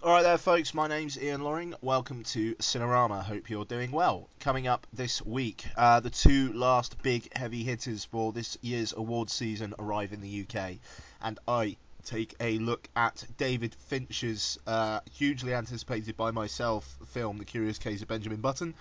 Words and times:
Alright 0.00 0.22
there, 0.22 0.38
folks, 0.38 0.74
my 0.74 0.86
name's 0.86 1.20
Ian 1.20 1.42
Loring. 1.42 1.74
Welcome 1.82 2.22
to 2.22 2.54
Cinerama. 2.54 3.20
Hope 3.20 3.50
you're 3.50 3.64
doing 3.64 3.90
well. 3.90 4.28
Coming 4.38 4.68
up 4.68 4.86
this 4.92 5.20
week, 5.20 5.64
uh, 5.76 5.98
the 5.98 6.08
two 6.08 6.52
last 6.52 7.02
big 7.02 7.36
heavy 7.36 7.64
hitters 7.64 8.04
for 8.04 8.32
this 8.32 8.56
year's 8.62 8.92
awards 8.92 9.32
season 9.32 9.74
arrive 9.76 10.12
in 10.12 10.20
the 10.20 10.46
UK, 10.46 10.76
and 11.20 11.40
I 11.48 11.76
take 12.04 12.36
a 12.38 12.58
look 12.58 12.88
at 12.94 13.24
David 13.38 13.74
Fincher's 13.74 14.56
uh, 14.68 15.00
hugely 15.10 15.52
anticipated 15.52 16.16
by 16.16 16.30
myself 16.30 16.96
film, 17.08 17.38
The 17.38 17.44
Curious 17.44 17.78
Case 17.78 18.00
of 18.00 18.06
Benjamin 18.06 18.40
Button, 18.40 18.74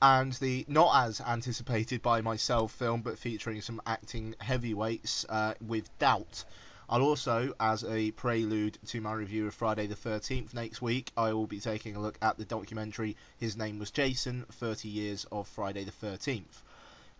and 0.00 0.32
the 0.34 0.64
not 0.68 1.04
as 1.04 1.20
anticipated 1.20 2.00
by 2.00 2.20
myself 2.20 2.70
film, 2.70 3.02
but 3.02 3.18
featuring 3.18 3.60
some 3.60 3.82
acting 3.86 4.36
heavyweights 4.38 5.26
uh, 5.28 5.54
with 5.60 5.90
Doubt. 5.98 6.44
I'll 6.92 7.02
also, 7.02 7.54
as 7.60 7.84
a 7.84 8.10
prelude 8.10 8.76
to 8.88 9.00
my 9.00 9.12
review 9.12 9.46
of 9.46 9.54
Friday 9.54 9.86
the 9.86 9.94
13th 9.94 10.52
next 10.54 10.82
week, 10.82 11.12
I 11.16 11.32
will 11.32 11.46
be 11.46 11.60
taking 11.60 11.94
a 11.94 12.00
look 12.00 12.18
at 12.20 12.36
the 12.36 12.44
documentary 12.44 13.16
His 13.38 13.56
Name 13.56 13.78
Was 13.78 13.92
Jason 13.92 14.44
30 14.50 14.88
Years 14.88 15.24
of 15.30 15.46
Friday 15.46 15.84
the 15.84 15.92
13th. 15.92 16.62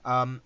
Um, 0.04 0.42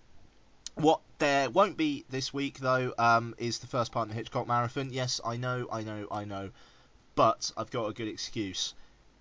what 0.75 1.01
there 1.17 1.49
won't 1.49 1.75
be 1.75 2.05
this 2.07 2.35
week, 2.35 2.59
though, 2.59 2.93
um, 2.99 3.33
is 3.39 3.57
the 3.57 3.65
first 3.65 3.91
part 3.91 4.03
of 4.03 4.09
the 4.09 4.15
Hitchcock 4.15 4.47
Marathon. 4.47 4.93
Yes, 4.93 5.19
I 5.25 5.37
know, 5.37 5.67
I 5.71 5.81
know, 5.81 6.05
I 6.11 6.25
know, 6.25 6.51
but 7.15 7.51
I've 7.57 7.71
got 7.71 7.87
a 7.87 7.93
good 7.93 8.07
excuse 8.07 8.75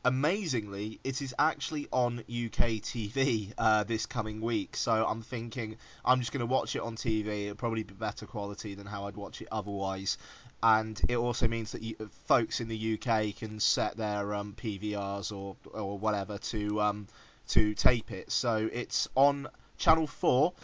amazingly, 0.05 1.01
it 1.03 1.23
is 1.23 1.35
actually 1.39 1.89
on 1.91 2.19
UK 2.21 2.83
TV 2.83 3.53
uh, 3.57 3.85
this 3.85 4.07
coming 4.07 4.41
week. 4.41 4.77
So 4.77 4.93
I'm 4.93 5.23
thinking 5.23 5.77
I'm 6.05 6.21
just 6.21 6.33
going 6.33 6.47
to 6.47 6.53
watch 6.53 6.77
it 6.77 6.83
on 6.83 6.97
TV. 6.97 7.45
It'll 7.45 7.57
probably 7.57 7.83
be 7.83 7.95
better 7.95 8.27
quality 8.27 8.75
than 8.75 8.87
how 8.87 9.07
I'd 9.07 9.17
watch 9.17 9.41
it 9.41 9.49
otherwise. 9.51 10.19
And 10.63 11.01
it 11.09 11.17
also 11.17 11.49
means 11.49 11.73
that 11.73 11.83
you, 11.83 11.97
folks 12.27 12.61
in 12.61 12.69
the 12.69 12.95
UK 12.95 13.37
can 13.37 13.61
set 13.61 13.97
their 13.97 14.35
um, 14.35 14.55
PVRs 14.57 15.33
or 15.33 15.57
or 15.73 15.99
whatever 15.99 16.39
to 16.39 16.81
um, 16.81 17.07
to 17.49 17.75
tape 17.75 18.11
it. 18.11 18.31
So 18.31 18.69
it's 18.73 19.09
on 19.15 19.49
Channel 19.79 20.07
Four 20.07 20.55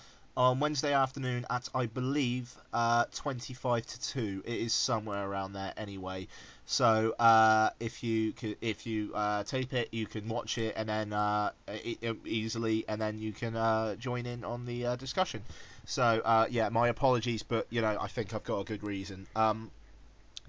on 0.40 0.58
Wednesday 0.58 0.94
afternoon 0.94 1.44
at 1.50 1.68
I 1.74 1.84
believe 1.84 2.56
uh, 2.72 3.04
25 3.14 3.84
to 3.84 4.00
2. 4.00 4.42
It 4.46 4.54
is 4.54 4.72
somewhere 4.72 5.28
around 5.28 5.52
there 5.52 5.74
anyway. 5.76 6.28
So 6.64 7.14
uh, 7.18 7.70
if 7.78 8.02
you 8.02 8.32
if 8.62 8.86
you 8.86 9.12
uh, 9.14 9.44
tape 9.44 9.74
it, 9.74 9.90
you 9.92 10.06
can 10.06 10.26
watch 10.28 10.56
it 10.56 10.72
and 10.78 10.88
then 10.88 11.12
uh, 11.12 11.50
easily, 12.24 12.86
and 12.88 12.98
then 12.98 13.18
you 13.18 13.32
can 13.32 13.54
uh, 13.54 13.96
join 13.96 14.24
in 14.24 14.42
on 14.44 14.64
the 14.64 14.86
uh, 14.86 14.96
discussion. 14.96 15.42
So 15.84 16.46
yeah, 16.50 16.70
my 16.70 16.88
apologies, 16.88 17.42
but 17.42 17.66
you 17.68 17.82
know 17.82 17.98
I 18.00 18.08
think 18.08 18.32
I've 18.32 18.44
got 18.44 18.60
a 18.60 18.64
good 18.64 18.82
reason. 18.82 19.26
Um, 19.36 19.70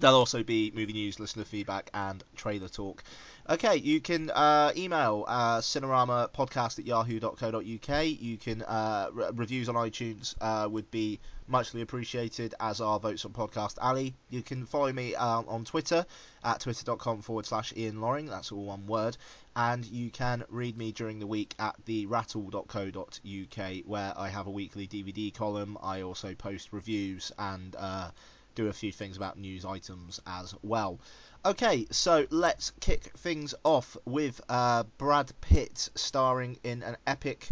there'll 0.00 0.16
also 0.16 0.42
be 0.42 0.72
movie 0.74 0.92
news, 0.92 1.20
listener 1.20 1.44
feedback, 1.44 1.90
and 1.94 2.24
trailer 2.36 2.68
talk. 2.68 3.02
Okay, 3.48 3.76
you 3.76 4.00
can 4.00 4.30
uh, 4.30 4.72
email 4.76 5.24
uh, 5.26 5.58
Cinerama 5.58 6.30
podcast 6.32 6.78
at 6.78 6.86
yahoo.co.uk. 6.86 8.06
You 8.06 8.36
can 8.36 8.62
uh, 8.62 9.08
re- 9.12 9.30
reviews 9.34 9.68
on 9.68 9.74
iTunes 9.74 10.34
uh, 10.40 10.68
would 10.68 10.90
be 10.90 11.18
muchly 11.48 11.82
appreciated, 11.82 12.54
as 12.60 12.80
are 12.80 13.00
votes 13.00 13.24
on 13.24 13.32
Podcast 13.32 13.78
Alley. 13.80 14.14
You 14.30 14.42
can 14.42 14.64
follow 14.64 14.92
me 14.92 15.14
uh, 15.14 15.42
on 15.46 15.64
Twitter 15.64 16.06
at 16.44 16.60
twitter.com 16.60 17.22
forward 17.22 17.46
slash 17.46 17.72
Ian 17.76 18.00
Loring. 18.00 18.26
That's 18.26 18.52
all 18.52 18.64
one 18.64 18.86
word. 18.86 19.16
And 19.54 19.84
you 19.84 20.10
can 20.10 20.44
read 20.48 20.78
me 20.78 20.92
during 20.92 21.18
the 21.18 21.26
week 21.26 21.54
at 21.58 21.74
the 21.84 22.06
rattle.co.uk, 22.06 23.74
where 23.84 24.12
I 24.16 24.28
have 24.28 24.46
a 24.46 24.50
weekly 24.50 24.86
DVD 24.86 25.34
column. 25.34 25.76
I 25.82 26.02
also 26.02 26.34
post 26.34 26.72
reviews 26.72 27.32
and 27.38 27.76
uh, 27.78 28.10
do 28.54 28.68
a 28.68 28.72
few 28.72 28.92
things 28.92 29.16
about 29.16 29.38
news 29.38 29.64
items 29.64 30.20
as 30.26 30.54
well. 30.62 31.00
Okay, 31.44 31.86
so 31.90 32.26
let's 32.30 32.72
kick 32.80 33.12
things 33.18 33.54
off 33.64 33.96
with 34.04 34.40
uh, 34.48 34.84
Brad 34.98 35.32
Pitt 35.40 35.90
starring 35.94 36.58
in 36.62 36.82
an 36.82 36.96
epic 37.06 37.48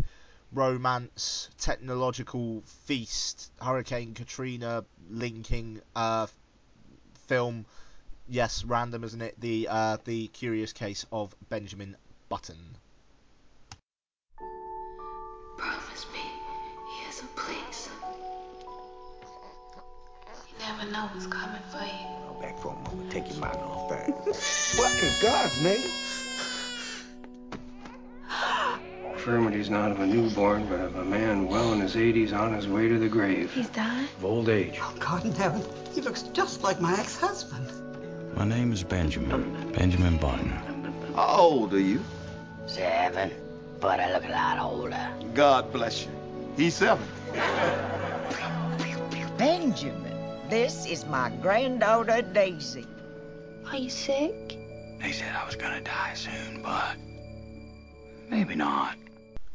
romance 0.53 1.49
technological 1.59 2.63
feast, 2.85 3.53
Hurricane 3.61 4.15
Katrina 4.15 4.85
linking 5.09 5.81
uh, 5.95 6.27
film. 7.27 7.67
Yes, 8.29 8.65
random, 8.65 9.03
isn't 9.05 9.23
it? 9.23 9.41
The 9.41 9.69
uh, 9.69 9.97
the 10.05 10.29
Curious 10.29 10.73
Case 10.73 11.05
of 11.11 11.35
Benjamin 11.49 11.97
Button. 12.29 12.77
Never 20.71 20.91
know 20.93 21.09
what's 21.13 21.27
coming 21.27 21.63
for 21.71 21.83
you 21.83 22.41
back 22.41 22.59
for 22.59 22.69
a 22.69 22.89
moment. 22.89 23.11
Take 23.11 23.29
your 23.29 23.39
mind 23.39 23.57
off 23.57 23.89
that. 23.91 24.09
what 24.77 25.03
in 25.03 25.13
God's 25.21 25.63
name? 25.63 25.91
Infirmity's 29.13 29.69
not 29.69 29.91
of 29.91 30.01
a 30.01 30.07
newborn, 30.07 30.67
but 30.67 30.81
of 30.81 30.97
a 30.97 31.05
man 31.05 31.47
well 31.47 31.73
in 31.73 31.81
his 31.81 31.97
80s 31.97 32.33
on 32.33 32.55
his 32.55 32.67
way 32.69 32.89
to 32.89 32.99
the 32.99 33.09
grave. 33.09 33.53
He's 33.53 33.69
dying? 33.69 34.07
Of 34.17 34.25
old 34.25 34.49
age. 34.49 34.79
Oh, 34.81 34.95
God 34.99 35.25
in 35.25 35.33
heaven. 35.33 35.63
He 35.93 36.01
looks 36.01 36.23
just 36.23 36.63
like 36.63 36.81
my 36.81 36.95
ex-husband. 36.99 37.67
My 38.37 38.45
name 38.45 38.73
is 38.73 38.83
Benjamin. 38.83 39.73
Benjamin 39.73 40.17
Button. 40.17 40.51
How 41.15 41.37
old 41.37 41.75
are 41.75 41.81
you? 41.81 42.01
Seven. 42.67 43.31
But 43.81 44.01
I 44.01 44.13
look 44.13 44.25
a 44.25 44.29
lot 44.29 44.59
older. 44.59 45.11
God 45.35 45.73
bless 45.73 46.05
you. 46.05 46.13
He's 46.57 46.77
seven. 46.77 47.07
Benjamin. 49.37 50.10
This 50.51 50.85
is 50.85 51.07
my 51.07 51.31
granddaughter, 51.43 52.23
Daisy. 52.23 52.85
Are 53.69 53.77
you 53.77 53.89
sick? 53.89 54.59
They 55.01 55.13
said 55.13 55.33
I 55.33 55.47
was 55.47 55.55
gonna 55.55 55.81
die 55.81 56.15
soon, 56.15 56.61
but 56.61 56.97
maybe 58.29 58.57
not. 58.57 58.97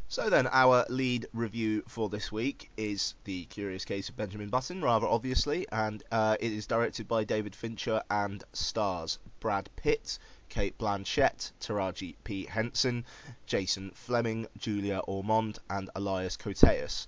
So 0.08 0.30
then, 0.30 0.48
our 0.54 0.86
lead 0.88 1.28
review 1.34 1.84
for 1.90 2.08
this 2.08 2.32
week 2.32 2.72
is 2.78 3.16
The 3.26 3.44
Curious 3.48 3.84
Case 3.84 4.08
of 4.08 4.16
Benjamin 4.16 4.48
Button, 4.48 4.82
rather 4.82 5.06
obviously, 5.06 5.68
and 5.70 6.02
uh, 6.14 6.38
it 6.40 6.54
is 6.54 6.66
directed 6.66 7.10
by 7.10 7.26
David 7.26 7.58
Fincher 7.58 8.02
and 8.10 8.42
stars 8.54 9.20
Brad 9.42 9.70
Pitt, 9.76 10.18
Cate 10.48 10.78
Blanchett, 10.78 11.52
Taraji 11.60 12.16
P. 12.24 12.46
Henson, 12.46 13.04
Jason 13.46 13.92
Flemyng, 14.08 14.48
Julia 14.58 15.00
Ormond, 15.00 15.60
and 15.70 15.90
Elias 15.94 16.38
Koteas. 16.38 17.08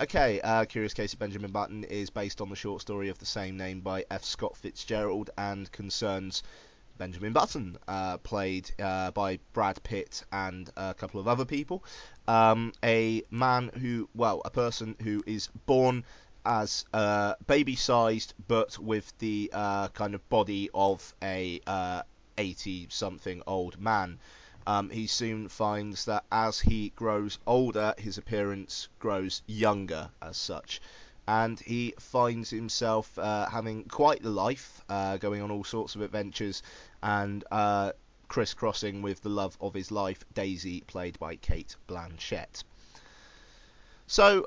Okay, 0.00 0.40
uh, 0.42 0.64
Curious 0.64 0.94
Case 0.94 1.12
of 1.12 1.18
Benjamin 1.18 1.50
Button 1.50 1.82
is 1.82 2.08
based 2.08 2.40
on 2.40 2.48
the 2.48 2.54
short 2.54 2.80
story 2.80 3.08
of 3.08 3.18
the 3.18 3.26
same 3.26 3.56
name 3.56 3.80
by 3.80 4.04
F. 4.12 4.22
Scott 4.22 4.56
Fitzgerald 4.56 5.30
and 5.36 5.72
concerns 5.72 6.44
Benjamin 6.98 7.32
Button, 7.32 7.76
uh, 7.88 8.18
played 8.18 8.70
uh, 8.78 9.10
by 9.10 9.40
Brad 9.52 9.82
Pitt 9.82 10.22
and 10.30 10.70
a 10.76 10.94
couple 10.94 11.18
of 11.18 11.26
other 11.26 11.44
people. 11.44 11.82
Um, 12.28 12.72
a 12.84 13.24
man 13.32 13.72
who, 13.74 14.08
well, 14.14 14.40
a 14.44 14.50
person 14.50 14.94
who 15.02 15.24
is 15.26 15.48
born 15.66 16.04
as 16.46 16.84
uh, 16.94 17.34
baby 17.48 17.74
sized 17.74 18.34
but 18.46 18.78
with 18.78 19.12
the 19.18 19.50
uh, 19.52 19.88
kind 19.88 20.14
of 20.14 20.28
body 20.28 20.70
of 20.74 21.12
a 21.24 21.60
80 22.38 22.84
uh, 22.84 22.86
something 22.88 23.42
old 23.48 23.80
man. 23.80 24.20
Um, 24.68 24.90
he 24.90 25.06
soon 25.06 25.48
finds 25.48 26.04
that 26.04 26.24
as 26.30 26.60
he 26.60 26.90
grows 26.90 27.38
older, 27.46 27.94
his 27.96 28.18
appearance 28.18 28.88
grows 28.98 29.40
younger 29.46 30.10
as 30.20 30.36
such. 30.36 30.82
And 31.26 31.58
he 31.58 31.94
finds 31.98 32.50
himself 32.50 33.18
uh, 33.18 33.48
having 33.48 33.84
quite 33.84 34.22
the 34.22 34.28
life, 34.28 34.84
uh, 34.90 35.16
going 35.16 35.40
on 35.40 35.50
all 35.50 35.64
sorts 35.64 35.94
of 35.94 36.02
adventures, 36.02 36.62
and 37.02 37.44
uh, 37.50 37.92
crisscrossing 38.28 39.00
with 39.00 39.22
the 39.22 39.30
love 39.30 39.56
of 39.58 39.72
his 39.72 39.90
life, 39.90 40.22
Daisy, 40.34 40.82
played 40.82 41.18
by 41.18 41.36
Cate 41.36 41.74
Blanchett. 41.88 42.62
So, 44.06 44.46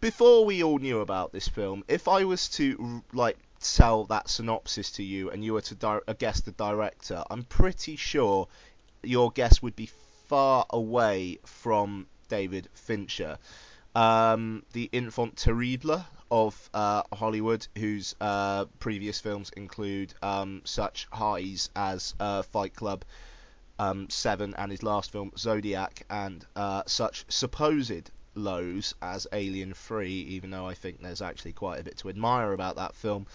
before 0.00 0.44
we 0.44 0.62
all 0.62 0.78
knew 0.78 1.00
about 1.00 1.32
this 1.32 1.48
film, 1.48 1.84
if 1.88 2.06
I 2.06 2.24
was 2.24 2.48
to 2.50 3.02
like 3.14 3.38
sell 3.66 4.04
that 4.04 4.28
synopsis 4.28 4.92
to 4.92 5.02
you 5.02 5.30
and 5.30 5.44
you 5.44 5.52
were 5.52 5.60
to 5.60 5.74
di- 5.74 6.00
guess 6.18 6.40
the 6.40 6.52
director, 6.52 7.24
I'm 7.28 7.44
pretty 7.44 7.96
sure 7.96 8.48
your 9.02 9.30
guess 9.30 9.60
would 9.60 9.76
be 9.76 9.90
far 10.28 10.66
away 10.70 11.38
from 11.44 12.06
David 12.28 12.68
Fincher. 12.74 13.38
Um, 13.94 14.62
the 14.72 14.90
enfant 14.92 15.36
terrible 15.36 16.04
of 16.30 16.70
uh, 16.74 17.02
Hollywood, 17.12 17.66
whose 17.76 18.14
uh, 18.20 18.66
previous 18.78 19.20
films 19.20 19.50
include 19.56 20.12
um, 20.22 20.62
such 20.64 21.06
highs 21.10 21.70
as 21.74 22.14
uh, 22.20 22.42
Fight 22.42 22.74
Club, 22.74 23.04
um, 23.78 24.10
Seven, 24.10 24.54
and 24.56 24.70
his 24.70 24.82
last 24.82 25.12
film 25.12 25.32
Zodiac, 25.38 26.04
and 26.10 26.44
uh, 26.56 26.82
such 26.86 27.24
supposed 27.28 28.10
lows 28.34 28.94
as 29.00 29.26
Alien 29.32 29.72
3, 29.72 30.10
even 30.10 30.50
though 30.50 30.66
I 30.66 30.74
think 30.74 31.00
there's 31.00 31.22
actually 31.22 31.52
quite 31.52 31.80
a 31.80 31.84
bit 31.84 31.96
to 31.98 32.08
admire 32.08 32.52
about 32.52 32.76
that 32.76 32.94
film. 32.94 33.26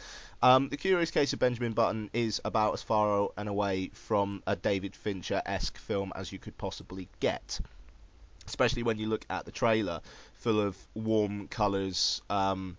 Um, 0.44 0.70
the 0.70 0.78
Curious 0.78 1.12
Case 1.12 1.34
of 1.34 1.40
Benjamin 1.40 1.74
Button 1.74 2.10
is 2.14 2.42
about 2.44 2.74
as 2.74 2.82
far 2.82 3.30
and 3.38 3.48
away 3.48 3.92
from 3.94 4.42
a 4.48 4.56
David 4.56 4.96
Fincher 4.96 5.40
esque 5.46 5.78
film 5.78 6.12
as 6.16 6.32
you 6.32 6.40
could 6.40 6.58
possibly 6.58 7.08
get. 7.20 7.60
Especially 8.48 8.82
when 8.82 8.98
you 8.98 9.06
look 9.06 9.24
at 9.30 9.46
the 9.46 9.52
trailer, 9.52 10.02
full 10.34 10.60
of 10.60 10.76
warm 10.96 11.48
colours, 11.48 12.24
um, 12.32 12.76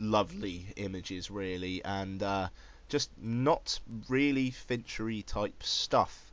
lovely 0.00 0.66
images, 0.74 1.30
really, 1.30 1.84
and 1.84 2.20
uh, 2.24 2.48
just 2.88 3.08
not 3.22 3.78
really 4.08 4.50
Finchery 4.50 5.22
type 5.22 5.62
stuff. 5.62 6.28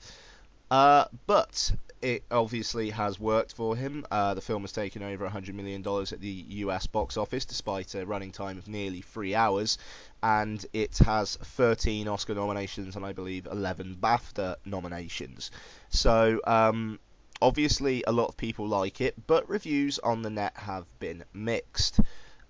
Uh, 0.71 1.03
but 1.27 1.73
it 2.01 2.23
obviously 2.31 2.89
has 2.89 3.19
worked 3.19 3.53
for 3.53 3.75
him. 3.75 4.05
Uh, 4.09 4.33
the 4.33 4.41
film 4.41 4.61
has 4.61 4.71
taken 4.71 5.03
over 5.03 5.27
$100 5.27 5.53
million 5.53 5.85
at 5.85 6.21
the 6.21 6.45
US 6.47 6.87
box 6.87 7.17
office, 7.17 7.43
despite 7.43 7.93
a 7.93 8.05
running 8.05 8.31
time 8.31 8.57
of 8.57 8.69
nearly 8.69 9.01
three 9.01 9.35
hours, 9.35 9.77
and 10.23 10.65
it 10.71 10.97
has 10.99 11.35
13 11.35 12.07
Oscar 12.07 12.33
nominations 12.35 12.95
and 12.95 13.05
I 13.05 13.11
believe 13.11 13.47
11 13.51 13.97
BAFTA 14.01 14.55
nominations. 14.65 15.51
So, 15.89 16.39
um, 16.47 16.99
obviously, 17.41 18.03
a 18.07 18.13
lot 18.13 18.29
of 18.29 18.37
people 18.37 18.65
like 18.65 19.01
it, 19.01 19.27
but 19.27 19.49
reviews 19.49 19.99
on 19.99 20.21
the 20.21 20.29
net 20.29 20.53
have 20.55 20.85
been 20.99 21.25
mixed. 21.33 21.99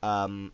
Um, 0.04 0.52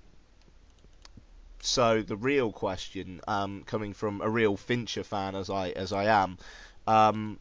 so 1.60 2.02
the 2.02 2.16
real 2.16 2.54
question, 2.54 3.20
um, 3.28 3.63
coming 3.66 3.94
from 3.94 4.22
a 4.22 4.30
real 4.30 4.56
Fincher 4.56 5.04
fan 5.04 5.36
as 5.36 5.50
I 5.50 5.70
as 5.72 5.92
I 5.92 6.06
am, 6.06 6.38
um, 6.88 7.40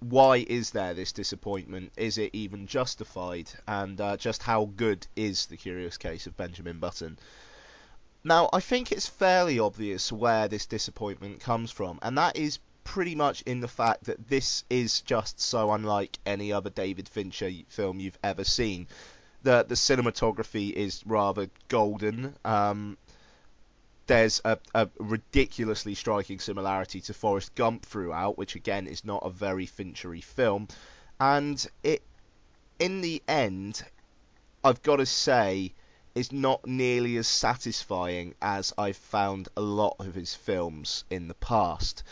why 0.00 0.44
is 0.48 0.70
there 0.70 0.94
this 0.94 1.12
disappointment? 1.12 1.92
Is 1.96 2.18
it 2.18 2.30
even 2.34 2.66
justified? 2.66 3.50
And 3.66 4.00
uh, 4.00 4.16
just 4.16 4.42
how 4.42 4.70
good 4.76 5.06
is 5.16 5.46
the 5.46 5.56
Curious 5.56 5.96
Case 5.96 6.26
of 6.26 6.36
Benjamin 6.36 6.78
Button? 6.78 7.18
Now, 8.22 8.50
I 8.52 8.60
think 8.60 8.90
it's 8.90 9.06
fairly 9.06 9.58
obvious 9.58 10.12
where 10.12 10.48
this 10.48 10.66
disappointment 10.66 11.40
comes 11.40 11.70
from, 11.70 11.98
and 12.02 12.18
that 12.18 12.36
is 12.36 12.58
pretty 12.82 13.14
much 13.14 13.42
in 13.42 13.60
the 13.60 13.68
fact 13.68 14.04
that 14.04 14.28
this 14.28 14.64
is 14.70 15.00
just 15.00 15.40
so 15.40 15.72
unlike 15.72 16.18
any 16.24 16.52
other 16.52 16.70
David 16.70 17.08
Fincher 17.08 17.50
film 17.68 18.00
you've 18.00 18.18
ever 18.22 18.44
seen. 18.44 18.86
The 19.42 19.64
the 19.68 19.74
cinematography 19.74 20.72
is 20.72 21.02
rather 21.06 21.48
golden. 21.68 22.34
Um, 22.44 22.98
there's 24.06 24.40
a, 24.44 24.58
a, 24.74 24.88
ridiculously 24.98 25.94
striking 25.94 26.38
similarity 26.38 27.00
to 27.02 27.14
Forrest 27.14 27.54
Gump 27.54 27.84
throughout, 27.84 28.38
which 28.38 28.54
again 28.54 28.86
is 28.86 29.04
not 29.04 29.22
a 29.24 29.30
very 29.30 29.66
Finchery 29.66 30.20
film, 30.20 30.68
and 31.18 31.66
it, 31.82 32.02
in 32.78 33.00
the 33.00 33.22
end, 33.26 33.84
I've 34.62 34.82
got 34.82 34.96
to 34.96 35.06
say, 35.06 35.72
is 36.14 36.32
not 36.32 36.66
nearly 36.66 37.16
as 37.18 37.28
satisfying 37.28 38.34
as 38.40 38.72
I've 38.78 38.96
found 38.96 39.48
a 39.56 39.60
lot 39.60 39.96
of 39.98 40.14
his 40.14 40.34
films 40.34 41.04
in 41.10 41.28
the 41.28 41.34
past. 41.34 42.02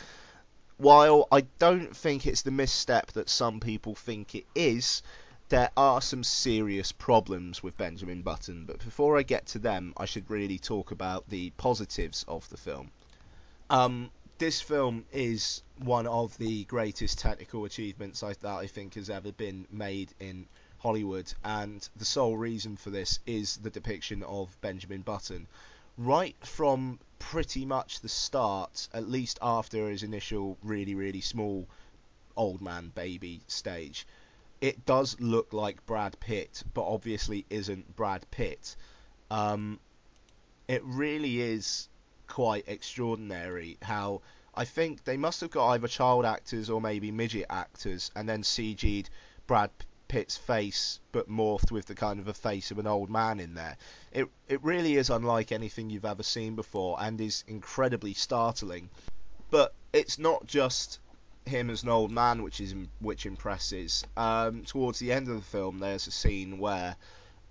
While 0.76 1.26
I 1.32 1.42
don't 1.58 1.96
think 1.96 2.26
it's 2.26 2.42
the 2.42 2.50
misstep 2.50 3.12
that 3.12 3.30
some 3.30 3.60
people 3.60 3.94
think 3.94 4.34
it 4.34 4.44
is, 4.54 5.02
there 5.48 5.70
are 5.76 6.00
some 6.00 6.24
serious 6.24 6.90
problems 6.92 7.62
with 7.62 7.76
Benjamin 7.76 8.22
Button, 8.22 8.64
but 8.64 8.82
before 8.84 9.18
I 9.18 9.22
get 9.22 9.46
to 9.46 9.58
them, 9.58 9.92
I 9.96 10.06
should 10.06 10.30
really 10.30 10.58
talk 10.58 10.90
about 10.90 11.28
the 11.28 11.50
positives 11.50 12.24
of 12.26 12.48
the 12.48 12.56
film. 12.56 12.90
Um, 13.68 14.10
this 14.38 14.60
film 14.60 15.04
is 15.12 15.62
one 15.78 16.06
of 16.06 16.36
the 16.38 16.64
greatest 16.64 17.18
technical 17.18 17.64
achievements 17.64 18.22
I, 18.22 18.32
that 18.32 18.46
I 18.46 18.66
think 18.66 18.94
has 18.94 19.10
ever 19.10 19.32
been 19.32 19.66
made 19.70 20.14
in 20.18 20.46
Hollywood, 20.78 21.32
and 21.44 21.88
the 21.96 22.04
sole 22.04 22.36
reason 22.36 22.76
for 22.76 22.90
this 22.90 23.18
is 23.26 23.58
the 23.58 23.70
depiction 23.70 24.22
of 24.22 24.60
Benjamin 24.60 25.02
Button. 25.02 25.46
Right 25.96 26.36
from 26.44 26.98
pretty 27.18 27.64
much 27.64 28.00
the 28.00 28.08
start, 28.08 28.88
at 28.92 29.08
least 29.08 29.38
after 29.40 29.88
his 29.88 30.02
initial 30.02 30.58
really, 30.62 30.94
really 30.94 31.20
small 31.20 31.66
old 32.36 32.60
man 32.60 32.92
baby 32.94 33.40
stage, 33.46 34.06
it 34.64 34.86
does 34.86 35.20
look 35.20 35.52
like 35.52 35.84
Brad 35.84 36.18
Pitt, 36.20 36.64
but 36.72 36.86
obviously 36.86 37.44
isn't 37.50 37.94
Brad 37.96 38.24
Pitt. 38.30 38.76
Um, 39.30 39.78
it 40.68 40.82
really 40.84 41.42
is 41.42 41.90
quite 42.28 42.64
extraordinary 42.66 43.76
how 43.82 44.22
I 44.54 44.64
think 44.64 45.04
they 45.04 45.18
must 45.18 45.42
have 45.42 45.50
got 45.50 45.72
either 45.72 45.86
child 45.86 46.24
actors 46.24 46.70
or 46.70 46.80
maybe 46.80 47.10
midget 47.10 47.44
actors 47.50 48.10
and 48.16 48.26
then 48.26 48.42
CG'd 48.42 49.10
Brad 49.46 49.68
Pitt's 50.08 50.38
face 50.38 50.98
but 51.12 51.28
morphed 51.28 51.70
with 51.70 51.84
the 51.84 51.94
kind 51.94 52.18
of 52.18 52.28
a 52.28 52.32
face 52.32 52.70
of 52.70 52.78
an 52.78 52.86
old 52.86 53.10
man 53.10 53.40
in 53.40 53.52
there. 53.52 53.76
It 54.12 54.28
it 54.48 54.64
really 54.64 54.96
is 54.96 55.10
unlike 55.10 55.52
anything 55.52 55.90
you've 55.90 56.06
ever 56.06 56.22
seen 56.22 56.54
before 56.56 56.96
and 56.98 57.20
is 57.20 57.44
incredibly 57.46 58.14
startling. 58.14 58.88
But 59.50 59.74
it's 59.92 60.18
not 60.18 60.46
just 60.46 61.00
him 61.46 61.70
as 61.70 61.82
an 61.82 61.88
old 61.88 62.10
man, 62.10 62.42
which 62.42 62.60
is 62.60 62.74
which 63.00 63.26
impresses. 63.26 64.04
Um, 64.16 64.64
towards 64.64 64.98
the 64.98 65.12
end 65.12 65.28
of 65.28 65.36
the 65.36 65.42
film, 65.42 65.78
there's 65.78 66.06
a 66.06 66.10
scene 66.10 66.58
where 66.58 66.96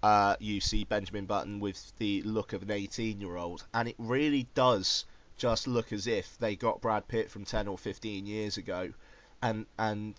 uh, 0.01 0.35
you 0.39 0.59
see 0.59 0.83
Benjamin 0.83 1.25
Button 1.25 1.59
with 1.59 1.93
the 1.97 2.21
look 2.23 2.53
of 2.53 2.61
an 2.63 2.69
18-year-old, 2.69 3.65
and 3.73 3.87
it 3.87 3.95
really 3.97 4.47
does 4.53 5.05
just 5.37 5.67
look 5.67 5.93
as 5.93 6.07
if 6.07 6.37
they 6.39 6.55
got 6.55 6.81
Brad 6.81 7.07
Pitt 7.07 7.31
from 7.31 7.45
10 7.45 7.67
or 7.67 7.77
15 7.77 8.25
years 8.25 8.57
ago, 8.57 8.91
and 9.41 9.65
and 9.77 10.15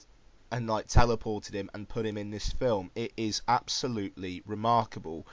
and 0.50 0.69
like 0.69 0.87
teleported 0.87 1.53
him 1.53 1.70
and 1.75 1.88
put 1.88 2.06
him 2.06 2.17
in 2.17 2.31
this 2.31 2.53
film. 2.53 2.91
It 2.94 3.12
is 3.17 3.43
absolutely 3.49 4.43
remarkable 4.47 5.27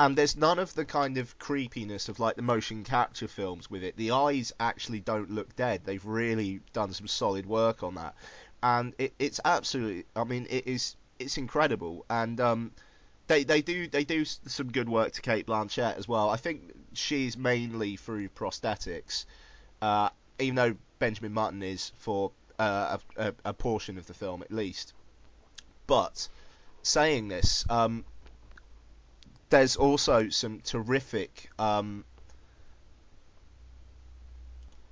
and 0.00 0.16
there's 0.16 0.34
none 0.34 0.58
of 0.58 0.74
the 0.74 0.86
kind 0.86 1.18
of 1.18 1.38
creepiness 1.38 2.08
of 2.08 2.18
like 2.18 2.34
the 2.34 2.42
motion 2.42 2.84
capture 2.84 3.28
films 3.28 3.70
with 3.70 3.84
it. 3.84 3.98
The 3.98 4.12
eyes 4.12 4.50
actually 4.58 5.00
don't 5.00 5.30
look 5.30 5.54
dead. 5.56 5.82
They've 5.84 6.04
really 6.04 6.60
done 6.72 6.94
some 6.94 7.06
solid 7.06 7.44
work 7.44 7.82
on 7.82 7.96
that, 7.96 8.14
and 8.62 8.94
it, 8.96 9.12
it's 9.18 9.40
absolutely. 9.44 10.06
I 10.16 10.24
mean, 10.24 10.46
it 10.48 10.66
is. 10.66 10.96
It's 11.18 11.36
incredible, 11.36 12.06
and 12.08 12.40
um, 12.40 12.72
they 13.26 13.44
they 13.44 13.60
do 13.60 13.88
they 13.88 14.04
do 14.04 14.24
some 14.24 14.72
good 14.72 14.88
work 14.88 15.12
to 15.12 15.20
Cate 15.20 15.46
Blanchett 15.46 15.98
as 15.98 16.08
well. 16.08 16.30
I 16.30 16.38
think 16.38 16.72
she's 16.94 17.36
mainly 17.36 17.96
through 17.96 18.30
prosthetics, 18.30 19.26
uh, 19.82 20.08
even 20.38 20.54
though 20.54 20.76
Benjamin 20.98 21.34
Button 21.34 21.62
is 21.62 21.92
for 21.98 22.32
uh, 22.58 22.96
a, 23.18 23.34
a, 23.44 23.52
portion 23.52 23.98
of 23.98 24.06
the 24.06 24.14
film 24.14 24.40
at 24.40 24.50
least. 24.50 24.94
But 25.86 26.26
saying 26.82 27.28
this, 27.28 27.66
um, 27.68 28.06
there's 29.50 29.76
also 29.76 30.28
some 30.28 30.60
terrific 30.60 31.50
um, 31.58 32.04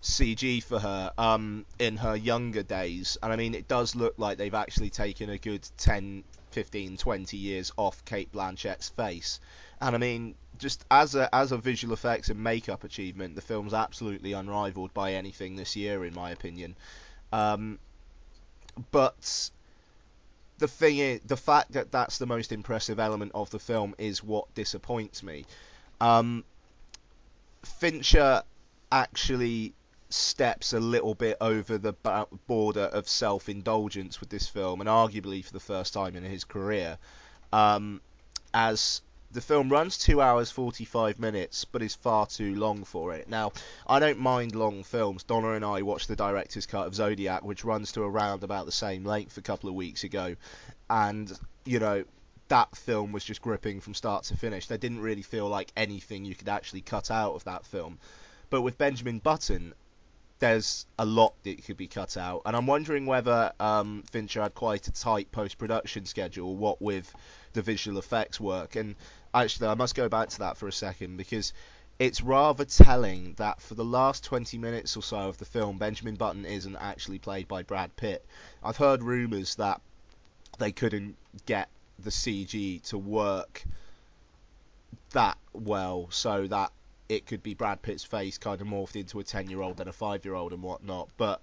CG 0.02 0.62
for 0.62 0.78
her 0.78 1.12
um, 1.16 1.64
in 1.78 1.96
her 1.96 2.16
younger 2.16 2.62
days. 2.62 3.16
And 3.22 3.32
I 3.32 3.36
mean, 3.36 3.54
it 3.54 3.68
does 3.68 3.94
look 3.94 4.14
like 4.18 4.36
they've 4.36 4.54
actually 4.54 4.90
taken 4.90 5.30
a 5.30 5.38
good 5.38 5.66
10, 5.78 6.24
15, 6.50 6.96
20 6.96 7.36
years 7.36 7.72
off 7.76 8.04
Cate 8.04 8.30
Blanchett's 8.32 8.88
face. 8.90 9.40
And 9.80 9.94
I 9.94 9.98
mean, 9.98 10.34
just 10.58 10.84
as 10.90 11.14
a 11.14 11.32
as 11.32 11.52
a 11.52 11.56
visual 11.56 11.94
effects 11.94 12.28
and 12.28 12.42
makeup 12.42 12.82
achievement, 12.82 13.36
the 13.36 13.40
film's 13.40 13.74
absolutely 13.74 14.32
unrivaled 14.32 14.92
by 14.92 15.14
anything 15.14 15.54
this 15.54 15.76
year, 15.76 16.04
in 16.04 16.14
my 16.14 16.30
opinion. 16.30 16.74
Um, 17.32 17.78
but 18.90 19.50
the 20.58 20.68
thing 20.68 20.98
is, 20.98 21.20
the 21.26 21.36
fact 21.36 21.72
that 21.72 21.92
that's 21.92 22.18
the 22.18 22.26
most 22.26 22.52
impressive 22.52 22.98
element 22.98 23.32
of 23.34 23.50
the 23.50 23.58
film 23.58 23.94
is 23.98 24.22
what 24.22 24.52
disappoints 24.54 25.22
me. 25.22 25.44
Um, 26.00 26.44
Fincher 27.62 28.42
actually 28.90 29.74
steps 30.10 30.72
a 30.72 30.80
little 30.80 31.14
bit 31.14 31.36
over 31.40 31.78
the 31.78 31.92
border 32.46 32.84
of 32.84 33.08
self-indulgence 33.08 34.20
with 34.20 34.30
this 34.30 34.48
film, 34.48 34.80
and 34.80 34.88
arguably 34.88 35.44
for 35.44 35.52
the 35.52 35.60
first 35.60 35.92
time 35.92 36.16
in 36.16 36.22
his 36.22 36.44
career, 36.44 36.98
um, 37.52 38.00
as 38.54 39.02
the 39.30 39.40
film 39.40 39.68
runs 39.68 39.98
two 39.98 40.20
hours 40.20 40.50
45 40.50 41.18
minutes, 41.18 41.64
but 41.66 41.82
is 41.82 41.94
far 41.94 42.26
too 42.26 42.54
long 42.54 42.84
for 42.84 43.14
it. 43.14 43.28
Now, 43.28 43.52
I 43.86 43.98
don't 43.98 44.18
mind 44.18 44.54
long 44.54 44.82
films. 44.82 45.22
Donna 45.22 45.52
and 45.52 45.64
I 45.64 45.82
watched 45.82 46.08
the 46.08 46.16
director's 46.16 46.66
cut 46.66 46.86
of 46.86 46.94
Zodiac, 46.94 47.44
which 47.44 47.64
runs 47.64 47.92
to 47.92 48.02
around 48.02 48.42
about 48.42 48.66
the 48.66 48.72
same 48.72 49.04
length 49.04 49.36
a 49.36 49.42
couple 49.42 49.68
of 49.68 49.74
weeks 49.74 50.04
ago, 50.04 50.34
and 50.88 51.30
you 51.64 51.78
know 51.78 52.04
that 52.48 52.74
film 52.74 53.12
was 53.12 53.24
just 53.24 53.42
gripping 53.42 53.80
from 53.80 53.92
start 53.92 54.24
to 54.24 54.36
finish. 54.36 54.66
There 54.66 54.78
didn't 54.78 55.00
really 55.00 55.22
feel 55.22 55.48
like 55.48 55.70
anything 55.76 56.24
you 56.24 56.34
could 56.34 56.48
actually 56.48 56.80
cut 56.80 57.10
out 57.10 57.34
of 57.34 57.44
that 57.44 57.66
film. 57.66 57.98
But 58.48 58.62
with 58.62 58.78
Benjamin 58.78 59.18
Button, 59.18 59.74
there's 60.38 60.86
a 60.98 61.04
lot 61.04 61.34
that 61.42 61.64
could 61.64 61.76
be 61.76 61.88
cut 61.88 62.16
out, 62.16 62.42
and 62.46 62.56
I'm 62.56 62.66
wondering 62.66 63.04
whether 63.04 63.52
um, 63.60 64.04
Fincher 64.10 64.42
had 64.42 64.54
quite 64.54 64.88
a 64.88 64.92
tight 64.92 65.30
post-production 65.32 66.06
schedule, 66.06 66.56
what 66.56 66.80
with 66.80 67.12
the 67.52 67.62
visual 67.62 67.98
effects 67.98 68.40
work. 68.40 68.76
And 68.76 68.94
actually, 69.34 69.68
I 69.68 69.74
must 69.74 69.94
go 69.94 70.08
back 70.08 70.28
to 70.30 70.38
that 70.40 70.56
for 70.56 70.68
a 70.68 70.72
second 70.72 71.16
because 71.16 71.52
it's 71.98 72.22
rather 72.22 72.64
telling 72.64 73.34
that 73.38 73.60
for 73.60 73.74
the 73.74 73.84
last 73.84 74.24
20 74.24 74.56
minutes 74.58 74.96
or 74.96 75.02
so 75.02 75.28
of 75.28 75.38
the 75.38 75.44
film, 75.44 75.78
Benjamin 75.78 76.14
Button 76.14 76.44
isn't 76.44 76.76
actually 76.76 77.18
played 77.18 77.48
by 77.48 77.62
Brad 77.62 77.94
Pitt. 77.96 78.24
I've 78.62 78.76
heard 78.76 79.02
rumours 79.02 79.56
that 79.56 79.80
they 80.58 80.72
couldn't 80.72 81.16
get 81.46 81.68
the 81.98 82.10
CG 82.10 82.82
to 82.88 82.98
work 82.98 83.64
that 85.10 85.38
well 85.52 86.08
so 86.10 86.46
that 86.46 86.70
it 87.08 87.26
could 87.26 87.42
be 87.42 87.54
Brad 87.54 87.82
Pitt's 87.82 88.04
face 88.04 88.38
kind 88.38 88.60
of 88.60 88.66
morphed 88.66 88.96
into 88.96 89.18
a 89.18 89.24
10 89.24 89.48
year 89.48 89.62
old 89.62 89.80
and 89.80 89.88
a 89.88 89.92
5 89.92 90.24
year 90.24 90.34
old 90.34 90.52
and 90.52 90.62
whatnot. 90.62 91.08
But 91.16 91.40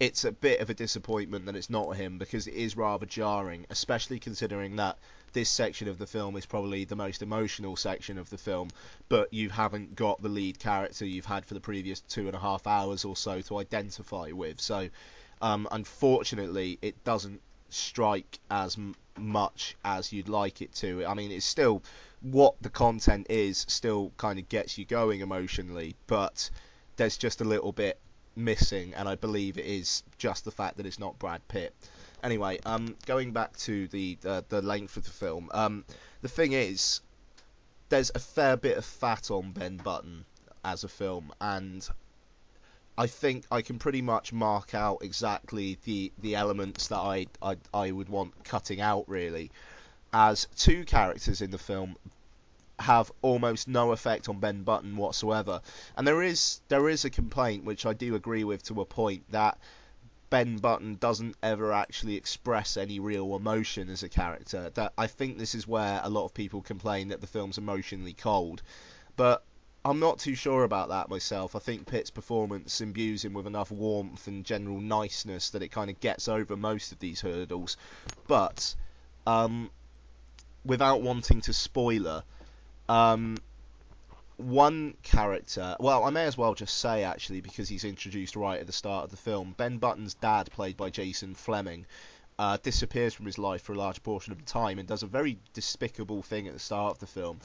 it's 0.00 0.24
a 0.24 0.32
bit 0.32 0.60
of 0.60 0.70
a 0.70 0.74
disappointment 0.74 1.46
that 1.46 1.56
it's 1.56 1.70
not 1.70 1.96
him 1.96 2.18
because 2.18 2.46
it 2.46 2.54
is 2.54 2.76
rather 2.76 3.06
jarring, 3.06 3.64
especially 3.70 4.18
considering 4.18 4.76
that 4.76 4.98
this 5.34 5.50
section 5.50 5.88
of 5.88 5.98
the 5.98 6.06
film 6.06 6.36
is 6.36 6.46
probably 6.46 6.84
the 6.84 6.96
most 6.96 7.20
emotional 7.20 7.76
section 7.76 8.16
of 8.18 8.30
the 8.30 8.38
film, 8.38 8.70
but 9.08 9.32
you 9.34 9.50
haven't 9.50 9.94
got 9.94 10.22
the 10.22 10.28
lead 10.28 10.58
character 10.58 11.04
you've 11.04 11.26
had 11.26 11.44
for 11.44 11.54
the 11.54 11.60
previous 11.60 12.00
two 12.00 12.26
and 12.26 12.34
a 12.34 12.38
half 12.38 12.66
hours 12.66 13.04
or 13.04 13.16
so 13.16 13.40
to 13.42 13.58
identify 13.58 14.30
with. 14.30 14.60
So, 14.60 14.88
um, 15.42 15.68
unfortunately, 15.70 16.78
it 16.80 17.04
doesn't 17.04 17.42
strike 17.68 18.38
as 18.50 18.76
m- 18.76 18.94
much 19.18 19.76
as 19.84 20.12
you'd 20.12 20.28
like 20.28 20.62
it 20.62 20.72
to. 20.76 21.04
I 21.04 21.14
mean, 21.14 21.30
it's 21.30 21.44
still 21.44 21.82
what 22.22 22.54
the 22.62 22.70
content 22.70 23.26
is, 23.28 23.66
still 23.68 24.12
kind 24.16 24.38
of 24.38 24.48
gets 24.48 24.78
you 24.78 24.84
going 24.84 25.20
emotionally, 25.20 25.94
but 26.06 26.48
there's 26.96 27.16
just 27.16 27.40
a 27.40 27.44
little 27.44 27.72
bit 27.72 27.98
missing, 28.36 28.94
and 28.94 29.08
I 29.08 29.16
believe 29.16 29.58
it 29.58 29.66
is 29.66 30.02
just 30.16 30.44
the 30.44 30.50
fact 30.50 30.76
that 30.76 30.86
it's 30.86 30.98
not 30.98 31.18
Brad 31.18 31.46
Pitt. 31.48 31.74
Anyway, 32.24 32.58
um, 32.64 32.96
going 33.04 33.32
back 33.32 33.54
to 33.58 33.86
the 33.88 34.16
uh, 34.24 34.40
the 34.48 34.62
length 34.62 34.96
of 34.96 35.04
the 35.04 35.10
film, 35.10 35.50
um, 35.52 35.84
the 36.22 36.28
thing 36.28 36.52
is, 36.52 37.02
there's 37.90 38.10
a 38.14 38.18
fair 38.18 38.56
bit 38.56 38.78
of 38.78 38.84
fat 38.84 39.30
on 39.30 39.52
Ben 39.52 39.76
Button 39.76 40.24
as 40.64 40.84
a 40.84 40.88
film, 40.88 41.34
and 41.38 41.86
I 42.96 43.08
think 43.08 43.44
I 43.50 43.60
can 43.60 43.78
pretty 43.78 44.00
much 44.00 44.32
mark 44.32 44.74
out 44.74 45.02
exactly 45.02 45.76
the 45.84 46.12
the 46.22 46.34
elements 46.34 46.88
that 46.88 46.96
I 46.96 47.26
I, 47.42 47.58
I 47.74 47.90
would 47.90 48.08
want 48.08 48.42
cutting 48.42 48.80
out 48.80 49.06
really, 49.06 49.50
as 50.14 50.48
two 50.56 50.86
characters 50.86 51.42
in 51.42 51.50
the 51.50 51.58
film 51.58 51.94
have 52.78 53.12
almost 53.20 53.68
no 53.68 53.92
effect 53.92 54.30
on 54.30 54.40
Ben 54.40 54.62
Button 54.62 54.96
whatsoever. 54.96 55.60
And 55.94 56.06
there 56.06 56.22
is 56.22 56.62
there 56.68 56.88
is 56.88 57.04
a 57.04 57.10
complaint 57.10 57.64
which 57.64 57.84
I 57.84 57.92
do 57.92 58.14
agree 58.14 58.44
with 58.44 58.62
to 58.64 58.80
a 58.80 58.86
point 58.86 59.30
that 59.30 59.58
Ben 60.30 60.56
Button 60.56 60.96
doesn't 60.96 61.36
ever 61.42 61.72
actually 61.72 62.16
express 62.16 62.76
any 62.76 62.98
real 62.98 63.36
emotion 63.36 63.88
as 63.88 64.02
a 64.02 64.08
character. 64.08 64.70
That 64.74 64.92
I 64.98 65.06
think 65.06 65.38
this 65.38 65.54
is 65.54 65.66
where 65.66 66.00
a 66.02 66.10
lot 66.10 66.24
of 66.24 66.34
people 66.34 66.62
complain 66.62 67.08
that 67.08 67.20
the 67.20 67.26
film's 67.26 67.58
emotionally 67.58 68.14
cold. 68.14 68.62
But 69.16 69.44
I'm 69.84 70.00
not 70.00 70.18
too 70.18 70.34
sure 70.34 70.64
about 70.64 70.88
that 70.88 71.10
myself. 71.10 71.54
I 71.54 71.58
think 71.58 71.86
Pitt's 71.86 72.10
performance 72.10 72.80
imbues 72.80 73.24
him 73.24 73.34
with 73.34 73.46
enough 73.46 73.70
warmth 73.70 74.26
and 74.26 74.44
general 74.44 74.80
niceness 74.80 75.50
that 75.50 75.62
it 75.62 75.68
kind 75.68 75.90
of 75.90 76.00
gets 76.00 76.26
over 76.26 76.56
most 76.56 76.90
of 76.90 76.98
these 76.98 77.20
hurdles. 77.20 77.76
But 78.26 78.74
um, 79.26 79.70
without 80.64 81.02
wanting 81.02 81.42
to 81.42 81.52
spoiler, 81.52 82.24
um, 82.88 83.36
one 84.36 84.94
character, 85.02 85.76
well, 85.78 86.04
I 86.04 86.10
may 86.10 86.24
as 86.24 86.36
well 86.36 86.54
just 86.54 86.78
say 86.78 87.04
actually, 87.04 87.40
because 87.40 87.68
he's 87.68 87.84
introduced 87.84 88.36
right 88.36 88.60
at 88.60 88.66
the 88.66 88.72
start 88.72 89.04
of 89.04 89.10
the 89.10 89.16
film. 89.16 89.54
Ben 89.56 89.78
Button's 89.78 90.14
dad, 90.14 90.50
played 90.50 90.76
by 90.76 90.90
Jason 90.90 91.34
Flemyng, 91.34 91.84
uh, 92.38 92.58
disappears 92.62 93.14
from 93.14 93.26
his 93.26 93.38
life 93.38 93.62
for 93.62 93.72
a 93.72 93.78
large 93.78 94.02
portion 94.02 94.32
of 94.32 94.38
the 94.38 94.44
time 94.44 94.78
and 94.78 94.88
does 94.88 95.02
a 95.02 95.06
very 95.06 95.38
despicable 95.52 96.22
thing 96.22 96.48
at 96.48 96.52
the 96.52 96.58
start 96.58 96.92
of 96.94 96.98
the 96.98 97.06
film. 97.06 97.38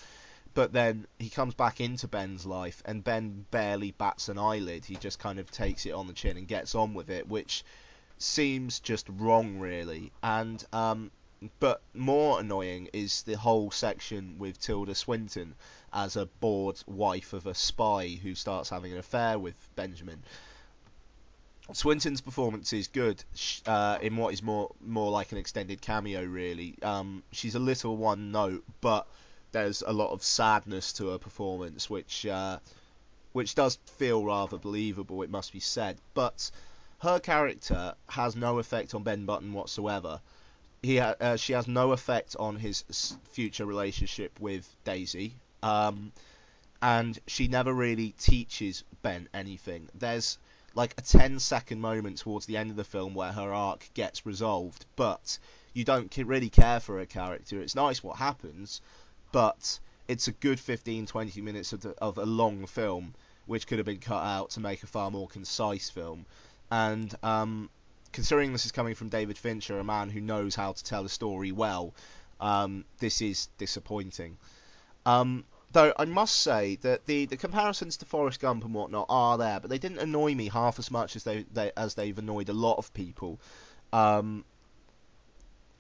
But 0.56 0.74
then 0.74 1.06
he 1.20 1.30
comes 1.30 1.54
back 1.54 1.80
into 1.80 2.08
Ben's 2.08 2.46
life, 2.46 2.82
and 2.86 3.04
Ben 3.04 3.46
barely 3.52 3.92
bats 3.92 4.30
an 4.30 4.40
eyelid. 4.40 4.86
He 4.86 4.96
just 4.96 5.20
kind 5.20 5.38
of 5.38 5.52
takes 5.52 5.86
it 5.86 5.92
on 5.92 6.08
the 6.08 6.14
chin 6.14 6.38
and 6.38 6.48
gets 6.48 6.74
on 6.74 6.96
with 6.96 7.12
it, 7.12 7.28
which 7.28 7.64
seems 8.18 8.80
just 8.80 9.08
wrong, 9.10 9.60
really. 9.60 10.12
And 10.24 10.64
um, 10.74 11.12
but 11.60 11.82
more 11.94 12.40
annoying 12.40 12.90
is 12.94 13.24
the 13.24 13.38
whole 13.38 13.72
section 13.72 14.38
with 14.38 14.60
Tilda 14.60 14.96
Swinton 14.96 15.56
as 15.94 16.16
a 16.16 16.26
bored 16.26 16.82
wife 16.86 17.34
of 17.34 17.48
a 17.48 17.56
spy 17.56 18.20
who 18.22 18.36
starts 18.36 18.70
having 18.70 18.92
an 18.92 18.98
affair 18.98 19.40
with 19.40 19.56
Benjamin. 19.76 20.24
Swinton's 21.72 22.22
performance 22.22 22.74
is 22.74 22.88
good 22.88 23.24
uh, 23.66 24.00
in 24.02 24.18
what 24.18 24.34
is 24.34 24.42
more 24.42 24.72
more 24.82 25.12
like 25.12 25.32
an 25.32 25.38
extended 25.38 25.82
cameo, 25.82 26.24
really. 26.24 26.76
Um, 26.82 27.24
she's 27.32 27.56
a 27.56 27.60
little 27.60 27.96
one 27.96 28.32
note, 28.32 28.64
but 28.82 29.08
there's 29.52 29.82
a 29.82 29.94
lot 29.94 30.12
of 30.12 30.24
sadness 30.24 30.94
to 30.94 31.10
her 31.10 31.20
performance, 31.20 31.90
which 31.90 32.26
uh, 32.26 32.60
which 33.34 33.56
does 33.56 33.78
feel 33.98 34.26
rather 34.26 34.58
believable. 34.58 35.22
It 35.22 35.30
must 35.30 35.54
be 35.54 35.60
said, 35.60 35.98
but 36.14 36.50
her 37.00 37.20
character 37.20 37.96
has 38.08 38.36
no 38.36 38.60
effect 38.60 38.96
on 38.96 39.04
Ben 39.04 39.26
Button 39.26 39.54
whatsoever. 39.54 40.22
He 40.82 40.98
ha- 40.98 41.16
uh, 41.20 41.36
she 41.36 41.54
has 41.54 41.68
no 41.68 41.92
effect 41.92 42.36
on 42.40 42.56
his 42.56 42.84
future 43.32 43.66
relationship 43.66 44.40
with 44.40 44.68
Daisy, 44.84 45.36
um, 45.62 46.12
and 46.82 47.20
she 47.28 47.48
never 47.48 47.74
really 47.74 48.12
teaches 48.12 48.84
Ben 49.02 49.28
anything. 49.34 49.90
There's 49.94 50.38
like 50.76 50.94
a 50.98 51.02
10 51.02 51.40
second 51.40 51.82
moment 51.82 52.20
towards 52.20 52.46
the 52.46 52.58
end 52.58 52.70
of 52.72 52.78
the 52.78 52.84
film 52.84 53.14
where 53.14 53.32
her 53.32 53.54
arc 53.54 53.90
gets 53.94 54.26
resolved, 54.26 54.86
but 54.96 55.40
you 55.74 55.84
don't 55.84 56.16
really 56.18 56.50
care 56.50 56.80
for 56.80 57.00
her 57.00 57.06
character. 57.06 57.62
It's 57.62 57.76
nice 57.76 58.04
what 58.04 58.18
happens, 58.18 58.82
but 59.32 59.80
it's 60.08 60.28
a 60.28 60.32
good 60.32 60.60
15 60.60 61.06
20 61.06 61.42
minutes 61.42 61.74
of, 61.74 61.82
the, 61.82 61.90
of 62.02 62.18
a 62.18 62.26
long 62.26 62.66
film 62.66 63.14
which 63.46 63.68
could 63.68 63.80
have 63.80 63.86
been 63.86 64.00
cut 64.00 64.24
out 64.24 64.52
to 64.52 64.60
make 64.60 64.84
a 64.84 64.88
far 64.88 65.12
more 65.12 65.28
concise 65.28 65.90
film 65.90 66.26
and 66.72 67.16
um, 67.24 67.70
considering 68.12 68.52
this 68.52 68.66
is 68.66 68.72
coming 68.72 68.96
from 68.96 69.10
David 69.10 69.38
Fincher 69.38 69.80
a 69.80 69.84
man 69.84 70.10
who 70.10 70.22
knows 70.22 70.56
how 70.56 70.72
to 70.72 70.84
tell 70.84 71.06
a 71.06 71.10
story 71.10 71.52
well 71.52 71.94
um, 72.40 72.86
this 73.00 73.22
is 73.22 73.48
disappointing. 73.58 74.38
Um, 75.06 75.44
though 75.72 75.94
I 75.98 76.06
must 76.06 76.40
say 76.40 76.78
that 76.82 77.06
the, 77.06 77.26
the 77.26 77.38
comparisons 77.38 77.98
to 77.98 78.06
Forrest 78.06 78.40
Gump 78.40 78.64
and 78.64 78.74
whatnot 78.74 79.08
are 79.10 79.38
there 79.38 79.60
but 79.60 79.70
they 79.70 79.78
didn't 79.78 80.00
annoy 80.00 80.36
me 80.36 80.50
half 80.50 80.80
as 80.80 80.90
much 80.90 81.16
as 81.16 81.24
they, 81.24 81.46
they 81.54 81.72
as 81.76 81.96
they've 81.96 82.18
annoyed 82.18 82.50
a 82.50 82.54
lot 82.54 82.78
of 82.78 82.94
people. 82.94 83.40
Um, 83.92 84.46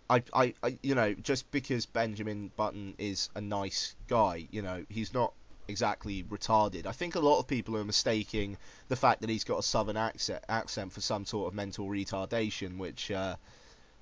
I, 0.09 0.24
I, 0.33 0.53
I, 0.63 0.77
you 0.81 0.95
know, 0.95 1.13
just 1.13 1.51
because 1.51 1.86
Benjamin 1.86 2.51
Button 2.55 2.95
is 2.98 3.29
a 3.36 3.41
nice 3.41 3.95
guy, 4.07 4.48
you 4.50 4.63
know, 4.63 4.83
he's 4.89 5.13
not 5.13 5.33
exactly 5.70 6.24
retarded. 6.24 6.86
I 6.86 6.92
think 6.92 7.16
a 7.16 7.20
lot 7.20 7.40
of 7.40 7.48
people 7.48 7.78
are 7.78 7.84
mistaking 7.84 8.58
the 8.88 8.96
fact 8.96 9.22
that 9.22 9.30
he's 9.30 9.44
got 9.44 9.60
a 9.60 9.64
southern 9.64 9.98
accent, 9.98 10.44
accent 10.50 10.92
for 10.92 11.02
some 11.02 11.26
sort 11.26 11.48
of 11.48 11.54
mental 11.54 11.88
retardation, 11.88 12.78
which 12.78 13.12
uh, 13.12 13.36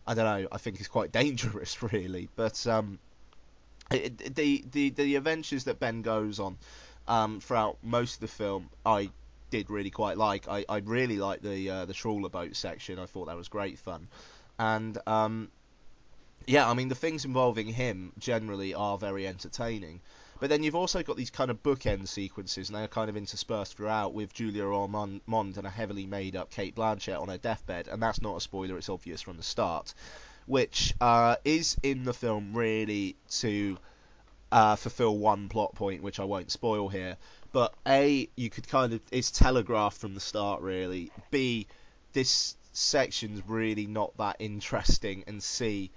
I 0.08 0.14
don't 0.14 0.26
know. 0.26 0.48
I 0.52 0.58
think 0.58 0.80
is 0.82 0.88
quite 0.88 1.12
dangerous, 1.24 1.82
really. 1.84 2.30
But 2.36 2.66
um, 2.66 3.00
it, 3.92 4.36
the 4.36 4.64
the 4.72 4.90
the 4.92 5.16
adventures 5.16 5.66
that 5.66 5.80
Ben 5.80 6.02
goes 6.02 6.40
on 6.40 6.58
um, 7.08 7.40
throughout 7.40 7.78
most 7.84 8.16
of 8.16 8.20
the 8.22 8.28
film, 8.28 8.70
I 8.86 9.12
did 9.50 9.70
really 9.70 9.92
quite 9.92 10.18
like. 10.18 10.48
I, 10.48 10.66
I 10.68 10.78
really 10.78 11.18
liked 11.18 11.44
the 11.44 11.70
uh, 11.70 11.86
the 11.86 11.94
trawler 11.94 12.30
boat 12.30 12.56
section. 12.56 13.00
I 13.00 13.06
thought 13.06 13.28
that 13.28 13.38
was 13.38 13.48
great 13.48 13.78
fun, 13.78 14.08
and 14.58 14.98
um, 15.06 15.50
yeah, 16.46 16.70
I 16.70 16.74
mean 16.74 16.88
the 16.88 16.96
things 16.96 17.26
involving 17.26 17.68
him 17.68 18.14
generally 18.18 18.74
are 18.74 18.98
very 18.98 19.28
entertaining. 19.28 20.02
But 20.40 20.50
then 20.50 20.62
you've 20.62 20.76
also 20.76 21.02
got 21.02 21.18
these 21.18 21.30
kind 21.30 21.50
of 21.50 21.64
bookend 21.64 22.08
sequences, 22.08 22.70
and 22.70 22.78
they're 22.78 22.88
kind 22.88 23.10
of 23.10 23.18
interspersed 23.18 23.76
throughout 23.76 24.14
with 24.14 24.34
Julia 24.34 24.66
Ormond 24.66 25.22
and 25.28 25.66
a 25.66 25.70
heavily 25.70 26.06
made 26.06 26.36
up 26.36 26.52
Cate 26.52 26.76
Blanchett 26.76 27.20
on 27.20 27.30
her 27.30 27.38
deathbed, 27.38 27.88
and 27.88 28.02
that's 28.02 28.22
not 28.22 28.38
a 28.38 28.42
spoiler; 28.42 28.78
it's 28.78 28.90
obvious 28.90 29.22
from 29.22 29.38
the 29.38 29.44
start. 29.44 29.94
Which 30.46 30.94
uh, 31.02 31.38
is 31.44 31.76
in 31.84 32.04
the 32.04 32.14
film 32.14 32.56
really 32.56 33.18
to 33.40 33.78
uh, 34.52 34.76
fulfill 34.76 35.18
one 35.18 35.50
plot 35.50 35.76
point, 35.76 36.04
which 36.04 36.20
I 36.20 36.24
won't 36.24 36.52
spoil 36.52 36.88
here. 36.88 37.18
But 37.52 37.74
A, 37.88 38.30
you 38.36 38.50
could 38.50 38.68
kind 38.68 38.94
of 38.94 39.02
it's 39.12 39.32
telegraphed 39.32 39.98
from 39.98 40.14
the 40.14 40.20
start, 40.20 40.62
really. 40.62 41.12
B, 41.32 41.68
this 42.14 42.56
section's 42.74 43.42
really 43.48 43.88
not 43.88 44.16
that 44.18 44.36
interesting, 44.40 45.24
and 45.28 45.42
C, 45.42 45.92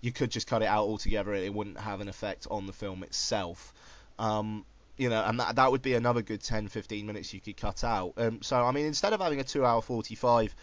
you 0.00 0.12
could 0.12 0.30
just 0.30 0.46
cut 0.46 0.62
it 0.62 0.66
out 0.66 0.84
altogether. 0.84 1.34
It 1.34 1.52
wouldn't 1.52 1.78
have 1.78 2.00
an 2.00 2.08
effect 2.08 2.46
on 2.50 2.66
the 2.66 2.72
film 2.72 3.02
itself. 3.02 3.72
Um, 4.18 4.64
you 4.96 5.08
know, 5.08 5.22
and 5.24 5.40
that 5.40 5.56
that 5.56 5.70
would 5.70 5.82
be 5.82 5.94
another 5.94 6.22
good 6.22 6.42
10, 6.42 6.68
15 6.68 7.06
minutes 7.06 7.32
you 7.32 7.40
could 7.40 7.56
cut 7.56 7.84
out. 7.84 8.14
Um, 8.16 8.42
so 8.42 8.56
I 8.56 8.72
mean, 8.72 8.86
instead 8.86 9.12
of 9.12 9.20
having 9.20 9.40
a 9.40 9.44
two-hour 9.44 9.82
45 9.82 10.54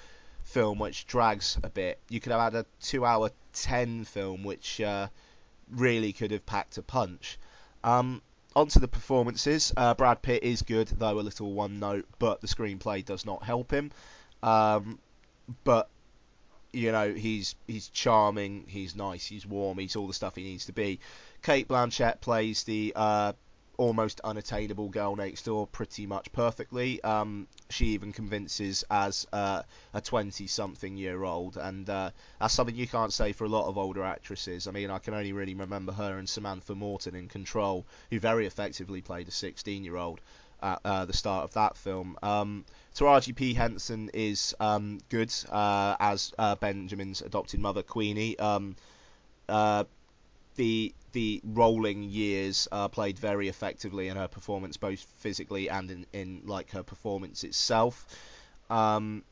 film 0.44 0.80
which 0.80 1.08
drags 1.08 1.58
a 1.64 1.70
bit, 1.70 2.00
you 2.10 2.20
could 2.20 2.32
have 2.32 2.54
had 2.54 2.56
a 2.56 2.66
two-hour 2.82 3.32
10 3.54 4.06
film 4.06 4.44
which 4.44 4.80
uh, 4.82 5.08
really 5.72 6.14
could 6.14 6.32
have 6.32 6.46
packed 6.46 6.78
a 6.78 6.82
punch. 6.82 7.40
Um, 7.84 8.22
onto 8.56 8.80
the 8.80 8.88
performances. 8.88 9.72
Uh, 9.78 9.94
Brad 9.94 10.22
Pitt 10.24 10.44
is 10.44 10.64
good, 10.64 10.88
though 10.88 11.20
a 11.20 11.22
little 11.22 11.54
one 11.54 11.80
note, 11.80 12.08
but 12.18 12.42
the 12.42 12.48
screenplay 12.48 13.06
does 13.06 13.24
not 13.24 13.44
help 13.44 13.72
him. 13.72 13.92
Um, 14.42 15.00
but 15.64 15.90
you 16.78 16.92
know, 16.92 17.12
he's 17.12 17.56
he's 17.66 17.90
charming, 17.90 18.66
he's 18.68 18.96
nice, 18.96 19.26
he's 19.26 19.46
warm, 19.46 19.80
he's 19.80 19.96
all 19.96 20.08
the 20.08 20.14
stuff 20.14 20.36
he 20.36 20.44
needs 20.44 20.66
to 20.68 20.74
be. 20.74 21.00
Cate 21.42 21.68
Blanchett 21.68 22.22
plays 22.22 22.64
the 22.64 22.94
uh, 22.96 23.34
almost 23.78 24.22
unattainable 24.24 24.90
girl 24.90 25.16
next 25.16 25.46
door 25.46 25.66
pretty 25.66 26.06
much 26.06 26.32
perfectly. 26.32 27.02
Um, 27.04 27.48
she 27.70 27.88
even 27.88 28.12
convinces 28.12 28.84
as 28.92 29.26
uh, 29.34 29.64
a 29.94 30.02
20-something 30.02 30.98
year 30.98 31.24
old, 31.24 31.58
and 31.58 31.90
uh, 31.90 32.12
that's 32.40 32.54
something 32.54 32.76
you 32.76 32.88
can't 32.88 33.14
say 33.14 33.34
for 33.34 33.46
a 33.46 33.50
lot 33.50 33.68
of 33.68 33.78
older 33.78 34.04
actresses. 34.04 34.68
I 34.68 34.72
mean, 34.72 34.92
I 34.92 35.00
can 35.00 35.16
only 35.16 35.34
really 35.34 35.56
remember 35.56 35.94
her 35.94 36.18
and 36.18 36.30
Samantha 36.30 36.76
Morton 36.76 37.16
in 37.16 37.28
Control, 37.28 37.86
who 38.12 38.20
very 38.20 38.46
effectively 38.46 39.02
played 39.02 39.28
a 39.28 39.32
16-year-old. 39.32 40.22
at 40.62 40.80
uh, 40.84 41.06
the 41.06 41.14
start 41.14 41.44
of 41.44 41.54
that 41.54 41.78
film. 41.78 42.18
Um, 42.24 42.66
Taraji 42.98 43.36
P 43.36 43.54
Henson 43.54 44.10
is 44.12 44.56
um, 44.60 45.00
good 45.10 45.32
uh, 45.52 45.96
as 46.00 46.34
uh, 46.40 46.56
Benjamin's 46.56 47.22
adopted 47.22 47.60
mother 47.60 47.84
Queenie. 47.84 48.40
Um, 48.40 48.76
uh, 49.48 49.84
the 50.56 50.96
the 51.12 51.40
rolling 51.44 52.04
years 52.04 52.68
played 52.92 53.20
very 53.20 53.50
effectively 53.50 54.08
in 54.08 54.18
her 54.18 54.28
performance, 54.28 54.78
both 54.78 55.00
physically 55.18 55.70
and 55.70 55.92
in, 55.92 56.06
in 56.12 56.42
like 56.46 56.72
her 56.72 56.82
performance 56.82 57.44
itself. 57.44 58.08
Um, 58.70 59.24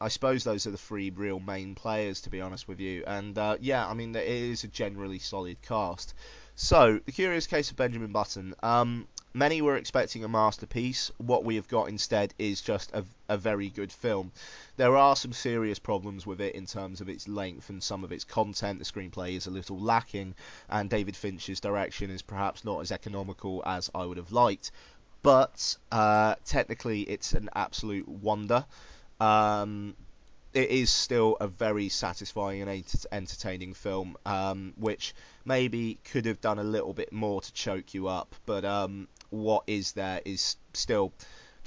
I 0.00 0.08
suppose 0.08 0.44
those 0.44 0.66
are 0.66 0.70
the 0.70 0.78
three 0.78 1.10
real 1.10 1.40
main 1.40 1.74
players, 1.74 2.20
to 2.22 2.30
be 2.30 2.42
honest 2.42 2.68
with 2.68 2.78
you. 2.78 3.04
And 3.06 3.36
uh, 3.36 3.56
yeah, 3.60 3.88
I 3.88 3.94
mean, 3.94 4.14
it 4.14 4.28
is 4.28 4.64
a 4.64 4.68
generally 4.68 5.18
solid 5.18 5.60
cast. 5.62 6.14
So, 6.54 7.00
The 7.04 7.12
Curious 7.12 7.46
Case 7.46 7.70
of 7.70 7.76
Benjamin 7.76 8.12
Button. 8.12 8.54
Um, 8.62 9.08
many 9.34 9.62
were 9.62 9.76
expecting 9.76 10.24
a 10.24 10.28
masterpiece. 10.28 11.10
What 11.18 11.44
we 11.44 11.56
have 11.56 11.68
got 11.68 11.88
instead 11.88 12.34
is 12.38 12.60
just 12.60 12.90
a, 12.92 13.04
a 13.28 13.36
very 13.36 13.68
good 13.68 13.92
film. 13.92 14.32
There 14.76 14.96
are 14.96 15.16
some 15.16 15.32
serious 15.32 15.78
problems 15.78 16.26
with 16.26 16.40
it 16.40 16.54
in 16.54 16.66
terms 16.66 17.00
of 17.00 17.08
its 17.08 17.28
length 17.28 17.70
and 17.70 17.82
some 17.82 18.04
of 18.04 18.12
its 18.12 18.24
content. 18.24 18.78
The 18.78 18.84
screenplay 18.84 19.36
is 19.36 19.46
a 19.46 19.50
little 19.50 19.78
lacking, 19.78 20.34
and 20.68 20.90
David 20.90 21.16
Fincher's 21.16 21.60
direction 21.60 22.10
is 22.10 22.22
perhaps 22.22 22.64
not 22.64 22.80
as 22.80 22.92
economical 22.92 23.62
as 23.66 23.90
I 23.94 24.04
would 24.04 24.16
have 24.16 24.32
liked. 24.32 24.70
But 25.22 25.76
uh, 25.92 26.36
technically, 26.44 27.02
it's 27.02 27.32
an 27.32 27.50
absolute 27.54 28.08
wonder. 28.08 28.64
Um, 29.20 29.94
it 30.54 30.70
is 30.70 30.90
still 30.90 31.36
a 31.40 31.46
very 31.46 31.88
satisfying 31.88 32.62
and 32.62 33.06
entertaining 33.12 33.74
film, 33.74 34.16
um, 34.24 34.72
which 34.76 35.14
maybe 35.44 35.98
could 36.10 36.24
have 36.24 36.40
done 36.40 36.58
a 36.58 36.64
little 36.64 36.92
bit 36.92 37.12
more 37.12 37.40
to 37.40 37.52
choke 37.52 37.94
you 37.94 38.08
up, 38.08 38.34
but 38.46 38.64
um, 38.64 39.08
what 39.30 39.64
is 39.66 39.92
there 39.92 40.20
is 40.24 40.56
still 40.72 41.12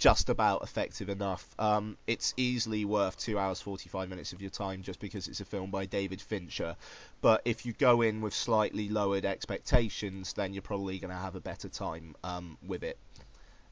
just 0.01 0.29
about 0.29 0.63
effective 0.63 1.09
enough. 1.09 1.47
Um, 1.59 1.95
it's 2.07 2.33
easily 2.35 2.85
worth 2.85 3.19
two 3.19 3.37
hours 3.37 3.61
45 3.61 4.09
minutes 4.09 4.33
of 4.33 4.41
your 4.41 4.49
time 4.49 4.81
just 4.81 4.99
because 4.99 5.27
it's 5.27 5.41
a 5.41 5.45
film 5.45 5.69
by 5.69 5.85
David 5.85 6.19
Fincher. 6.19 6.75
But 7.21 7.43
if 7.45 7.67
you 7.67 7.73
go 7.73 8.01
in 8.01 8.21
with 8.21 8.33
slightly 8.33 8.89
lowered 8.89 9.25
expectations, 9.25 10.33
then 10.33 10.53
you're 10.53 10.63
probably 10.63 10.97
going 10.97 11.11
to 11.11 11.17
have 11.17 11.35
a 11.35 11.39
better 11.39 11.69
time 11.69 12.15
um, 12.23 12.57
with 12.65 12.81
it. 12.81 12.97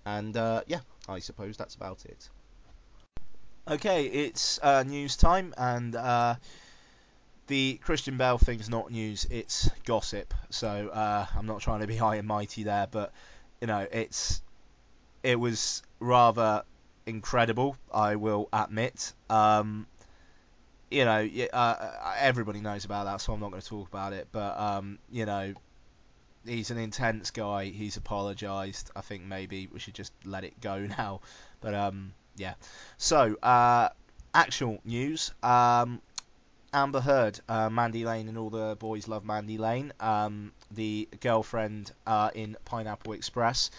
And 0.05 0.37
uh, 0.37 0.61
yeah, 0.67 0.81
I 1.07 1.17
suppose 1.17 1.57
that's 1.57 1.73
about 1.73 2.05
it. 2.05 2.29
Okay, 3.67 4.05
it's 4.05 4.59
uh, 4.61 4.83
news 4.83 5.15
time, 5.15 5.53
and 5.57 5.95
uh, 5.95 6.35
the 7.47 7.79
Christian 7.83 8.17
Bale 8.17 8.37
thing's 8.37 8.69
not 8.69 8.91
news; 8.91 9.27
it's 9.29 9.69
gossip. 9.85 10.33
So 10.49 10.89
uh, 10.89 11.25
I'm 11.35 11.45
not 11.45 11.61
trying 11.61 11.81
to 11.81 11.87
be 11.87 11.95
high 11.95 12.15
and 12.15 12.27
mighty 12.27 12.63
there, 12.63 12.87
but 12.89 13.11
you 13.61 13.67
know, 13.67 13.85
it's 13.91 14.41
it 15.23 15.39
was 15.39 15.83
rather 15.99 16.63
incredible. 17.05 17.75
I 17.93 18.15
will 18.15 18.47
admit. 18.53 19.13
Um, 19.29 19.87
you 20.89 21.05
know, 21.05 21.29
uh, 21.53 21.91
everybody 22.17 22.61
knows 22.61 22.85
about 22.85 23.05
that, 23.05 23.21
so 23.21 23.33
I'm 23.33 23.39
not 23.39 23.51
going 23.51 23.61
to 23.61 23.67
talk 23.67 23.87
about 23.87 24.13
it. 24.13 24.27
But 24.31 24.59
um, 24.59 24.99
you 25.11 25.25
know, 25.25 25.53
he's 26.45 26.71
an 26.71 26.77
intense 26.77 27.31
guy. 27.31 27.65
He's 27.65 27.97
apologised. 27.97 28.91
I 28.95 29.01
think 29.01 29.23
maybe 29.23 29.69
we 29.71 29.79
should 29.79 29.93
just 29.93 30.13
let 30.25 30.43
it 30.43 30.59
go 30.61 30.79
now. 30.97 31.21
But 31.61 31.73
um, 31.73 32.13
yeah. 32.35 32.55
So, 32.97 33.35
uh, 33.43 33.89
actual 34.33 34.79
news. 34.85 35.31
Um, 35.43 36.01
Amber 36.73 36.99
Heard, 36.99 37.39
uh, 37.49 37.69
Mandy 37.69 38.05
Lane, 38.05 38.27
and 38.27 38.37
all 38.37 38.49
the 38.49 38.75
boys 38.77 39.07
love 39.07 39.25
Mandy 39.25 39.57
Lane. 39.57 39.91
Um, 39.99 40.51
the 40.71 41.07
girlfriend 41.19 41.91
uh, 42.05 42.29
in 42.35 42.57
Pineapple 42.65 43.13
Express, 43.13 43.71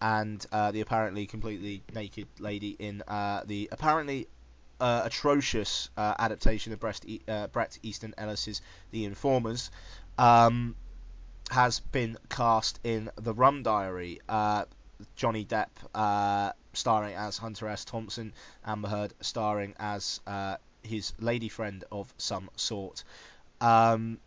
and 0.00 0.44
uh, 0.50 0.72
the 0.72 0.80
apparently 0.80 1.26
completely 1.26 1.82
naked 1.94 2.26
lady 2.40 2.70
in 2.78 3.02
uh, 3.06 3.42
the 3.46 3.68
apparently 3.70 4.26
uh, 4.80 5.02
atrocious 5.04 5.88
uh, 5.96 6.14
adaptation 6.18 6.72
of 6.72 6.80
Brett, 6.80 7.04
Bret 7.52 7.78
Easton 7.82 8.14
Ellis's 8.18 8.60
The 8.90 9.04
Informers. 9.04 9.70
Um, 10.18 10.76
has 11.50 11.80
been 11.80 12.16
cast 12.28 12.80
in 12.82 13.10
The 13.16 13.34
Rum 13.34 13.62
Diary. 13.62 14.20
Johnny 15.16 15.44
Depp 15.44 16.54
starring 16.72 17.14
as 17.14 17.36
Hunter 17.36 17.68
S. 17.68 17.84
Thompson, 17.84 18.32
Amber 18.64 18.88
Heard 18.88 19.12
starring 19.20 19.74
as 19.78 20.20
his 20.82 21.12
lady 21.18 21.48
friend 21.48 21.84
of 21.90 22.12
some 22.18 22.50
sort. 22.56 23.04
Um, 23.60 24.18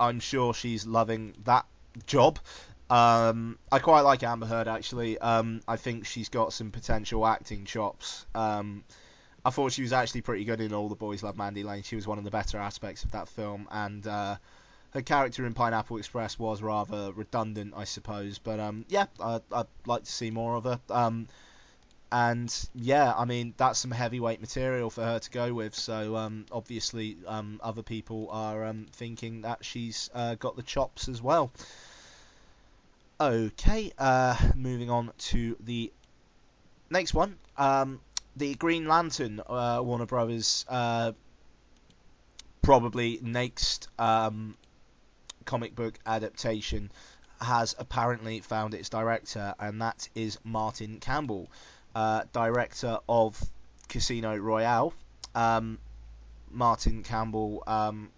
I'm 0.00 0.20
sure 0.20 0.54
she's 0.54 0.86
loving 0.86 1.34
that 1.44 1.66
job. 2.06 2.38
Um, 2.90 3.58
I 3.70 3.78
quite 3.80 4.00
like 4.02 4.22
Amber 4.22 4.46
Heard 4.46 4.68
actually. 4.68 5.18
Um, 5.18 5.60
I 5.68 5.76
think 5.76 6.06
she's 6.06 6.28
got 6.28 6.52
some 6.52 6.70
potential 6.70 7.26
acting 7.26 7.64
chops. 7.64 8.26
Um, 8.34 8.84
I 9.44 9.50
thought 9.50 9.72
she 9.72 9.82
was 9.82 9.92
actually 9.92 10.22
pretty 10.22 10.44
good 10.44 10.60
in 10.60 10.72
All 10.72 10.88
the 10.88 10.94
Boys 10.94 11.22
Love 11.22 11.36
Mandy 11.36 11.62
Lane. 11.62 11.82
She 11.82 11.96
was 11.96 12.06
one 12.06 12.18
of 12.18 12.24
the 12.24 12.30
better 12.30 12.58
aspects 12.58 13.04
of 13.04 13.12
that 13.12 13.28
film, 13.28 13.68
and 13.70 14.06
uh, 14.06 14.36
her 14.90 15.02
character 15.02 15.46
in 15.46 15.54
Pineapple 15.54 15.98
Express 15.98 16.38
was 16.38 16.62
rather 16.62 17.12
redundant, 17.12 17.74
I 17.76 17.84
suppose. 17.84 18.38
But 18.38 18.58
um, 18.58 18.84
yeah, 18.88 19.06
I, 19.20 19.40
would 19.50 19.66
like 19.86 20.04
to 20.04 20.12
see 20.12 20.30
more 20.30 20.56
of 20.56 20.64
her. 20.64 20.80
And 22.10 22.52
yeah, 22.74 23.12
I 23.14 23.24
mean 23.24 23.54
that's 23.56 23.78
some 23.78 23.90
heavyweight 23.90 24.40
material 24.40 24.90
for 24.90 25.04
her 25.04 25.18
to 25.18 25.30
go 25.30 25.52
with. 25.52 25.74
So 25.74 26.16
um, 26.16 26.46
obviously, 26.50 27.18
um, 27.26 27.60
other 27.62 27.82
people 27.82 28.28
are 28.30 28.64
um, 28.64 28.86
thinking 28.92 29.42
that 29.42 29.64
she's 29.64 30.08
uh, 30.14 30.34
got 30.36 30.56
the 30.56 30.62
chops 30.62 31.08
as 31.08 31.20
well. 31.20 31.50
Okay, 33.20 33.92
uh, 33.98 34.36
moving 34.54 34.90
on 34.90 35.10
to 35.18 35.56
the 35.60 35.92
next 36.88 37.14
one. 37.14 37.36
Um, 37.56 38.00
the 38.36 38.54
Green 38.54 38.86
Lantern, 38.86 39.40
uh, 39.46 39.80
Warner 39.82 40.06
Brothers, 40.06 40.64
uh, 40.68 41.12
probably 42.62 43.18
next 43.22 43.88
um, 43.98 44.56
comic 45.44 45.74
book 45.74 45.98
adaptation 46.06 46.90
has 47.40 47.74
apparently 47.78 48.40
found 48.40 48.74
its 48.74 48.88
director, 48.88 49.54
and 49.58 49.80
that 49.80 50.08
is 50.14 50.38
Martin 50.44 51.00
Campbell, 51.00 51.48
uh, 51.98 52.22
director 52.32 52.98
of 53.08 53.42
Casino 53.88 54.36
Royale. 54.36 54.94
Um, 55.34 55.78
Martin 56.48 57.02
Campbell 57.02 57.64
um, 57.66 58.10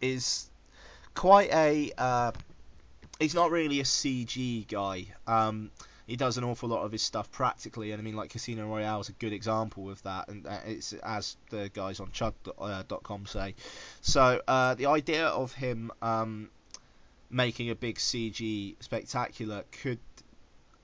is 0.00 0.48
quite 1.14 1.52
a. 1.52 1.92
Uh, 1.98 2.32
he's 3.20 3.34
not 3.34 3.50
really 3.50 3.80
a 3.80 3.84
CG 3.84 4.66
guy. 4.68 5.04
Um, 5.26 5.70
he 6.06 6.16
does 6.16 6.38
an 6.38 6.44
awful 6.44 6.70
lot 6.70 6.82
of 6.82 6.90
his 6.90 7.02
stuff 7.02 7.30
practically, 7.30 7.92
and 7.92 8.00
I 8.00 8.02
mean, 8.02 8.16
like 8.16 8.30
Casino 8.30 8.66
Royale 8.66 9.00
is 9.00 9.10
a 9.10 9.12
good 9.12 9.34
example 9.34 9.90
of 9.90 10.02
that, 10.04 10.28
and 10.28 10.46
uh, 10.46 10.60
it's 10.64 10.94
as 10.94 11.36
the 11.50 11.70
guys 11.74 12.00
on 12.00 12.06
Chud.com 12.08 13.22
uh, 13.22 13.28
say. 13.28 13.54
So 14.00 14.40
uh, 14.48 14.76
the 14.76 14.86
idea 14.86 15.26
of 15.26 15.52
him 15.52 15.92
um, 16.00 16.48
making 17.28 17.68
a 17.68 17.74
big 17.74 17.96
CG 17.96 18.76
spectacular 18.80 19.64
could 19.82 19.98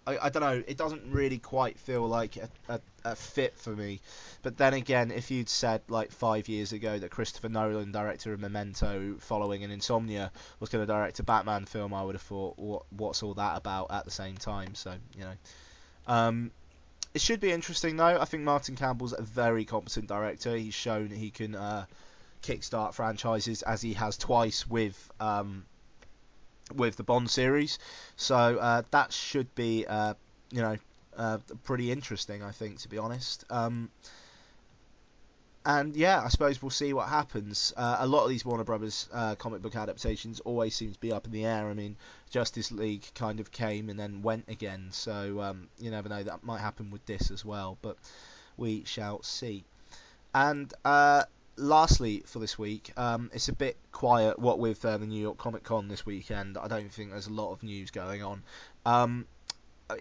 I, 0.06 0.18
I 0.26 0.28
don't 0.28 0.42
know. 0.42 0.62
It 0.66 0.76
doesn't 0.76 1.02
really 1.10 1.38
quite 1.38 1.78
feel 1.78 2.06
like 2.06 2.36
a, 2.36 2.48
a, 2.68 2.80
a, 3.04 3.16
fit 3.16 3.56
for 3.58 3.70
me. 3.70 4.00
But 4.42 4.56
then 4.56 4.74
again, 4.74 5.10
if 5.10 5.30
you'd 5.30 5.48
said 5.48 5.82
like 5.88 6.10
five 6.12 6.48
years 6.48 6.72
ago 6.72 6.98
that 6.98 7.10
Christopher 7.10 7.48
Nolan, 7.48 7.92
director 7.92 8.32
of 8.32 8.40
Memento, 8.40 9.16
following 9.18 9.64
an 9.64 9.70
Insomnia, 9.70 10.30
was 10.60 10.68
going 10.70 10.86
to 10.86 10.92
direct 10.92 11.20
a 11.20 11.22
Batman 11.22 11.64
film, 11.64 11.94
I 11.94 12.02
would 12.02 12.14
have 12.14 12.22
thought, 12.22 12.58
what, 12.58 12.82
what's 12.90 13.22
all 13.22 13.34
that 13.34 13.56
about 13.56 13.90
at 13.90 14.04
the 14.04 14.10
same 14.10 14.36
time? 14.36 14.74
So 14.74 14.94
you 15.16 15.24
know, 15.24 15.34
um, 16.06 16.50
it 17.14 17.20
should 17.20 17.40
be 17.40 17.52
interesting 17.52 17.96
though. 17.96 18.20
I 18.20 18.24
think 18.24 18.42
Martin 18.42 18.76
Campbell's 18.76 19.14
a 19.16 19.22
very 19.22 19.64
competent 19.64 20.08
director. 20.08 20.56
He's 20.56 20.74
shown 20.74 21.08
he 21.10 21.30
can 21.30 21.54
uh, 21.54 21.86
kickstart 22.42 22.94
franchises 22.94 23.62
as 23.62 23.80
he 23.80 23.94
has 23.94 24.16
twice 24.16 24.66
with. 24.68 25.10
Um, 25.20 25.64
with 26.74 26.96
the 26.96 27.02
Bond 27.02 27.30
series. 27.30 27.78
So 28.16 28.36
uh, 28.36 28.82
that 28.90 29.12
should 29.12 29.54
be, 29.54 29.86
uh, 29.86 30.14
you 30.50 30.62
know, 30.62 30.76
uh, 31.16 31.38
pretty 31.64 31.90
interesting, 31.90 32.42
I 32.42 32.50
think, 32.50 32.78
to 32.80 32.88
be 32.88 32.98
honest. 32.98 33.44
Um, 33.50 33.90
and 35.66 35.96
yeah, 35.96 36.20
I 36.22 36.28
suppose 36.28 36.60
we'll 36.60 36.70
see 36.70 36.92
what 36.92 37.08
happens. 37.08 37.72
Uh, 37.76 37.96
a 38.00 38.06
lot 38.06 38.24
of 38.24 38.28
these 38.28 38.44
Warner 38.44 38.64
Brothers 38.64 39.08
uh, 39.12 39.34
comic 39.36 39.62
book 39.62 39.76
adaptations 39.76 40.40
always 40.40 40.74
seem 40.76 40.92
to 40.92 41.00
be 41.00 41.10
up 41.10 41.24
in 41.24 41.32
the 41.32 41.46
air. 41.46 41.68
I 41.68 41.74
mean, 41.74 41.96
Justice 42.30 42.70
League 42.70 43.04
kind 43.14 43.40
of 43.40 43.50
came 43.50 43.88
and 43.88 43.98
then 43.98 44.20
went 44.20 44.44
again, 44.48 44.88
so 44.90 45.40
um, 45.40 45.68
you 45.78 45.90
never 45.90 46.08
know. 46.08 46.22
That 46.22 46.44
might 46.44 46.60
happen 46.60 46.90
with 46.90 47.06
this 47.06 47.30
as 47.30 47.46
well, 47.46 47.78
but 47.80 47.96
we 48.58 48.84
shall 48.84 49.22
see. 49.22 49.64
And 50.34 50.72
uh, 50.84 51.24
lastly, 51.56 52.22
for 52.26 52.38
this 52.38 52.58
week, 52.58 52.92
um, 52.96 53.30
it's 53.32 53.48
a 53.48 53.52
bit 53.52 53.76
quiet. 53.92 54.38
What 54.38 54.58
with 54.58 54.84
uh, 54.84 54.98
the 54.98 55.06
New 55.06 55.20
York 55.20 55.38
Comic 55.38 55.64
Con 55.64 55.88
this 55.88 56.04
weekend, 56.04 56.58
I 56.58 56.68
don't 56.68 56.92
think 56.92 57.10
there's 57.10 57.26
a 57.26 57.32
lot 57.32 57.52
of 57.52 57.62
news 57.62 57.90
going 57.90 58.22
on. 58.22 58.42
Um, 58.84 59.26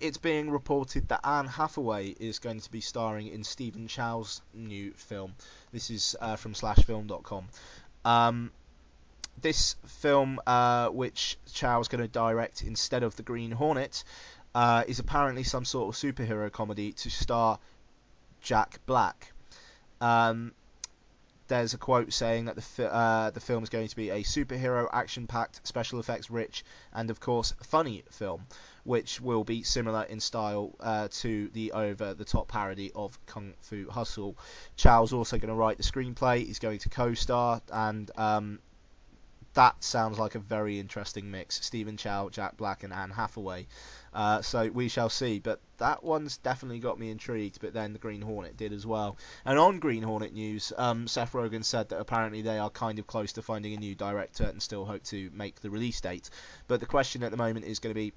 it's 0.02 0.18
being 0.18 0.50
reported 0.50 1.10
that 1.10 1.22
Anne 1.26 1.48
Hathaway 1.48 2.10
is 2.10 2.40
going 2.40 2.60
to 2.62 2.72
be 2.72 2.82
starring 2.82 3.28
in 3.28 3.44
Stephen 3.44 3.88
Chow's 3.88 4.42
new 4.54 4.94
film. 4.94 5.36
This 5.72 5.90
is 5.90 6.16
uh, 6.22 6.36
from 6.36 6.54
SlashFilm.com. 6.54 7.46
Um, 8.06 8.52
this 9.42 9.76
film, 9.86 10.40
uh, 10.48 10.90
which 10.90 11.38
is 11.46 11.62
going 11.62 12.02
to 12.02 12.08
direct 12.08 12.64
instead 12.64 13.04
of 13.04 13.16
The 13.16 13.24
Green 13.24 13.52
Hornet, 13.52 14.04
uh, 14.56 14.84
is 14.88 15.00
apparently 15.00 15.44
some 15.44 15.66
sort 15.66 15.94
of 15.94 16.02
superhero 16.02 16.52
comedy 16.52 16.94
to 16.94 17.10
star 17.10 17.60
Jack 18.42 18.80
Black. 18.86 19.34
Um, 20.00 20.54
there's 21.48 21.74
a 21.74 21.78
quote 21.78 22.14
saying 22.14 22.46
that 22.46 22.56
the 22.56 22.62
fi- 22.62 22.84
uh, 22.86 23.30
the 23.32 23.40
film 23.40 23.64
is 23.64 23.70
going 23.70 23.88
to 23.88 23.96
be 23.96 24.10
a 24.10 24.24
superhero, 24.24 24.88
action-packed, 24.92 25.66
special 25.68 26.00
effects 26.00 26.30
rich, 26.30 26.64
and 26.94 27.10
of 27.10 27.20
course 27.20 27.54
funny 27.64 28.04
film, 28.10 28.46
which 28.84 29.20
will 29.22 29.44
be 29.44 29.64
similar 29.64 30.04
in 30.04 30.20
style 30.20 30.76
uh, 30.80 31.08
to 31.12 31.50
the 31.50 31.72
over-the-top 31.72 32.48
parody 32.48 32.92
of 32.96 33.18
Kung 33.26 33.54
Fu 33.62 33.90
Hustle. 33.90 34.38
Chow's 34.78 35.14
also 35.14 35.38
going 35.38 35.50
to 35.50 35.56
write 35.56 35.78
the 35.78 35.84
screenplay. 35.84 36.46
He's 36.46 36.60
going 36.60 36.80
to 36.80 36.90
co-star, 36.90 37.62
and 37.72 38.10
um, 38.16 38.60
that 39.54 39.84
sounds 39.84 40.18
like 40.18 40.36
a 40.36 40.40
very 40.40 40.80
interesting 40.80 41.30
mix. 41.30 41.64
Stephen 41.64 41.98
Chow, 41.98 42.30
Jack 42.30 42.58
Black, 42.58 42.84
and 42.84 42.92
Anne 42.92 43.12
Hathaway. 43.12 43.68
Uh, 44.14 44.42
so 44.42 44.70
we 44.70 44.88
shall 44.88 45.10
see. 45.10 45.40
But 45.40 45.60
that 45.78 46.04
one's 46.04 46.38
definitely 46.38 46.80
got 46.80 47.00
me 47.00 47.12
intrigued. 47.12 47.60
But 47.62 47.74
then 47.74 47.94
the 47.94 48.00
Green 48.00 48.22
Hornet 48.22 48.58
did 48.58 48.74
as 48.74 48.86
well. 48.86 49.18
And 49.46 49.60
on 49.60 49.80
Green 49.80 50.04
Hornet 50.04 50.34
news, 50.34 50.74
um, 50.78 51.08
Seth 51.08 51.34
Rogen 51.34 51.64
said 51.64 51.90
that 51.90 52.00
apparently 52.00 52.42
they 52.42 52.58
are 52.58 52.70
kind 52.70 53.00
of 53.00 53.08
close 53.08 53.34
to 53.34 53.42
finding 53.42 53.74
a 53.74 53.78
new 53.78 53.96
director 53.96 54.44
and 54.44 54.62
still 54.62 54.86
hope 54.86 55.04
to 55.06 55.30
make 55.34 55.62
the 55.62 55.70
release 55.70 56.02
date. 56.02 56.30
But 56.68 56.80
the 56.80 56.86
question 56.86 57.24
at 57.24 57.32
the 57.32 57.38
moment 57.38 57.66
is 57.66 57.80
going 57.80 57.94
to 57.94 58.00
be 58.00 58.14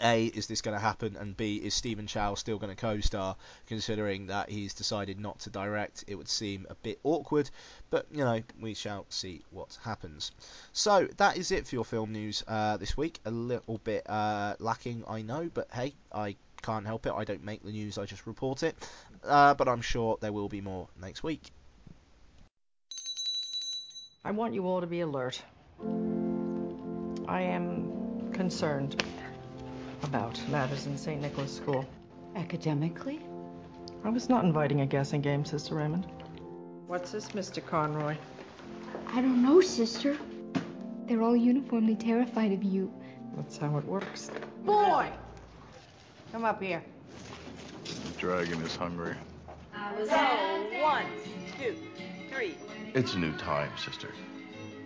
a, 0.00 0.26
is 0.26 0.46
this 0.46 0.60
going 0.60 0.76
to 0.76 0.80
happen? 0.80 1.16
And 1.16 1.36
B, 1.36 1.56
is 1.56 1.74
Stephen 1.74 2.06
Chow 2.06 2.34
still 2.34 2.58
going 2.58 2.74
to 2.74 2.80
co 2.80 3.00
star, 3.00 3.36
considering 3.66 4.26
that 4.26 4.50
he's 4.50 4.74
decided 4.74 5.18
not 5.18 5.40
to 5.40 5.50
direct? 5.50 6.04
It 6.06 6.14
would 6.16 6.28
seem 6.28 6.66
a 6.68 6.74
bit 6.74 6.98
awkward, 7.02 7.50
but 7.90 8.06
you 8.10 8.24
know, 8.24 8.42
we 8.60 8.74
shall 8.74 9.06
see 9.08 9.42
what 9.50 9.78
happens. 9.84 10.32
So, 10.72 11.08
that 11.16 11.36
is 11.36 11.50
it 11.50 11.66
for 11.66 11.74
your 11.74 11.84
film 11.84 12.12
news 12.12 12.44
uh, 12.46 12.76
this 12.76 12.96
week. 12.96 13.20
A 13.24 13.30
little 13.30 13.78
bit 13.78 14.08
uh, 14.08 14.56
lacking, 14.58 15.04
I 15.08 15.22
know, 15.22 15.50
but 15.52 15.68
hey, 15.72 15.94
I 16.12 16.36
can't 16.62 16.86
help 16.86 17.06
it. 17.06 17.12
I 17.14 17.24
don't 17.24 17.44
make 17.44 17.62
the 17.62 17.72
news, 17.72 17.98
I 17.98 18.04
just 18.04 18.26
report 18.26 18.62
it. 18.62 18.76
Uh, 19.24 19.54
but 19.54 19.68
I'm 19.68 19.80
sure 19.80 20.18
there 20.20 20.32
will 20.32 20.48
be 20.48 20.60
more 20.60 20.88
next 21.00 21.22
week. 21.22 21.50
I 24.24 24.32
want 24.32 24.54
you 24.54 24.66
all 24.66 24.80
to 24.80 24.86
be 24.86 25.00
alert. 25.00 25.40
I 27.28 27.42
am 27.42 28.30
concerned 28.32 29.02
about 30.06 30.40
matters 30.48 30.86
in 30.86 30.96
St. 30.96 31.20
Nicholas 31.20 31.54
School. 31.54 31.84
Academically? 32.36 33.20
I 34.04 34.08
was 34.08 34.28
not 34.28 34.44
inviting 34.44 34.82
a 34.82 34.86
guessing 34.86 35.20
game, 35.20 35.44
Sister 35.44 35.74
Raymond. 35.74 36.06
What's 36.86 37.10
this, 37.10 37.28
Mr. 37.30 37.64
Conroy? 37.64 38.16
I 39.08 39.20
don't 39.20 39.42
know, 39.42 39.60
sister. 39.60 40.16
They're 41.06 41.22
all 41.22 41.36
uniformly 41.36 41.96
terrified 41.96 42.52
of 42.52 42.62
you. 42.62 42.92
That's 43.36 43.56
how 43.56 43.76
it 43.78 43.84
works. 43.84 44.30
Boy! 44.64 45.10
Come 46.30 46.44
up 46.44 46.62
here. 46.62 46.82
The 47.84 48.18
dragon 48.18 48.62
is 48.62 48.76
hungry. 48.76 49.14
So, 50.08 50.16
one, 50.82 51.04
two, 51.58 51.76
three. 52.32 52.56
It's 52.94 53.14
a 53.14 53.18
new 53.18 53.32
time, 53.32 53.70
sister. 53.76 54.10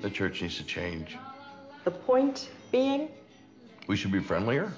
The 0.00 0.10
church 0.10 0.40
needs 0.40 0.56
to 0.56 0.64
change. 0.64 1.18
The 1.84 1.90
point 1.90 2.48
being? 2.72 3.08
We 3.86 3.96
should 3.96 4.12
be 4.12 4.20
friendlier. 4.20 4.72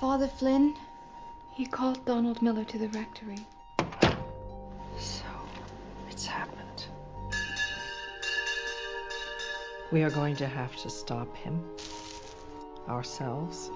Father 0.00 0.28
Flynn, 0.28 0.78
he 1.50 1.66
called 1.66 2.02
Donald 2.06 2.40
Miller 2.40 2.64
to 2.64 2.78
the 2.78 2.88
rectory. 2.88 3.46
So, 4.96 5.26
it's 6.08 6.24
happened. 6.24 6.86
We 9.92 10.02
are 10.02 10.08
going 10.08 10.36
to 10.36 10.46
have 10.46 10.74
to 10.76 10.88
stop 10.88 11.36
him. 11.36 11.62
Ourselves. 12.88 13.70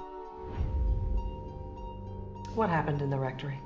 What 2.54 2.70
happened 2.70 3.02
in 3.02 3.10
the 3.10 3.18
rectory? 3.18 3.60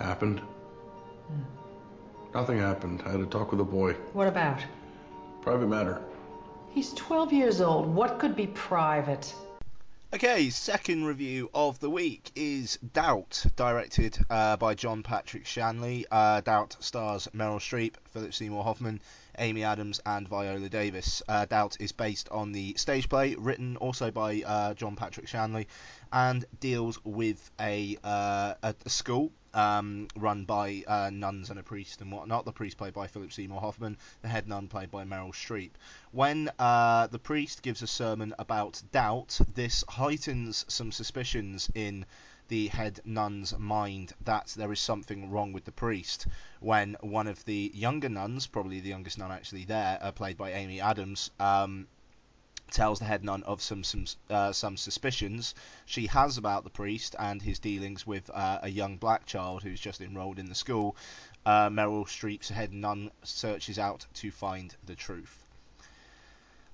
Happened? 0.00 0.40
Hmm. 0.40 1.42
Nothing 2.34 2.58
happened. 2.58 3.04
I 3.06 3.12
had 3.12 3.20
a 3.20 3.26
talk 3.26 3.52
with 3.52 3.60
a 3.60 3.64
boy. 3.64 3.92
What 4.14 4.26
about? 4.26 4.58
Private 5.42 5.68
matter. 5.68 6.02
He's 6.70 6.92
12 6.94 7.32
years 7.32 7.60
old. 7.60 7.86
What 7.86 8.18
could 8.18 8.34
be 8.34 8.48
private? 8.48 9.32
Okay, 10.14 10.50
second 10.50 11.04
review 11.04 11.50
of 11.52 11.80
the 11.80 11.90
week 11.90 12.30
is 12.36 12.78
Doubt, 12.92 13.44
directed 13.56 14.16
uh, 14.30 14.56
by 14.56 14.72
John 14.74 15.02
Patrick 15.02 15.44
Shanley. 15.44 16.06
Uh, 16.08 16.40
Doubt 16.42 16.76
stars 16.78 17.26
Meryl 17.34 17.58
Streep, 17.58 17.94
Philip 18.12 18.32
Seymour 18.32 18.62
Hoffman, 18.62 19.00
Amy 19.36 19.64
Adams, 19.64 20.00
and 20.06 20.28
Viola 20.28 20.68
Davis. 20.68 21.24
Uh, 21.28 21.44
Doubt 21.46 21.76
is 21.80 21.90
based 21.90 22.28
on 22.30 22.52
the 22.52 22.74
stage 22.74 23.08
play 23.08 23.34
written 23.34 23.76
also 23.78 24.12
by 24.12 24.42
uh, 24.46 24.74
John 24.74 24.94
Patrick 24.94 25.26
Shanley 25.26 25.66
and 26.12 26.44
deals 26.60 27.04
with 27.04 27.50
a, 27.58 27.98
uh, 28.04 28.54
a, 28.62 28.74
a 28.84 28.88
school 28.88 29.32
um, 29.56 30.06
run 30.14 30.44
by 30.44 30.84
uh, 30.86 31.10
nuns 31.12 31.50
and 31.50 31.58
a 31.58 31.62
priest 31.62 32.00
and 32.02 32.12
whatnot. 32.12 32.44
The 32.44 32.52
priest 32.52 32.76
played 32.76 32.92
by 32.92 33.06
Philip 33.06 33.32
Seymour 33.32 33.60
Hoffman, 33.60 33.96
the 34.22 34.28
head 34.28 34.46
nun 34.46 34.68
played 34.68 34.90
by 34.90 35.04
Meryl 35.04 35.32
Streep. 35.32 35.72
When 36.12 36.50
uh, 36.58 37.06
the 37.08 37.18
priest 37.18 37.62
gives 37.62 37.82
a 37.82 37.86
sermon 37.86 38.34
about 38.38 38.82
doubt, 38.92 39.40
this 39.54 39.82
heightens 39.88 40.64
some 40.68 40.92
suspicions 40.92 41.70
in 41.74 42.04
the 42.48 42.68
head 42.68 43.00
nun's 43.04 43.58
mind 43.58 44.12
that 44.24 44.54
there 44.56 44.70
is 44.72 44.78
something 44.78 45.30
wrong 45.30 45.52
with 45.52 45.64
the 45.64 45.72
priest. 45.72 46.26
When 46.60 46.96
one 47.00 47.26
of 47.26 47.44
the 47.44 47.72
younger 47.74 48.08
nuns, 48.08 48.46
probably 48.46 48.80
the 48.80 48.90
youngest 48.90 49.18
nun 49.18 49.32
actually 49.32 49.64
there, 49.64 49.98
uh, 50.00 50.12
played 50.12 50.36
by 50.36 50.52
Amy 50.52 50.80
Adams, 50.80 51.30
um, 51.40 51.88
tells 52.70 52.98
the 52.98 53.04
head 53.04 53.24
nun 53.24 53.42
of 53.44 53.62
some 53.62 53.84
some 53.84 54.04
uh, 54.30 54.52
some 54.52 54.76
suspicions 54.76 55.54
she 55.84 56.06
has 56.06 56.38
about 56.38 56.64
the 56.64 56.70
priest 56.70 57.14
and 57.18 57.40
his 57.42 57.58
dealings 57.58 58.06
with 58.06 58.30
uh, 58.30 58.58
a 58.62 58.68
young 58.68 58.96
black 58.96 59.26
child 59.26 59.62
who's 59.62 59.80
just 59.80 60.00
enrolled 60.00 60.38
in 60.38 60.48
the 60.48 60.54
school. 60.54 60.96
Uh, 61.44 61.68
Meryl 61.68 62.06
Streep's 62.06 62.48
head 62.48 62.72
nun 62.72 63.10
searches 63.22 63.78
out 63.78 64.06
to 64.14 64.30
find 64.30 64.74
the 64.84 64.94
truth. 64.94 65.46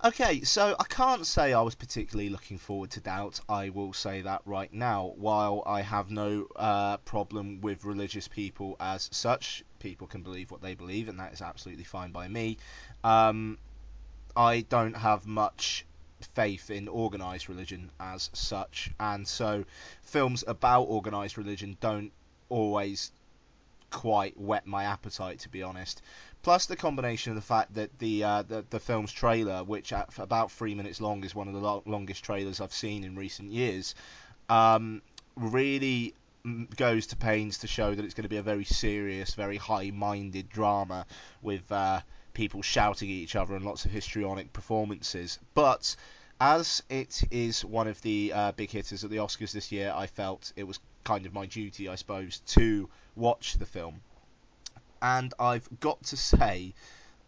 Okay, 0.05 0.41
so 0.43 0.75
I 0.81 0.85
can't 0.85 1.25
say 1.25 1.53
I 1.53 1.61
was 1.61 1.77
particularly 1.77 2.29
looking 2.29 2.59
forward 2.59 2.91
to 2.93 3.01
Doubt. 3.01 3.39
I 3.49 3.69
will 3.69 3.93
say 3.93 4.23
that 4.23 4.43
right 4.45 4.73
now. 4.73 5.13
While 5.15 5.63
I 5.65 5.83
have 5.83 6.11
no 6.11 6.49
uh, 6.57 6.97
problem 6.99 7.61
with 7.61 7.85
religious 7.85 8.27
people 8.27 8.77
as 8.81 9.09
such, 9.13 9.63
people 9.79 10.09
can 10.09 10.23
believe 10.23 10.51
what 10.51 10.61
they 10.61 10.75
believe, 10.75 11.09
and 11.09 11.21
that 11.21 11.33
is 11.33 11.41
absolutely 11.41 11.85
fine 11.85 12.11
by 12.11 12.27
me. 12.27 12.59
Um, 13.05 13.59
I 14.37 14.63
don't 14.63 14.97
have 14.97 15.27
much 15.27 15.85
faith 16.35 16.71
in 16.71 16.89
organized 16.89 17.49
religion 17.49 17.91
as 18.01 18.31
such, 18.33 18.91
and 18.99 19.27
so 19.27 19.65
films 20.03 20.45
about 20.47 20.85
organized 20.85 21.37
religion 21.37 21.77
don't 21.81 22.13
always 22.49 23.13
quite 23.91 24.39
whet 24.41 24.67
my 24.67 24.85
appetite, 24.85 25.41
to 25.41 25.49
be 25.49 25.63
honest. 25.63 26.03
Plus 26.43 26.67
the 26.67 26.77
combination 26.77 27.31
of 27.31 27.37
the 27.37 27.43
fact 27.43 27.75
that 27.75 27.97
the 27.99 28.25
uh, 28.25 28.43
the, 28.43 28.65
the 28.71 28.81
film's 28.81 29.13
trailer, 29.13 29.63
which 29.63 29.93
at 29.93 30.09
about 30.19 30.51
three 30.51 30.75
minutes 30.75 31.01
long 31.01 31.23
is 31.25 31.35
one 31.35 31.47
of 31.47 31.55
the 31.55 31.61
lo- 31.61 31.83
longest 31.87 32.25
trailers 32.25 32.61
I've 32.61 32.73
seen 32.73 33.05
in 33.05 33.15
recent 33.15 33.53
years, 33.53 33.95
um, 34.49 35.03
really 35.37 36.15
goes 36.77 37.07
to 37.09 37.17
pains 37.17 37.59
to 37.59 37.69
show 37.69 37.95
that 37.95 38.05
it's 38.05 38.15
going 38.15 38.25
to 38.25 38.29
be 38.29 38.39
a 38.39 38.43
very 38.43 38.65
serious, 38.65 39.35
very 39.35 39.57
high-minded 39.57 40.49
drama 40.49 41.07
with. 41.43 41.71
Uh, 41.71 42.01
people 42.35 42.63
shouting 42.63 43.11
at 43.11 43.15
each 43.15 43.37
other 43.37 43.55
and 43.55 43.65
lots 43.65 43.85
of 43.85 43.91
histrionic 43.91 44.53
performances. 44.53 45.39
But 45.55 45.97
as 46.41 46.83
it 46.89 47.23
is 47.31 47.65
one 47.65 47.87
of 47.87 48.01
the 48.03 48.33
uh, 48.35 48.53
big 48.53 48.71
hitters 48.71 49.05
at 49.05 49.11
the 49.11 49.19
Oscars 49.19 49.53
this 49.53 49.71
year, 49.71 49.93
I 49.95 50.07
felt 50.07 50.53
it 50.57 50.65
was 50.65 50.81
kind 51.05 51.27
of 51.27 51.33
my 51.33 51.47
duty, 51.47 51.89
I 51.89 51.95
suppose, 51.95 52.41
to 52.47 52.89
watch 53.17 53.55
the 53.55 53.67
film. 53.67 54.01
And 55.01 55.35
I've 55.39 55.69
got 55.81 56.03
to 56.05 56.17
say, 56.17 56.75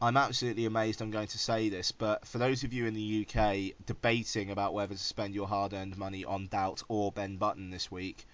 I'm 0.00 0.16
absolutely 0.16 0.66
amazed 0.66 1.00
I'm 1.00 1.10
going 1.10 1.28
to 1.28 1.38
say 1.38 1.68
this, 1.68 1.92
but 1.92 2.26
for 2.26 2.38
those 2.38 2.64
of 2.64 2.72
you 2.72 2.86
in 2.86 2.94
the 2.94 3.26
UK 3.26 3.74
debating 3.86 4.50
about 4.50 4.74
whether 4.74 4.94
to 4.94 5.02
spend 5.02 5.34
your 5.34 5.48
hard 5.48 5.72
earned 5.72 5.96
money 5.96 6.24
on 6.24 6.46
Doubt 6.48 6.82
or 6.88 7.12
Ben 7.12 7.36
Button 7.36 7.70
this 7.70 7.90
week, 7.90 8.26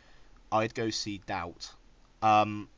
I'd 0.50 0.74
go 0.74 0.90
see 0.90 1.20
Doubt. 1.26 1.72
Um, 2.22 2.68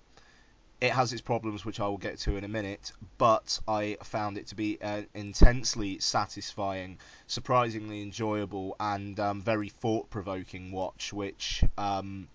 it 0.82 0.90
has 0.90 1.12
its 1.12 1.22
problems, 1.22 1.64
which 1.64 1.78
I 1.78 1.86
will 1.86 1.96
get 1.96 2.18
to 2.20 2.36
in 2.36 2.42
a 2.42 2.48
minute, 2.48 2.90
but 3.16 3.60
I 3.68 3.98
found 4.02 4.36
it 4.36 4.48
to 4.48 4.56
be 4.56 4.78
an 4.82 5.06
intensely 5.14 6.00
satisfying, 6.00 6.98
surprisingly 7.28 8.02
enjoyable, 8.02 8.74
and 8.80 9.18
um, 9.20 9.40
very 9.40 9.68
thought-provoking 9.68 10.72
watch, 10.72 11.12
which 11.12 11.62
um, 11.78 12.26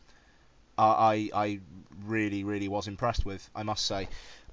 I 0.78 1.30
I 1.36 1.60
really 2.06 2.46
really 2.46 2.70
was 2.70 2.88
impressed 2.88 3.26
with, 3.26 3.50
I 3.54 3.64
must 3.64 3.86
say. 3.86 4.08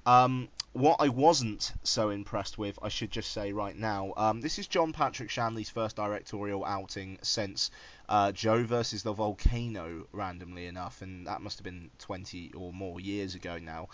Um, 0.05 0.49
what 0.73 0.97
I 0.99 1.07
wasn't 1.07 1.71
so 1.83 2.09
impressed 2.09 2.57
with, 2.57 2.77
I 2.81 2.89
should 2.89 3.11
just 3.11 3.31
say 3.31 3.53
right 3.53 3.77
now, 3.77 4.13
um, 4.17 4.41
this 4.41 4.59
is 4.59 4.67
John 4.67 4.91
Patrick 4.91 5.29
Shanley's 5.29 5.69
first 5.69 5.95
directorial 5.95 6.65
outing 6.65 7.17
since 7.21 7.71
uh, 8.09 8.31
Joe 8.31 8.63
versus 8.63 9.03
the 9.03 9.13
Volcano, 9.13 10.07
randomly 10.11 10.65
enough, 10.65 11.01
and 11.01 11.27
that 11.27 11.41
must 11.41 11.59
have 11.59 11.63
been 11.63 11.89
20 11.99 12.53
or 12.55 12.73
more 12.73 12.99
years 12.99 13.35
ago 13.35 13.57
now. 13.57 13.89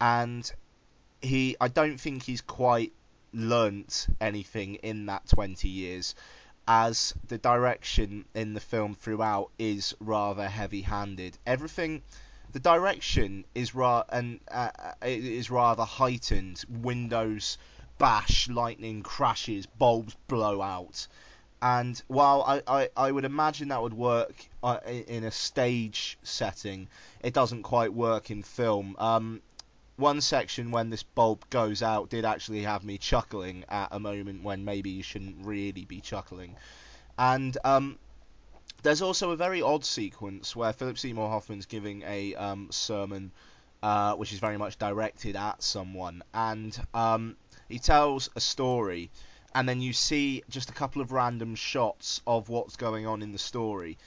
And 0.00 0.50
he, 1.20 1.56
I 1.60 1.68
don't 1.68 1.98
think 1.98 2.22
he's 2.22 2.40
quite 2.40 2.92
learnt 3.32 4.08
anything 4.20 4.76
in 4.76 5.06
that 5.06 5.28
20 5.28 5.68
years. 5.68 6.14
as 6.68 7.14
the 7.26 7.38
direction 7.38 8.24
in 8.34 8.54
the 8.54 8.60
film 8.60 8.94
throughout 8.94 9.50
is 9.58 9.94
rather 9.98 10.48
heavy-handed. 10.48 11.36
Everything, 11.44 12.02
the 12.52 12.60
direction 12.60 13.44
is 13.54 13.74
ra- 13.74 14.04
and 14.08 14.38
uh, 14.50 14.70
is 15.02 15.50
rather 15.50 15.84
heightened. 15.84 16.62
Windows 16.68 17.58
bash, 17.98 18.48
lightning 18.48 19.02
crashes, 19.02 19.66
bulbs 19.66 20.16
blow 20.28 20.62
out. 20.62 21.06
And 21.62 22.02
while 22.08 22.42
I, 22.42 22.62
I, 22.66 22.88
I 22.96 23.12
would 23.12 23.24
imagine 23.24 23.68
that 23.68 23.82
would 23.82 23.94
work 23.94 24.34
uh, 24.62 24.78
in 24.86 25.24
a 25.24 25.30
stage 25.30 26.18
setting, 26.22 26.88
it 27.22 27.34
doesn't 27.34 27.64
quite 27.64 27.92
work 27.92 28.30
in 28.30 28.42
film. 28.42 28.96
Um, 28.98 29.42
one 29.96 30.22
section 30.22 30.70
when 30.70 30.88
this 30.88 31.02
bulb 31.02 31.44
goes 31.50 31.82
out 31.82 32.08
did 32.08 32.24
actually 32.24 32.62
have 32.62 32.82
me 32.82 32.96
chuckling 32.96 33.64
at 33.68 33.88
a 33.90 34.00
moment 34.00 34.42
when 34.42 34.64
maybe 34.64 34.90
you 34.90 35.02
shouldn't 35.02 35.44
really 35.44 35.84
be 35.84 36.00
chuckling. 36.00 36.56
And 37.18 37.56
um, 37.64 37.98
there's 38.82 39.02
also 39.02 39.30
a 39.30 39.36
very 39.36 39.60
odd 39.60 39.84
sequence 39.84 40.56
where 40.56 40.72
Philip 40.72 40.98
Seymour 40.98 41.28
Hoffman's 41.28 41.66
giving 41.66 42.02
a 42.06 42.34
um, 42.36 42.68
sermon, 42.70 43.30
uh, 43.82 44.14
which 44.14 44.32
is 44.32 44.38
very 44.38 44.56
much 44.56 44.78
directed 44.78 45.36
at 45.36 45.62
someone, 45.62 46.22
and 46.32 46.78
um, 46.94 47.36
he 47.68 47.78
tells 47.78 48.30
a 48.34 48.40
story, 48.40 49.10
and 49.54 49.68
then 49.68 49.80
you 49.80 49.92
see 49.92 50.42
just 50.48 50.70
a 50.70 50.74
couple 50.74 51.02
of 51.02 51.12
random 51.12 51.54
shots 51.54 52.20
of 52.26 52.48
what's 52.48 52.76
going 52.76 53.06
on 53.06 53.22
in 53.22 53.32
the 53.32 53.38
story 53.38 53.98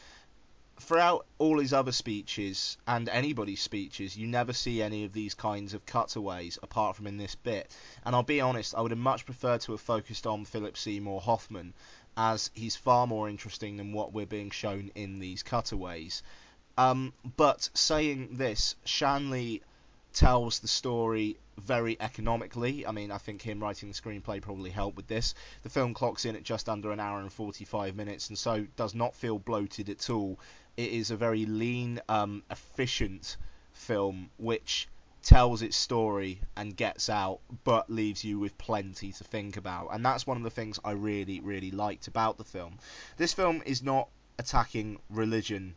throughout 0.84 1.25
all 1.38 1.60
his 1.60 1.71
other 1.71 1.91
speeches 1.91 2.77
and 2.88 3.08
anybody's 3.10 3.62
speeches, 3.62 4.17
you 4.17 4.27
never 4.27 4.51
see 4.51 4.82
any 4.82 5.06
of 5.06 5.13
these 5.13 5.34
kinds 5.34 5.73
of 5.73 5.86
cutaways 5.86 6.60
apart 6.62 6.95
from 6.95 7.08
in 7.08 7.17
this 7.17 7.36
bit. 7.36 7.71
And 8.06 8.15
I'll 8.15 8.23
be 8.23 8.41
honest, 8.41 8.75
I 8.75 8.82
would 8.82 8.91
have 8.91 8.99
much 8.99 9.25
preferred 9.25 9.62
to 9.62 9.71
have 9.71 9.82
focused 9.82 10.27
on 10.27 10.45
Philip 10.45 10.77
Seymour 10.77 11.21
Hoffman, 11.21 11.73
as 12.17 12.51
he's 12.53 12.75
far 12.75 13.08
more 13.08 13.29
interesting 13.29 13.77
than 13.77 13.93
what 13.93 14.13
we're 14.13 14.25
being 14.25 14.51
shown 14.51 14.91
in 14.93 15.19
these 15.19 15.41
cutaways. 15.41 16.21
Um, 16.77 17.13
but 17.38 17.69
saying 17.73 18.36
this, 18.38 18.75
Shanley 18.84 19.62
tells 20.12 20.60
the 20.60 20.67
story 20.67 21.38
very 21.58 21.98
economically. 22.00 22.86
I 22.86 22.92
mean, 22.92 23.12
I 23.12 23.18
think 23.18 23.42
him 23.42 23.62
writing 23.62 23.89
the 23.89 23.96
screenplay 23.96 24.42
probably 24.42 24.70
helped 24.70 24.98
with 24.98 25.08
this. 25.08 25.34
The 25.63 25.70
film 25.70 25.94
clocks 25.94 26.26
in 26.26 26.36
at 26.36 26.44
just 26.44 26.70
under 26.70 26.92
an 26.92 27.00
hour 27.00 27.20
and 27.20 27.32
45 27.32 27.96
minutes, 27.96 28.30
and 28.30 28.38
so 28.38 28.66
does 28.76 28.96
not 28.96 29.16
feel 29.16 29.39
bloated 29.39 29.89
at 29.89 30.10
all. 30.10 30.39
It 30.78 30.92
is 30.92 31.12
a 31.12 31.18
very 31.18 31.46
lean, 31.46 32.02
um, 32.10 32.44
efficient 32.50 33.38
film 33.74 34.30
which 34.38 34.88
tells 35.24 35.62
its 35.62 35.78
story 35.78 36.42
and 36.56 36.76
gets 36.76 37.10
out, 37.10 37.39
but 37.63 37.89
leaves 37.89 38.24
you 38.24 38.39
with 38.39 38.58
plenty 38.58 39.12
to 39.13 39.24
think 39.24 39.56
about. 39.58 39.89
And 39.94 40.06
that's 40.06 40.28
one 40.28 40.38
of 40.38 40.44
the 40.44 40.50
things 40.50 40.80
I 40.84 40.92
really, 40.92 41.39
really 41.39 41.72
liked 41.72 42.08
about 42.08 42.38
the 42.38 42.44
film. 42.44 42.78
This 43.18 43.34
film 43.34 43.63
is 43.66 43.82
not 43.82 44.10
attacking 44.38 45.00
religion 45.10 45.76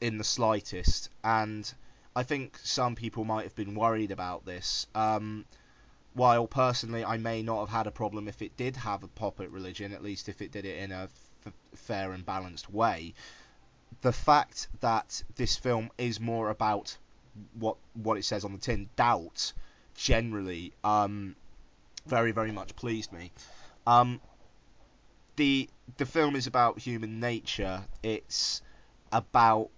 in 0.00 0.18
the 0.18 0.24
slightest, 0.24 1.10
and 1.24 1.72
I 2.18 2.22
think 2.24 2.58
some 2.62 2.94
people 2.94 3.24
might 3.24 3.44
have 3.44 3.54
been 3.54 3.74
worried 3.74 4.10
about 4.10 4.44
this. 4.44 4.86
Um, 4.94 5.44
while 6.14 6.46
personally, 6.46 7.04
I 7.04 7.16
may 7.16 7.42
not 7.42 7.60
have 7.60 7.68
had 7.68 7.86
a 7.86 7.92
problem 7.92 8.28
if 8.28 8.42
it 8.42 8.56
did 8.56 8.76
have 8.76 9.04
a 9.04 9.08
pop 9.08 9.38
religion, 9.38 9.92
at 9.92 10.02
least 10.02 10.28
if 10.28 10.42
it 10.42 10.50
did 10.50 10.64
it 10.64 10.78
in 10.78 10.90
a 10.92 11.08
f- 11.46 11.52
fair 11.74 12.12
and 12.12 12.26
balanced 12.26 12.70
way 12.70 13.14
the 14.02 14.12
fact 14.12 14.68
that 14.80 15.22
this 15.36 15.56
film 15.56 15.90
is 15.98 16.20
more 16.20 16.50
about 16.50 16.96
what 17.58 17.76
what 17.94 18.16
it 18.18 18.24
says 18.24 18.44
on 18.44 18.52
the 18.52 18.58
tin, 18.58 18.88
doubt, 18.96 19.52
generally, 19.94 20.72
um, 20.84 21.34
very 22.06 22.32
very 22.32 22.52
much 22.52 22.74
pleased 22.76 23.12
me. 23.12 23.32
Um, 23.86 24.20
the 25.36 25.68
the 25.96 26.06
film 26.06 26.36
is 26.36 26.46
about 26.46 26.78
human 26.78 27.20
nature. 27.20 27.84
It's 28.02 28.62
about 29.10 29.70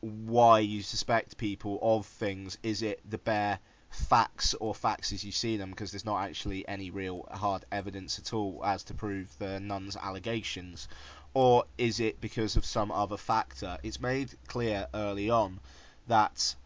why 0.00 0.60
you 0.60 0.82
suspect 0.82 1.36
people 1.36 1.78
of 1.82 2.06
things. 2.06 2.58
Is 2.62 2.82
it 2.82 3.00
the 3.08 3.18
bare 3.18 3.58
facts 3.90 4.54
or 4.54 4.74
facts 4.74 5.12
as 5.12 5.24
you 5.24 5.32
see 5.32 5.56
them? 5.56 5.70
Because 5.70 5.92
there's 5.92 6.04
not 6.04 6.22
actually 6.22 6.66
any 6.66 6.90
real 6.90 7.28
hard 7.30 7.64
evidence 7.70 8.18
at 8.18 8.32
all 8.32 8.60
as 8.64 8.84
to 8.84 8.94
prove 8.94 9.36
the 9.38 9.60
nun's 9.60 9.96
allegations 9.96 10.88
or 11.34 11.64
is 11.78 12.00
it 12.00 12.20
because 12.20 12.56
of 12.56 12.64
some 12.64 12.90
other 12.90 13.16
factor? 13.16 13.78
It's 13.82 14.00
made 14.00 14.30
clear 14.48 14.88
early 14.92 15.30
on 15.30 15.60
that 16.08 16.56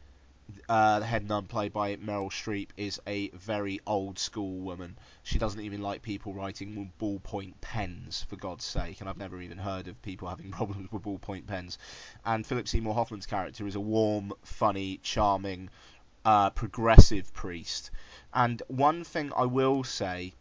uh, 0.68 1.00
the 1.00 1.06
head 1.06 1.26
nun, 1.26 1.46
played 1.46 1.72
by 1.72 1.96
Meryl 1.96 2.30
Streep, 2.30 2.68
is 2.76 3.00
a 3.06 3.30
very 3.30 3.80
old 3.86 4.18
school 4.18 4.58
woman. 4.60 4.98
She 5.22 5.38
doesn't 5.38 5.60
even 5.60 5.80
like 5.80 6.02
people 6.02 6.34
writing 6.34 6.74
with 6.74 6.98
ballpoint 6.98 7.54
pens, 7.60 8.24
for 8.28 8.36
God's 8.36 8.64
sake, 8.64 9.00
and 9.00 9.08
I've 9.08 9.16
never 9.16 9.40
even 9.40 9.58
heard 9.58 9.88
of 9.88 10.00
people 10.02 10.28
having 10.28 10.50
problems 10.52 10.90
with 10.92 11.02
ballpoint 11.02 11.46
pens. 11.46 11.78
And 12.24 12.46
Philip 12.46 12.68
Seymour 12.68 12.94
Hoffman's 12.94 13.26
character 13.26 13.66
is 13.66 13.74
a 13.74 13.80
warm, 13.80 14.32
funny, 14.42 14.98
charming, 15.02 15.70
uh, 16.24 16.50
progressive 16.50 17.32
priest. 17.32 17.90
And 18.32 18.62
one 18.68 19.04
thing 19.04 19.32
I 19.36 19.44
will 19.46 19.84
say, 19.84 20.34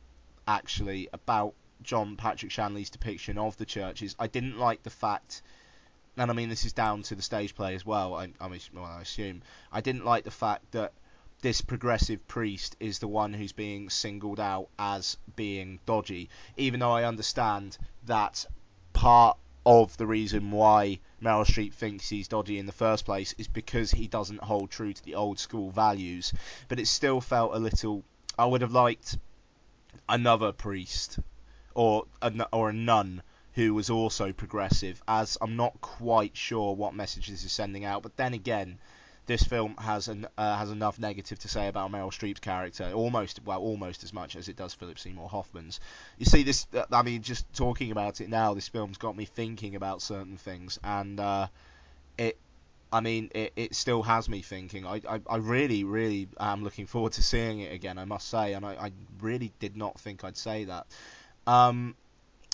actually, 0.47 1.09
about 1.13 1.53
John 1.81 2.15
Patrick 2.15 2.51
Shanley's 2.51 2.89
depiction 2.89 3.37
of 3.37 3.57
the 3.57 3.65
church 3.65 4.01
is 4.01 4.15
I 4.17 4.27
didn't 4.27 4.57
like 4.57 4.83
the 4.83 4.89
fact, 4.89 5.41
and 6.17 6.29
I 6.29 6.33
mean 6.33 6.49
this 6.49 6.65
is 6.65 6.73
down 6.73 7.03
to 7.03 7.15
the 7.15 7.21
stage 7.21 7.55
play 7.55 7.75
as 7.75 7.85
well. 7.85 8.13
I, 8.13 8.29
I, 8.39 8.47
well, 8.73 8.85
I 8.85 9.01
assume 9.01 9.41
I 9.71 9.81
didn't 9.81 10.05
like 10.05 10.23
the 10.23 10.31
fact 10.31 10.71
that 10.71 10.93
this 11.41 11.61
progressive 11.61 12.25
priest 12.27 12.75
is 12.79 12.99
the 12.99 13.07
one 13.07 13.33
who's 13.33 13.51
being 13.51 13.89
singled 13.89 14.39
out 14.39 14.69
as 14.79 15.17
being 15.35 15.79
dodgy, 15.85 16.29
even 16.55 16.79
though 16.79 16.91
I 16.91 17.03
understand 17.03 17.77
that 18.05 18.45
part 18.93 19.37
of 19.65 19.95
the 19.97 20.07
reason 20.07 20.51
why 20.51 20.99
Meryl 21.21 21.45
Streep 21.45 21.73
thinks 21.73 22.09
he's 22.09 22.27
dodgy 22.27 22.59
in 22.59 22.65
the 22.65 22.71
first 22.71 23.05
place 23.05 23.33
is 23.37 23.47
because 23.47 23.91
he 23.91 24.07
doesn't 24.07 24.41
hold 24.43 24.71
true 24.71 24.93
to 24.93 25.03
the 25.03 25.15
old 25.15 25.39
school 25.39 25.71
values. 25.71 26.33
But 26.67 26.79
it 26.79 26.87
still 26.87 27.21
felt 27.21 27.53
a 27.53 27.59
little. 27.59 28.03
I 28.37 28.45
would 28.45 28.61
have 28.61 28.73
liked 28.73 29.17
another 30.07 30.51
priest 30.51 31.19
or 31.75 32.05
a, 32.21 32.31
or 32.51 32.69
a 32.69 32.73
nun 32.73 33.21
who 33.55 33.73
was 33.73 33.89
also 33.89 34.31
progressive, 34.33 35.01
as 35.07 35.37
I'm 35.39 35.55
not 35.55 35.79
quite 35.81 36.35
sure 36.35 36.75
what 36.75 36.95
message 36.95 37.27
this 37.27 37.43
is 37.43 37.51
sending 37.51 37.85
out. 37.85 38.03
But 38.03 38.17
then 38.17 38.33
again, 38.33 38.79
this 39.25 39.43
film 39.43 39.75
has 39.77 40.07
an, 40.07 40.27
uh, 40.37 40.57
has 40.57 40.69
enough 40.69 40.99
negative 40.99 41.39
to 41.39 41.47
say 41.47 41.67
about 41.67 41.91
Meryl 41.91 42.11
Streep's 42.11 42.39
character, 42.39 42.91
almost 42.93 43.39
well, 43.45 43.59
almost 43.59 44.03
as 44.03 44.11
much 44.11 44.35
as 44.35 44.49
it 44.49 44.55
does 44.55 44.73
Philip 44.73 44.99
Seymour 44.99 45.29
Hoffman's. 45.29 45.79
You 46.17 46.25
see, 46.25 46.43
this 46.43 46.67
I 46.91 47.03
mean, 47.03 47.21
just 47.21 47.51
talking 47.53 47.91
about 47.91 48.21
it 48.21 48.29
now, 48.29 48.53
this 48.53 48.67
film's 48.67 48.97
got 48.97 49.15
me 49.15 49.25
thinking 49.25 49.75
about 49.75 50.01
certain 50.01 50.37
things, 50.37 50.79
and 50.83 51.19
uh, 51.19 51.47
it. 52.17 52.37
I 52.91 52.99
mean, 52.99 53.31
it, 53.33 53.53
it 53.55 53.75
still 53.75 54.03
has 54.03 54.29
me 54.29 54.43
thinking. 54.43 54.85
I, 54.85 55.01
I, 55.09 55.19
I 55.27 55.37
really, 55.37 55.83
really 55.83 56.27
am 56.39 56.63
looking 56.63 56.85
forward 56.85 57.13
to 57.13 57.23
seeing 57.23 57.61
it 57.61 57.73
again, 57.73 57.97
I 57.97 58.05
must 58.05 58.29
say, 58.29 58.53
and 58.53 58.63
I, 58.63 58.73
I 58.75 58.91
really 59.19 59.51
did 59.59 59.75
not 59.75 59.99
think 59.99 60.23
I'd 60.23 60.37
say 60.37 60.65
that. 60.65 60.85
Um, 61.47 61.95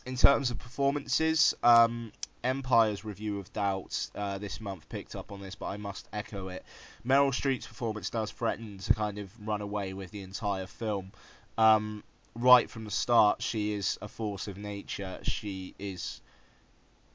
in 0.09 0.15
terms 0.15 0.49
of 0.49 0.57
performances, 0.57 1.53
um, 1.61 2.11
Empire's 2.43 3.05
review 3.05 3.37
of 3.37 3.53
Doubt 3.53 4.09
uh, 4.15 4.39
this 4.39 4.59
month 4.59 4.89
picked 4.89 5.15
up 5.15 5.31
on 5.31 5.39
this, 5.39 5.53
but 5.53 5.67
I 5.67 5.77
must 5.77 6.09
echo 6.11 6.47
it. 6.47 6.65
Meryl 7.05 7.31
Streep's 7.31 7.67
performance 7.67 8.09
does 8.09 8.31
threaten 8.31 8.79
to 8.79 8.93
kind 8.95 9.19
of 9.19 9.29
run 9.47 9.61
away 9.61 9.93
with 9.93 10.09
the 10.09 10.23
entire 10.23 10.65
film. 10.65 11.11
Um, 11.59 12.03
right 12.33 12.67
from 12.67 12.85
the 12.85 12.91
start, 12.91 13.43
she 13.43 13.73
is 13.73 13.99
a 14.01 14.07
force 14.07 14.47
of 14.47 14.57
nature. 14.57 15.19
She 15.21 15.75
is 15.77 16.21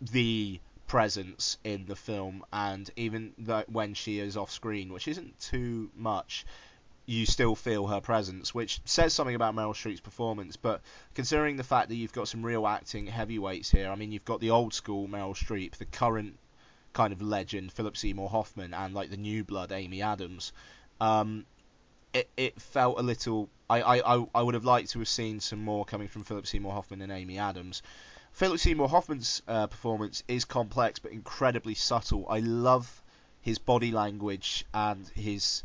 the 0.01 0.61
presence 0.87 1.59
in 1.65 1.87
the 1.87 1.97
film, 1.97 2.45
and 2.53 2.89
even 2.95 3.33
when 3.67 3.95
she 3.95 4.21
is 4.21 4.37
off 4.37 4.53
screen, 4.53 4.93
which 4.93 5.09
isn't 5.09 5.41
too 5.41 5.91
much, 5.97 6.47
you 7.07 7.27
still 7.27 7.55
feel 7.55 7.87
her 7.87 8.01
presence, 8.01 8.55
which 8.55 8.81
says 8.85 9.13
something 9.13 9.35
about 9.35 9.55
Meryl 9.55 9.75
Streep's 9.75 10.01
performance. 10.01 10.57
But 10.57 10.81
considering 11.15 11.57
the 11.57 11.65
fact 11.65 11.89
that 11.89 11.97
you've 11.97 12.13
got 12.13 12.29
some 12.29 12.45
real 12.45 12.67
acting 12.67 13.07
heavyweights 13.07 13.71
here, 13.71 13.91
I 13.91 13.95
mean, 13.95 14.11
you've 14.11 14.25
got 14.25 14.41
the 14.41 14.51
old 14.51 14.73
school 14.73 15.07
Meryl 15.07 15.37
Streep, 15.37 15.77
the 15.77 15.85
current 15.85 16.39
kind 16.95 17.13
of 17.13 17.21
legend 17.21 17.73
Philip 17.73 17.97
Seymour 17.97 18.31
Hoffman, 18.31 18.73
and 18.73 18.95
like 18.95 19.11
the 19.11 19.17
new 19.17 19.45
blood 19.45 19.73
Amy 19.73 20.01
Adams. 20.01 20.53
Um, 21.01 21.45
it 22.15 22.31
it 22.37 22.61
felt 22.61 22.99
a 22.99 23.03
little. 23.03 23.51
I, 23.69 23.83
I, 24.01 24.27
I 24.35 24.43
would 24.43 24.55
have 24.55 24.65
liked 24.65 24.91
to 24.91 24.99
have 25.01 25.09
seen 25.09 25.41
some 25.41 25.63
more 25.63 25.85
coming 25.85 26.09
from 26.09 26.25
Philip 26.25 26.47
Seymour 26.47 26.73
Hoffman 26.73 27.03
and 27.03 27.13
Amy 27.13 27.39
Adams. 27.39 27.83
Philip 28.33 28.61
Seymour 28.61 28.89
Hoffman's 28.89 29.43
uh, 29.47 29.67
performance 29.67 30.23
is 30.27 30.45
complex 30.45 30.99
but 30.99 31.13
incredibly 31.13 31.75
subtle. 31.75 32.27
I 32.29 32.41
love 32.41 33.03
his 33.41 33.59
body 33.59 33.91
language 33.93 34.65
and 34.73 35.07
his 35.09 35.63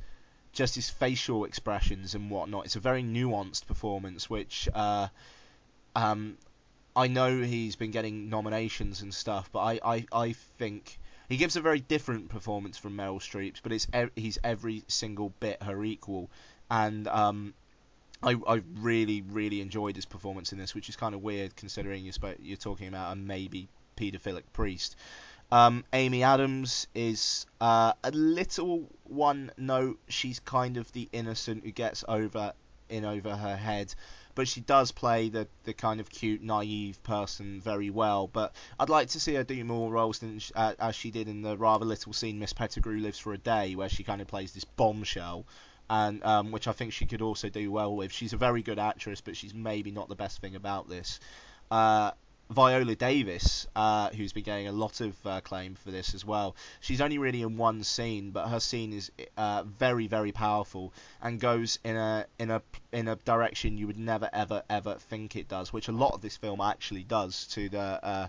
just 0.52 0.76
his 0.76 0.90
facial 0.90 1.46
expressions 1.46 2.16
and 2.16 2.30
whatnot. 2.30 2.66
It's 2.66 2.76
a 2.76 2.80
very 2.80 3.04
nuanced 3.04 3.68
performance, 3.68 4.30
which 4.30 4.68
uh, 4.74 5.08
um, 5.96 6.38
I 6.96 7.08
know 7.08 7.42
he's 7.42 7.76
been 7.76 7.92
getting 7.92 8.30
nominations 8.30 9.02
and 9.02 9.14
stuff, 9.14 9.50
but 9.52 9.60
I, 9.60 9.80
I, 9.84 10.06
I 10.12 10.34
think 10.58 11.00
he 11.30 11.38
gives 11.38 11.56
a 11.56 11.62
very 11.62 11.80
different 11.80 12.30
performance 12.30 12.78
from 12.78 12.98
Meryl 12.98 13.20
Streep's, 13.20 13.60
but 13.62 13.72
it's 13.72 13.88
he's 14.16 14.40
every 14.44 14.84
single 14.88 15.32
bit 15.40 15.62
her 15.62 15.84
equal, 15.84 16.30
and 16.70 17.08
um, 17.08 17.54
I, 18.24 18.36
I 18.48 18.62
really 18.80 19.22
really 19.22 19.62
enjoyed 19.62 19.96
his 19.96 20.06
performance 20.06 20.52
in 20.52 20.58
this, 20.58 20.74
which 20.74 20.90
is 20.90 20.96
kind 20.96 21.14
of 21.14 21.22
weird 21.22 21.56
considering 21.56 22.04
you're 22.04 22.14
spo- 22.14 22.38
you're 22.42 22.58
talking 22.58 22.88
about 22.88 23.14
a 23.14 23.16
maybe 23.16 23.70
paedophilic 23.96 24.44
priest. 24.52 24.96
Um, 25.52 25.84
Amy 25.94 26.24
Adams 26.24 26.88
is 26.94 27.46
uh, 27.60 27.94
a 28.04 28.12
little 28.12 28.88
one 29.06 29.52
note. 29.58 30.00
She's 30.08 30.40
kind 30.40 30.78
of 30.78 30.92
the 30.92 31.10
innocent 31.12 31.64
who 31.64 31.72
gets 31.72 32.04
over 32.08 32.54
in 32.88 33.06
over 33.06 33.36
her 33.36 33.56
head, 33.56 33.94
but 34.36 34.48
she 34.48 34.62
does 34.62 34.92
play 34.92 35.30
the 35.30 35.48
the 35.64 35.74
kind 35.74 36.00
of 36.00 36.10
cute, 36.10 36.44
naive 36.44 37.02
person 37.04 37.60
very 37.62 37.90
well. 37.90 38.28
But 38.28 38.54
I'd 38.80 38.90
like 38.90 39.10
to 39.10 39.20
see 39.20 39.36
her 39.36 39.44
do 39.44 39.64
more 39.64 39.92
roles 39.92 40.20
than 40.20 40.40
sh- 40.40 40.52
uh, 40.56 40.74
as 40.80 40.96
she 40.96 41.10
did 41.10 41.28
in 41.28 41.42
the 41.42 41.58
rather 41.58 41.86
little 41.86 42.14
seen 42.14 42.38
Miss 42.38 42.54
Pettigrew 42.54 43.00
Lives 43.00 43.20
for 43.20 43.34
a 43.34 43.38
Day, 43.38 43.76
where 43.76 43.90
she 43.90 44.04
kind 44.04 44.22
of 44.22 44.28
plays 44.28 44.54
this 44.54 44.66
bombshell. 44.66 45.46
And 45.92 46.24
um, 46.24 46.52
which 46.52 46.68
I 46.68 46.72
think 46.72 46.94
she 46.94 47.08
could 47.08 47.24
also 47.24 47.50
do 47.50 47.72
well 47.72 47.96
with. 47.96 48.12
She's 48.12 48.34
a 48.34 48.38
very 48.38 48.62
good 48.62 48.78
actress, 48.78 49.22
but 49.22 49.36
she's 49.36 49.56
maybe 49.56 49.90
not 49.90 50.08
the 50.08 50.14
best 50.16 50.40
thing 50.40 50.54
about 50.54 50.88
this. 50.88 51.20
Uh, 51.72 52.12
Viola 52.52 52.96
Davis, 52.96 53.68
uh, 53.76 54.10
who's 54.10 54.34
been 54.34 54.44
getting 54.44 54.68
a 54.68 54.72
lot 54.72 55.02
of 55.02 55.16
uh, 55.24 55.40
claim 55.42 55.76
for 55.76 55.92
this 55.92 56.16
as 56.16 56.26
well. 56.26 56.56
She's 56.80 57.00
only 57.00 57.20
really 57.20 57.44
in 57.44 57.58
one 57.58 57.84
scene, 57.84 58.32
but 58.32 58.48
her 58.48 58.60
scene 58.60 58.92
is 58.92 59.12
uh, 59.38 59.64
very, 59.64 60.08
very 60.08 60.32
powerful 60.32 60.92
and 61.22 61.40
goes 61.40 61.78
in 61.84 61.96
a 61.96 62.26
in 62.40 62.50
a 62.50 62.64
in 62.92 63.08
a 63.08 63.18
direction 63.18 63.78
you 63.78 63.86
would 63.86 64.00
never, 64.00 64.32
ever, 64.34 64.64
ever 64.68 64.96
think 64.96 65.36
it 65.36 65.48
does, 65.48 65.72
which 65.72 65.90
a 65.90 65.92
lot 65.92 66.16
of 66.16 66.22
this 66.22 66.38
film 66.38 66.60
actually 66.60 67.04
does 67.04 67.46
to 67.48 67.70
the. 67.70 67.80
Uh, 67.80 68.28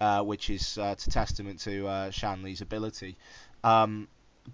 uh, 0.00 0.22
which 0.22 0.48
is 0.48 0.78
uh, 0.78 0.94
to 0.94 1.10
testament 1.10 1.60
to 1.60 2.08
Shanley's 2.10 2.62
ability. 2.62 3.18
Um, 3.62 4.08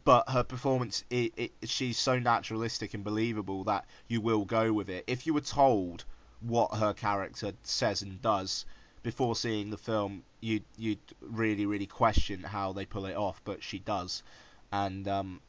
but 0.05 0.29
her 0.29 0.43
performance, 0.43 1.05
it, 1.09 1.33
it, 1.37 1.53
she's 1.63 1.97
so 1.97 2.19
naturalistic 2.19 2.95
and 2.95 3.05
believable 3.05 3.63
that 3.65 3.85
you 4.09 4.21
will 4.21 4.45
go 4.45 4.73
with 4.73 4.89
it. 4.89 5.05
If 5.07 5.25
you 5.25 5.35
were 5.35 5.41
told 5.41 6.05
what 6.41 6.75
her 6.75 6.93
character 6.93 7.53
says 7.63 8.03
and 8.03 8.21
does 8.21 8.67
before 9.07 9.37
seeing 9.37 9.71
the 9.71 9.79
film, 9.79 10.25
you'd 10.41 10.65
you'd 10.77 10.99
really 11.21 11.65
really 11.65 11.87
question 11.87 12.43
how 12.43 12.73
they 12.73 12.85
pull 12.85 13.07
it 13.07 13.17
off, 13.17 13.41
but 13.45 13.63
she 13.63 13.79
does, 13.79 14.25
and 14.73 15.07
um, 15.07 15.41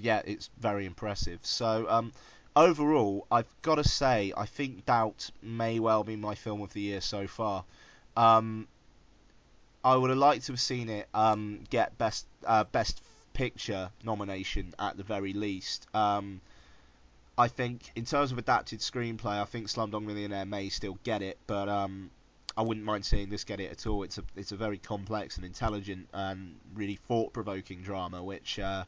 yeah, 0.00 0.20
it's 0.24 0.50
very 0.58 0.84
impressive. 0.84 1.38
So 1.42 1.86
um, 1.88 2.12
overall, 2.56 3.24
I've 3.30 3.54
got 3.62 3.76
to 3.76 3.84
say, 3.84 4.32
I 4.36 4.46
think 4.46 4.84
Doubt 4.86 5.30
may 5.40 5.78
well 5.78 6.02
be 6.02 6.16
my 6.16 6.34
film 6.34 6.60
of 6.60 6.72
the 6.72 6.80
year 6.80 7.00
so 7.00 7.28
far. 7.28 7.64
Um, 8.16 8.66
I 9.84 9.94
would 9.94 10.10
have 10.10 10.18
liked 10.18 10.46
to 10.46 10.52
have 10.52 10.60
seen 10.60 10.88
it 10.88 11.06
um, 11.14 11.60
get 11.70 11.96
best 11.96 12.26
uh, 12.44 12.64
best 12.64 13.00
picture 13.32 13.90
nomination 14.02 14.74
at 14.76 14.96
the 14.96 15.04
very 15.04 15.34
least. 15.34 15.86
Um, 15.94 16.40
I 17.38 17.46
think 17.46 17.92
in 17.94 18.06
terms 18.06 18.32
of 18.32 18.38
adapted 18.38 18.80
screenplay, 18.80 19.40
I 19.40 19.44
think 19.44 19.68
Slumdog 19.68 20.02
Millionaire 20.02 20.46
may 20.46 20.68
still 20.68 20.98
get 21.04 21.22
it, 21.22 21.38
but 21.46 21.68
um, 21.68 22.10
I 22.56 22.62
wouldn't 22.62 22.86
mind 22.86 23.04
seeing 23.04 23.30
this 23.30 23.44
get 23.44 23.60
it 23.60 23.70
at 23.72 23.86
all. 23.86 24.02
It's 24.04 24.18
a 24.18 24.24
it's 24.36 24.52
a 24.52 24.56
very 24.56 24.78
complex 24.78 25.36
and 25.36 25.44
intelligent 25.44 26.08
and 26.12 26.56
really 26.74 26.96
thought-provoking 27.08 27.82
drama, 27.82 28.22
which 28.22 28.58
uh, 28.58 28.84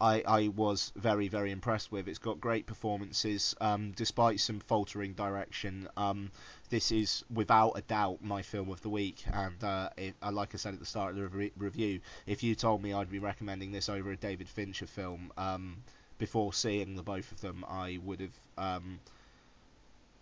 I 0.00 0.22
I 0.26 0.48
was 0.48 0.92
very 0.94 1.28
very 1.28 1.50
impressed 1.50 1.90
with. 1.90 2.06
It's 2.06 2.18
got 2.18 2.40
great 2.40 2.66
performances, 2.66 3.56
um, 3.60 3.92
despite 3.96 4.38
some 4.38 4.60
faltering 4.60 5.14
direction. 5.14 5.88
Um, 5.96 6.30
this 6.68 6.92
is 6.92 7.24
without 7.34 7.72
a 7.72 7.82
doubt 7.82 8.22
my 8.22 8.42
film 8.42 8.70
of 8.70 8.80
the 8.82 8.88
week, 8.88 9.24
and 9.32 9.62
uh, 9.64 9.90
uh, 10.22 10.30
like 10.30 10.54
I 10.54 10.58
said 10.58 10.74
at 10.74 10.80
the 10.80 10.86
start 10.86 11.10
of 11.10 11.16
the 11.16 11.28
re- 11.28 11.52
review, 11.58 12.00
if 12.26 12.44
you 12.44 12.54
told 12.54 12.80
me 12.80 12.92
I'd 12.92 13.10
be 13.10 13.18
recommending 13.18 13.72
this 13.72 13.88
over 13.88 14.12
a 14.12 14.16
David 14.16 14.48
Fincher 14.48 14.86
film 14.86 15.32
um, 15.36 15.78
before 16.18 16.52
seeing 16.52 16.94
the 16.94 17.02
both 17.02 17.32
of 17.32 17.40
them, 17.40 17.64
I 17.68 17.98
would 18.04 18.20
have 18.20 18.40
um, 18.56 19.00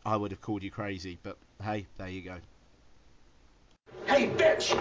I 0.07 0.17
would 0.17 0.31
have 0.31 0.41
called 0.41 0.63
you 0.63 0.71
crazy. 0.71 1.19
But 1.23 1.37
hey, 1.63 1.87
there 1.99 2.09
you 2.09 2.23
go. 2.23 2.39
Hey, 4.07 4.27
bitch! 4.27 4.75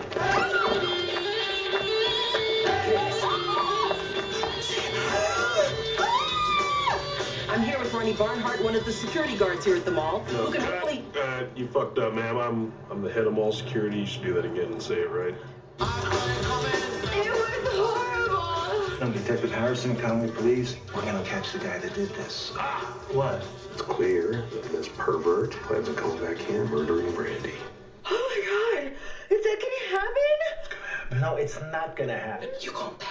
I'm 7.50 7.62
here 7.63 7.80
with 7.80 7.93
Ronnie 7.93 8.13
Barnhart, 8.13 8.62
one 8.62 8.76
of 8.76 8.84
the 8.86 8.91
security 8.91 9.36
guards 9.36 9.63
here 9.65 9.76
at 9.78 9.86
the 9.86 9.91
mall, 9.91 10.22
No, 10.32 10.46
who 10.46 10.52
can 10.52 10.62
uh, 10.62 10.65
hopefully. 10.72 11.02
uh, 11.20 11.43
you 11.56 11.65
fucked 11.67 11.98
up, 11.98 12.13
ma'am. 12.13 12.38
I'm 12.38 12.72
I'm 12.91 13.02
the 13.02 13.10
head 13.10 13.26
of 13.26 13.34
mall 13.34 13.52
security. 13.54 13.98
You 14.00 14.06
should 14.06 14.22
do 14.24 14.34
that 14.34 14.46
again 14.46 14.72
and 14.72 14.82
say 14.82 14.96
it 14.96 15.10
right. 15.10 15.34
It 15.80 17.32
was 17.32 17.78
horrible. 17.78 19.04
I'm 19.04 19.12
Detective 19.13 19.52
Harrison, 19.52 19.96
Conway 19.96 20.30
Police. 20.30 20.76
We're 20.93 21.04
gonna 21.04 21.24
catch 21.24 21.54
the 21.54 21.60
guy 21.60 21.78
that 21.78 21.93
did 21.93 22.10
this. 22.10 22.52
Ah, 22.56 22.82
what? 23.12 23.41
It's 23.72 23.82
clear 23.82 24.46
that 24.52 24.63
this 24.72 24.89
pervert 24.98 25.52
plans 25.52 25.88
on 25.88 25.96
coming 25.96 26.20
back 26.20 26.38
here 26.38 26.63
and 26.63 26.70
murdering 26.70 27.12
Brandy. 27.13 27.54
Oh 28.06 28.12
my 28.12 28.46
god. 28.46 28.66
Is 29.29 29.43
that 29.43 29.59
gonna 29.61 30.01
happen? 30.01 31.21
No, 31.21 31.35
it's 31.35 31.59
not 31.59 31.95
gonna 31.95 32.17
happen. 32.17 32.49
You 32.61 32.71
can't. 32.71 33.03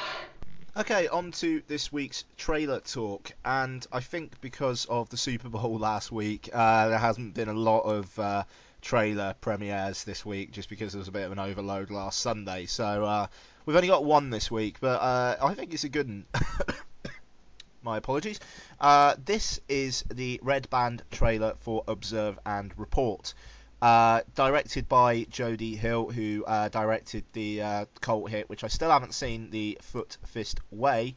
Okay, 0.79 1.09
on 1.09 1.33
to 1.33 1.63
this 1.69 1.93
week's 1.93 2.25
trailer 2.37 2.81
talk, 2.81 3.33
and 3.45 3.87
I 3.93 4.01
think 4.01 4.41
because 4.41 4.87
of 4.87 5.11
the 5.11 5.17
Super 5.17 5.49
Bowl 5.49 5.79
last 5.79 6.11
week, 6.13 6.49
uh, 6.53 6.89
there 6.89 6.99
hasn't 6.99 7.35
been 7.35 7.49
a 7.49 7.55
lot 7.55 7.81
of 7.81 8.19
uh, 8.19 8.45
trailer 8.81 9.35
premieres 9.41 10.05
this 10.05 10.25
week, 10.25 10.53
just 10.53 10.69
because 10.71 10.93
there 10.93 10.99
was 10.99 11.09
a 11.09 11.13
bit 11.13 11.25
of 11.25 11.33
an 11.33 11.39
overload 11.39 11.91
last 11.91 12.21
Sunday. 12.21 12.67
So 12.67 13.05
uh, 13.05 13.27
we've 13.67 13.77
only 13.77 13.89
got 13.89 14.05
one 14.05 14.31
this 14.31 14.51
week, 14.51 14.77
but 14.81 15.01
uh, 15.01 15.37
I 15.43 15.55
think 15.55 15.75
it's 15.75 15.85
a 15.85 15.89
good 15.91 16.09
one. 16.09 16.27
My 17.83 17.99
apologies. 17.99 18.41
Uh, 18.81 19.17
this 19.25 19.61
is 19.69 20.03
the 20.13 20.41
Red 20.43 20.69
Band 20.71 21.03
trailer 21.11 21.55
for 21.61 21.85
Observe 21.87 22.39
and 22.45 22.73
Report. 22.79 23.35
Uh, 23.83 24.23
directed 24.35 24.89
by 24.89 25.25
Jody 25.25 25.77
Hill, 25.77 26.11
who 26.11 26.43
uh, 26.47 26.71
directed 26.71 27.25
the 27.35 27.61
uh, 27.61 27.85
cult 28.01 28.31
hit, 28.31 28.49
which 28.49 28.65
I 28.65 28.69
still 28.69 28.91
haven't 28.91 29.13
seen, 29.13 29.51
the 29.51 29.79
Foot 29.83 30.17
Fist 30.25 30.61
Way. 30.71 31.15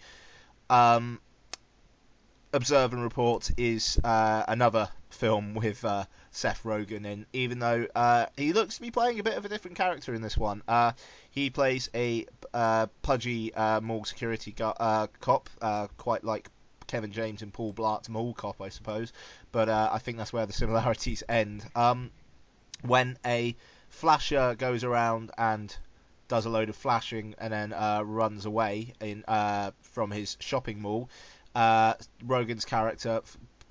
Um, 0.69 1.21
Observe 2.51 2.91
and 2.91 3.01
Report 3.01 3.49
is 3.57 3.97
uh, 4.03 4.43
another 4.49 4.89
film 5.09 5.53
with 5.53 5.85
uh, 5.85 6.03
Seth 6.31 6.63
Rogen 6.63 7.05
in, 7.05 7.25
even 7.31 7.59
though 7.59 7.87
he 8.35 8.51
looks 8.51 8.75
to 8.75 8.81
be 8.81 8.91
playing 8.91 9.19
a 9.19 9.23
bit 9.23 9.37
of 9.37 9.45
a 9.45 9.49
different 9.49 9.77
character 9.77 10.13
in 10.13 10.21
this 10.21 10.37
one. 10.37 10.61
He 11.31 11.49
plays 11.49 11.89
a 11.95 12.25
pudgy 13.03 13.53
mall 13.55 14.03
security 14.03 14.51
go- 14.51 15.07
cop, 15.21 15.49
quite 15.97 16.25
like 16.25 16.49
Kevin 16.87 17.11
James 17.13 17.41
and 17.41 17.53
Paul 17.53 17.71
Blart's 17.71 18.09
Mall 18.09 18.33
Cop, 18.33 18.61
I 18.61 18.69
suppose. 18.69 19.13
But 19.53 19.69
I 19.69 19.97
think 19.99 20.17
that's 20.17 20.33
where 20.33 20.45
the 20.45 20.53
similarities 20.53 21.23
end. 21.29 21.63
Um, 21.73 22.11
when 22.81 23.17
a 23.25 23.55
flasher 23.89 24.55
goes 24.55 24.83
around 24.83 25.31
and 25.37 25.75
does 26.27 26.45
a 26.45 26.49
load 26.49 26.69
of 26.69 26.75
flashing 26.75 27.35
and 27.39 27.51
then 27.51 27.73
uh, 27.73 28.01
runs 28.03 28.45
away 28.45 28.93
in 29.01 29.23
uh, 29.27 29.71
from 29.81 30.11
his 30.11 30.37
shopping 30.39 30.81
mall, 30.81 31.09
uh, 31.55 31.93
Rogen's 32.25 32.65
character 32.65 33.21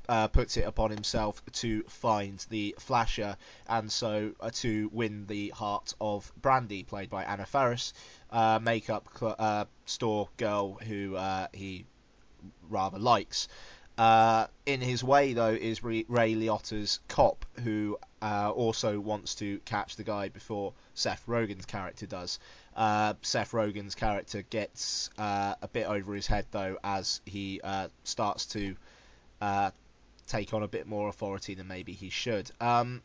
uh, 0.09 0.27
puts 0.29 0.57
it 0.57 0.62
upon 0.62 0.90
himself 0.90 1.42
to 1.53 1.83
find 1.85 2.44
the 2.51 2.75
flasher 2.79 3.37
and 3.68 3.90
so 3.92 4.33
uh, 4.40 4.51
to 4.51 4.90
win 4.92 5.27
the 5.27 5.51
heart 5.51 5.94
of 6.01 6.33
Brandy, 6.40 6.83
played 6.83 7.11
by 7.11 7.25
Anna 7.25 7.47
Faris, 7.47 7.92
uh, 8.31 8.59
makeup 8.61 9.09
cl- 9.18 9.68
store 9.87 10.29
girl 10.37 10.75
who 10.75 11.16
he 11.53 11.87
rather 12.68 12.99
likes. 12.99 13.49
Uh, 13.98 14.46
in 14.64 14.80
his 14.80 15.02
way, 15.02 15.32
though, 15.32 15.48
is 15.48 15.82
Ray, 15.82 16.04
Liotta's 16.04 17.00
cop, 17.08 17.44
who 17.64 17.98
uh, 18.22 18.52
also 18.54 19.00
wants 19.00 19.34
to 19.37 19.58
catch 19.64 19.96
the 19.96 20.04
guy 20.04 20.28
before 20.28 20.72
Seth 20.94 21.26
Rogen's 21.26 21.66
character 21.66 22.06
does. 22.06 22.38
Uh, 22.76 23.14
Seth 23.22 23.50
Rogen's 23.50 23.96
character 23.96 24.42
gets 24.42 25.11
uh, 25.18 25.56
a 25.61 25.66
bit 25.66 25.88
over 25.88 26.14
his 26.14 26.28
head, 26.28 26.46
though, 26.52 26.78
as 26.84 27.20
he 27.26 27.61
uh, 27.64 27.88
starts 28.04 28.46
to 28.46 28.76
uh, 29.40 29.72
take 30.28 30.54
on 30.54 30.62
a 30.62 30.68
bit 30.68 30.87
more 30.87 31.08
authority 31.08 31.54
than 31.54 31.66
maybe 31.66 31.92
he 31.92 32.08
should. 32.08 32.48
Um, 32.61 33.02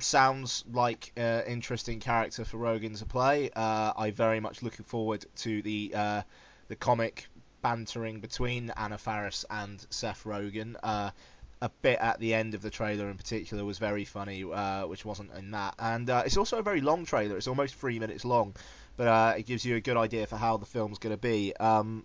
sounds 0.00 0.64
like 0.70 1.12
an 1.16 1.44
interesting 1.46 1.98
character 1.98 2.44
for 2.44 2.58
Rogen 2.58 2.98
to 2.98 3.06
play. 3.06 3.50
I 3.56 4.12
very 4.14 4.40
much 4.40 4.62
looking 4.62 4.84
forward 4.84 5.24
to 5.36 5.62
the 5.62 6.24
the 6.68 6.76
comic 6.76 7.26
bantering 7.62 8.20
between 8.20 8.70
Anna 8.76 8.98
Faris 8.98 9.44
and 9.50 9.84
Seth 9.90 10.24
Rogen. 10.24 10.76
Uh, 10.82 11.10
a 11.60 11.68
bit 11.82 11.98
at 11.98 12.20
the 12.20 12.34
end 12.34 12.54
of 12.54 12.62
the 12.62 12.70
trailer 12.70 13.10
in 13.10 13.16
particular 13.16 13.64
was 13.64 13.78
very 13.78 14.04
funny, 14.04 14.44
uh, 14.44 14.86
which 14.86 15.04
wasn't 15.04 15.32
in 15.34 15.50
that. 15.50 15.74
And 15.78 16.08
uh, 16.08 16.22
it's 16.24 16.36
also 16.36 16.58
a 16.58 16.62
very 16.62 16.80
long 16.80 17.04
trailer. 17.04 17.36
It's 17.36 17.48
almost 17.48 17.74
three 17.74 17.98
minutes 17.98 18.24
long, 18.24 18.54
but 18.96 19.08
uh, 19.08 19.34
it 19.36 19.46
gives 19.46 19.64
you 19.64 19.76
a 19.76 19.80
good 19.80 19.96
idea 19.96 20.26
for 20.26 20.36
how 20.36 20.56
the 20.56 20.66
film's 20.66 20.98
going 20.98 21.14
to 21.14 21.20
be. 21.20 21.54
Um, 21.56 22.04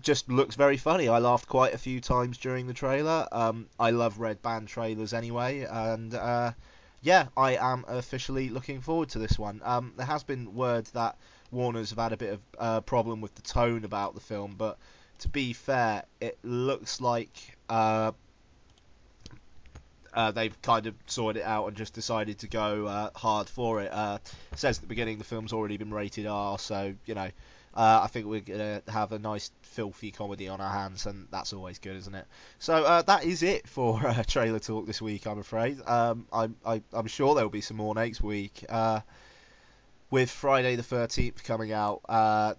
just 0.00 0.28
looks 0.30 0.54
very 0.54 0.76
funny. 0.76 1.08
I 1.08 1.18
laughed 1.18 1.48
quite 1.48 1.74
a 1.74 1.78
few 1.78 2.00
times 2.00 2.38
during 2.38 2.66
the 2.66 2.74
trailer. 2.74 3.26
Um, 3.32 3.68
I 3.78 3.90
love 3.90 4.18
red 4.18 4.42
band 4.42 4.68
trailers 4.68 5.12
anyway, 5.12 5.66
and 5.68 6.14
uh, 6.14 6.52
yeah, 7.02 7.28
I 7.36 7.56
am 7.56 7.84
officially 7.88 8.48
looking 8.48 8.80
forward 8.80 9.10
to 9.10 9.18
this 9.18 9.38
one. 9.38 9.60
Um, 9.64 9.94
there 9.96 10.06
has 10.06 10.24
been 10.24 10.54
word 10.54 10.86
that 10.86 11.16
Warner's 11.56 11.90
have 11.90 11.98
had 11.98 12.12
a 12.12 12.16
bit 12.16 12.34
of 12.34 12.40
uh, 12.58 12.80
problem 12.82 13.20
with 13.20 13.34
the 13.34 13.42
tone 13.42 13.84
about 13.84 14.14
the 14.14 14.20
film, 14.20 14.54
but 14.56 14.78
to 15.20 15.28
be 15.28 15.54
fair, 15.54 16.04
it 16.20 16.38
looks 16.44 17.00
like 17.00 17.56
uh, 17.70 18.12
uh, 20.12 20.30
they've 20.32 20.60
kind 20.60 20.86
of 20.86 20.94
sorted 21.06 21.40
it 21.40 21.46
out 21.46 21.66
and 21.66 21.76
just 21.76 21.94
decided 21.94 22.38
to 22.40 22.48
go 22.48 22.86
uh, 22.86 23.10
hard 23.14 23.48
for 23.48 23.80
it. 23.80 23.90
Uh, 23.90 24.18
it 24.52 24.58
says 24.58 24.76
at 24.76 24.82
the 24.82 24.86
beginning 24.86 25.16
the 25.16 25.24
film's 25.24 25.54
already 25.54 25.78
been 25.78 25.92
rated 25.92 26.26
R, 26.26 26.58
so 26.58 26.94
you 27.06 27.14
know. 27.14 27.30
Uh, 27.74 28.00
I 28.04 28.06
think 28.06 28.24
we're 28.24 28.40
gonna 28.40 28.80
have 28.88 29.12
a 29.12 29.18
nice 29.18 29.50
filthy 29.60 30.10
comedy 30.10 30.48
on 30.48 30.62
our 30.62 30.72
hands, 30.72 31.04
and 31.04 31.28
that's 31.30 31.52
always 31.52 31.78
good, 31.78 31.94
isn't 31.96 32.14
it? 32.14 32.26
So 32.58 33.02
that 33.06 33.24
is 33.24 33.42
it 33.42 33.68
for 33.68 34.00
trailer 34.26 34.60
talk 34.60 34.86
this 34.86 35.02
week. 35.02 35.26
I'm 35.26 35.38
afraid. 35.38 35.86
Um, 35.86 36.26
I'm 36.32 36.56
I, 36.64 36.80
I'm 36.94 37.06
sure 37.06 37.34
there 37.34 37.44
will 37.44 37.50
be 37.50 37.60
some 37.60 37.76
more 37.76 37.94
next 37.94 38.22
week. 38.22 38.64
With 40.10 40.30
Friday 40.30 40.76
the 40.76 40.82
13th 40.82 41.42
coming 41.44 41.72
out, 41.72 42.00
uh, 42.08 42.54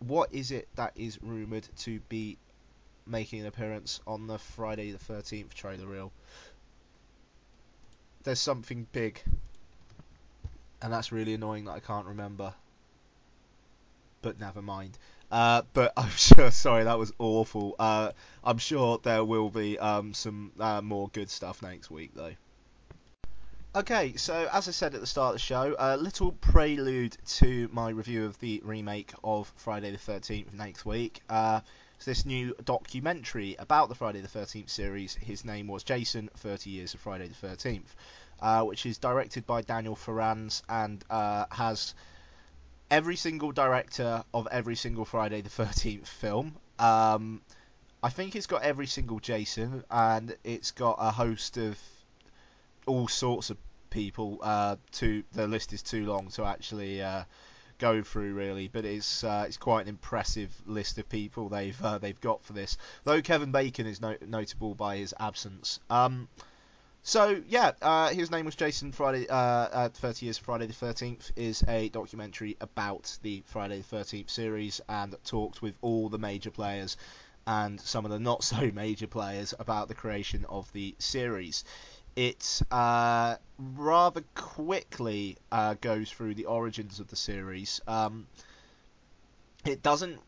what 0.00 0.32
is 0.32 0.50
it 0.50 0.68
that 0.76 0.92
is 0.96 1.18
rumored 1.22 1.66
to 1.78 2.00
be 2.08 2.38
making 3.06 3.40
an 3.40 3.46
appearance 3.46 4.00
on 4.06 4.26
the 4.26 4.38
Friday 4.38 4.92
the 4.92 4.98
13th 4.98 5.54
trailer 5.54 5.86
reel? 5.86 6.12
There's 8.24 8.40
something 8.40 8.86
big, 8.92 9.22
and 10.82 10.92
that's 10.92 11.10
really 11.10 11.34
annoying 11.34 11.64
that 11.64 11.72
I 11.72 11.80
can't 11.80 12.06
remember. 12.06 12.52
But 14.20 14.38
never 14.38 14.60
mind. 14.60 14.98
Uh, 15.30 15.62
but 15.72 15.92
I'm 15.96 16.10
sure. 16.10 16.50
Sorry, 16.50 16.84
that 16.84 16.98
was 16.98 17.12
awful. 17.18 17.76
Uh, 17.78 18.12
I'm 18.44 18.58
sure 18.58 18.98
there 19.02 19.24
will 19.24 19.50
be 19.50 19.78
um, 19.78 20.14
some 20.14 20.52
uh, 20.58 20.80
more 20.82 21.08
good 21.12 21.30
stuff 21.30 21.62
next 21.62 21.90
week, 21.90 22.10
though. 22.14 22.34
Okay, 23.74 24.16
so 24.16 24.48
as 24.50 24.66
I 24.66 24.70
said 24.70 24.94
at 24.94 25.00
the 25.02 25.06
start 25.06 25.28
of 25.28 25.34
the 25.34 25.40
show, 25.40 25.76
a 25.78 25.94
little 25.98 26.32
prelude 26.32 27.18
to 27.26 27.68
my 27.70 27.90
review 27.90 28.24
of 28.24 28.38
the 28.40 28.62
remake 28.64 29.12
of 29.22 29.52
Friday 29.56 29.90
the 29.90 29.98
13th 29.98 30.54
next 30.54 30.86
week. 30.86 31.20
Uh, 31.28 31.60
it's 31.96 32.06
this 32.06 32.24
new 32.24 32.54
documentary 32.64 33.56
about 33.58 33.90
the 33.90 33.94
Friday 33.94 34.22
the 34.22 34.28
13th 34.28 34.70
series. 34.70 35.14
His 35.16 35.44
name 35.44 35.66
was 35.68 35.82
Jason, 35.82 36.30
30 36.38 36.70
Years 36.70 36.94
of 36.94 37.00
Friday 37.00 37.28
the 37.28 37.46
13th, 37.46 37.82
uh, 38.40 38.62
which 38.62 38.86
is 38.86 38.96
directed 38.96 39.46
by 39.46 39.60
Daniel 39.60 39.96
Farrands 39.96 40.62
and 40.70 41.04
uh, 41.10 41.44
has 41.50 41.94
every 42.90 43.16
single 43.16 43.52
director 43.52 44.24
of 44.32 44.48
every 44.50 44.76
single 44.76 45.04
Friday 45.04 45.42
the 45.42 45.50
13th 45.50 46.06
film. 46.06 46.56
Um, 46.78 47.42
I 48.02 48.08
think 48.08 48.34
it's 48.34 48.46
got 48.46 48.62
every 48.62 48.86
single 48.86 49.20
Jason, 49.20 49.84
and 49.90 50.34
it's 50.42 50.70
got 50.70 50.96
a 50.98 51.10
host 51.10 51.58
of 51.58 51.78
all 52.88 53.08
sorts 53.08 53.50
of 53.50 53.56
people. 53.90 54.38
Uh, 54.42 54.76
to 54.92 55.22
the 55.32 55.46
list 55.46 55.72
is 55.72 55.82
too 55.82 56.06
long 56.06 56.28
to 56.28 56.44
actually 56.44 57.02
uh, 57.02 57.24
go 57.78 58.02
through 58.02 58.34
really, 58.34 58.68
but 58.68 58.84
it's 58.84 59.24
uh, 59.24 59.44
it's 59.46 59.56
quite 59.56 59.82
an 59.82 59.88
impressive 59.88 60.50
list 60.66 60.98
of 60.98 61.08
people 61.08 61.48
they've 61.48 61.80
uh, 61.82 61.98
they've 61.98 62.20
got 62.20 62.42
for 62.44 62.52
this. 62.52 62.76
Though 63.04 63.22
Kevin 63.22 63.52
Bacon 63.52 63.86
is 63.86 64.00
no- 64.00 64.16
notable 64.26 64.74
by 64.74 64.96
his 64.96 65.14
absence. 65.18 65.80
Um, 65.88 66.28
so 67.02 67.40
yeah, 67.48 67.72
uh, 67.80 68.10
his 68.10 68.30
name 68.30 68.44
was 68.44 68.56
Jason. 68.56 68.92
Friday, 68.92 69.26
uh, 69.28 69.88
30 69.88 70.26
Years 70.26 70.38
of 70.38 70.44
Friday 70.44 70.66
the 70.66 70.74
13th 70.74 71.30
is 71.36 71.64
a 71.66 71.88
documentary 71.88 72.56
about 72.60 73.16
the 73.22 73.42
Friday 73.46 73.82
the 73.88 73.96
13th 73.96 74.28
series 74.28 74.80
and 74.88 75.16
talked 75.24 75.62
with 75.62 75.74
all 75.80 76.08
the 76.08 76.18
major 76.18 76.50
players 76.50 76.96
and 77.46 77.80
some 77.80 78.04
of 78.04 78.10
the 78.10 78.18
not 78.18 78.44
so 78.44 78.70
major 78.74 79.06
players 79.06 79.54
about 79.58 79.88
the 79.88 79.94
creation 79.94 80.44
of 80.50 80.70
the 80.72 80.94
series 80.98 81.64
it 82.18 82.62
uh, 82.72 83.36
rather 83.76 84.24
quickly 84.34 85.36
uh, 85.52 85.76
goes 85.80 86.10
through 86.10 86.34
the 86.34 86.46
origins 86.46 86.98
of 86.98 87.06
the 87.06 87.14
series. 87.14 87.80
Um, 87.86 88.26
it 89.64 89.84
doesn't. 89.84 90.18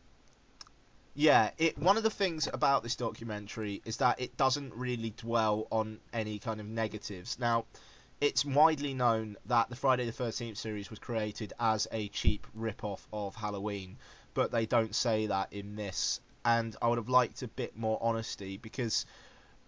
Yeah, 1.15 1.51
it. 1.57 1.77
One 1.77 1.97
of 1.97 2.03
the 2.03 2.09
things 2.09 2.47
about 2.47 2.83
this 2.83 2.95
documentary 2.95 3.81
is 3.83 3.97
that 3.97 4.21
it 4.21 4.37
doesn't 4.37 4.73
really 4.73 5.13
dwell 5.17 5.67
on 5.69 5.99
any 6.13 6.39
kind 6.39 6.61
of 6.61 6.65
negatives. 6.65 7.37
Now, 7.37 7.65
it's 8.21 8.45
widely 8.45 8.93
known 8.93 9.35
that 9.47 9.69
the 9.69 9.75
Friday 9.75 10.05
the 10.05 10.13
Thirteenth 10.13 10.57
series 10.57 10.89
was 10.89 10.99
created 10.99 11.51
as 11.59 11.89
a 11.91 12.07
cheap 12.07 12.47
rip-off 12.53 13.05
of 13.11 13.35
Halloween, 13.35 13.97
but 14.33 14.49
they 14.49 14.65
don't 14.65 14.95
say 14.95 15.25
that 15.25 15.51
in 15.51 15.75
this. 15.75 16.21
And 16.45 16.73
I 16.81 16.87
would 16.87 16.99
have 16.99 17.09
liked 17.09 17.41
a 17.41 17.49
bit 17.49 17.75
more 17.75 17.99
honesty 18.01 18.55
because 18.55 19.05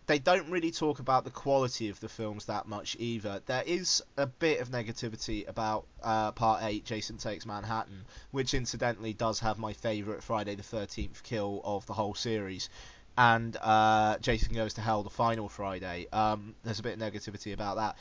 they 0.05 0.19
don't 0.19 0.49
really 0.49 0.71
talk 0.71 0.99
about 0.99 1.23
the 1.23 1.29
quality 1.29 1.89
of 1.89 1.99
the 1.99 2.09
films 2.09 2.45
that 2.45 2.67
much 2.67 2.95
either. 2.99 3.41
There 3.45 3.63
is 3.65 4.03
a 4.17 4.27
bit 4.27 4.59
of 4.59 4.69
negativity 4.69 5.47
about 5.47 5.85
uh, 6.01 6.31
Part 6.33 6.63
8, 6.63 6.83
Jason 6.83 7.17
Takes 7.17 7.45
Manhattan, 7.45 8.03
which 8.31 8.53
incidentally 8.53 9.13
does 9.13 9.39
have 9.39 9.57
my 9.57 9.73
favourite 9.73 10.21
Friday 10.21 10.55
the 10.55 10.63
13th 10.63 11.23
kill 11.23 11.61
of 11.63 11.85
the 11.85 11.93
whole 11.93 12.15
series. 12.15 12.69
And 13.17 13.55
uh, 13.61 14.17
Jason 14.17 14.55
Goes 14.55 14.73
to 14.73 14.81
Hell, 14.81 15.03
the 15.03 15.09
final 15.09 15.47
Friday. 15.47 16.07
Um, 16.11 16.55
there's 16.63 16.79
a 16.79 16.83
bit 16.83 16.99
of 16.99 16.99
negativity 16.99 17.53
about 17.53 17.77
that. 17.77 17.95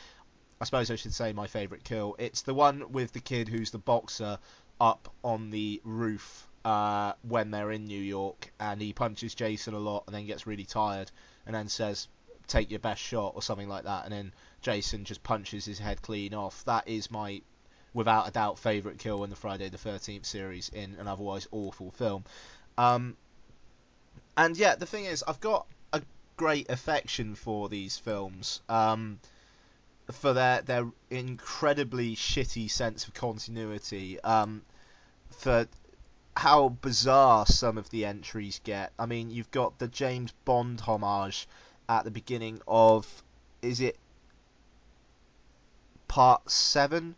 I 0.61 0.65
suppose 0.65 0.91
I 0.91 0.97
should 0.97 1.15
say 1.15 1.33
my 1.33 1.47
favourite 1.47 1.85
kill. 1.85 2.17
It's 2.19 2.43
the 2.43 2.55
one 2.55 2.93
with 2.93 3.13
the 3.13 3.21
kid 3.21 3.49
who's 3.49 3.71
the 3.71 3.79
boxer 3.79 4.39
up 4.81 5.13
on 5.23 5.51
the 5.51 5.81
roof 5.85 6.49
uh, 6.65 7.13
when 7.23 7.51
they're 7.51 7.73
in 7.73 7.85
New 7.85 8.01
York, 8.01 8.53
and 8.59 8.81
he 8.81 8.93
punches 8.93 9.35
Jason 9.35 9.75
a 9.75 9.79
lot 9.79 10.05
and 10.07 10.15
then 10.15 10.27
gets 10.27 10.47
really 10.47 10.65
tired 10.65 11.11
and 11.47 11.55
then 11.55 11.69
says, 11.69 12.09
"Take 12.47 12.71
your 12.71 12.81
best 12.81 13.01
shot" 13.01 13.33
or 13.35 13.43
something 13.43 13.69
like 13.69 13.85
that, 13.85 14.05
and 14.05 14.13
then 14.13 14.33
Jason 14.61 15.05
just 15.05 15.23
punches 15.23 15.65
his 15.65 15.79
head 15.79 16.03
clean 16.03 16.35
off. 16.35 16.65
That 16.65 16.89
is 16.89 17.11
my, 17.11 17.43
without 17.95 18.29
a 18.29 18.31
doubt, 18.31 18.59
favourite 18.59 18.99
kill 18.99 19.25
in 19.25 19.31
the 19.31 19.37
Friday 19.37 19.69
the 19.69 19.79
Thirteenth 19.79 20.27
series 20.27 20.69
in 20.69 20.97
an 20.99 21.09
otherwise 21.09 21.47
awful 21.51 21.91
film. 21.91 22.25
Um, 22.79 23.17
and 24.37 24.57
yeah, 24.57 24.77
the 24.77 24.87
thing 24.87 25.05
is, 25.05 25.23
I've 25.27 25.41
got 25.41 25.67
a 25.93 26.03
great 26.37 26.71
affection 26.71 27.35
for 27.35 27.69
these 27.69 27.99
films. 27.99 28.63
Um, 28.69 29.19
for 30.11 30.33
their 30.33 30.63
their 30.63 30.87
incredibly 31.11 32.17
shitty 32.17 32.71
sense 32.71 33.07
of 33.07 33.15
continuity. 33.15 34.21
Um, 34.21 34.63
for 35.31 35.67
how 36.37 36.71
bizarre 36.71 37.47
some 37.47 37.79
of 37.79 37.91
the 37.91 38.05
entries 38.05 38.61
get. 38.65 38.93
I 38.99 39.07
mean, 39.07 39.31
you've 39.31 39.51
got 39.51 39.79
the 39.79 39.89
James 39.89 40.33
Bond 40.45 40.81
homage 40.81 41.47
at 41.89 42.05
the 42.05 42.11
beginning 42.11 42.61
of 42.67 43.23
is 43.61 43.81
it 43.81 43.97
part 46.09 46.51
seven? 46.51 47.17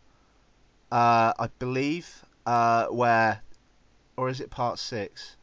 Uh, 0.90 1.32
I 1.38 1.48
believe, 1.58 2.24
uh, 2.46 2.86
where, 2.86 3.42
or 4.16 4.28
is 4.28 4.40
it 4.40 4.50
part 4.50 4.78
six? 4.78 5.36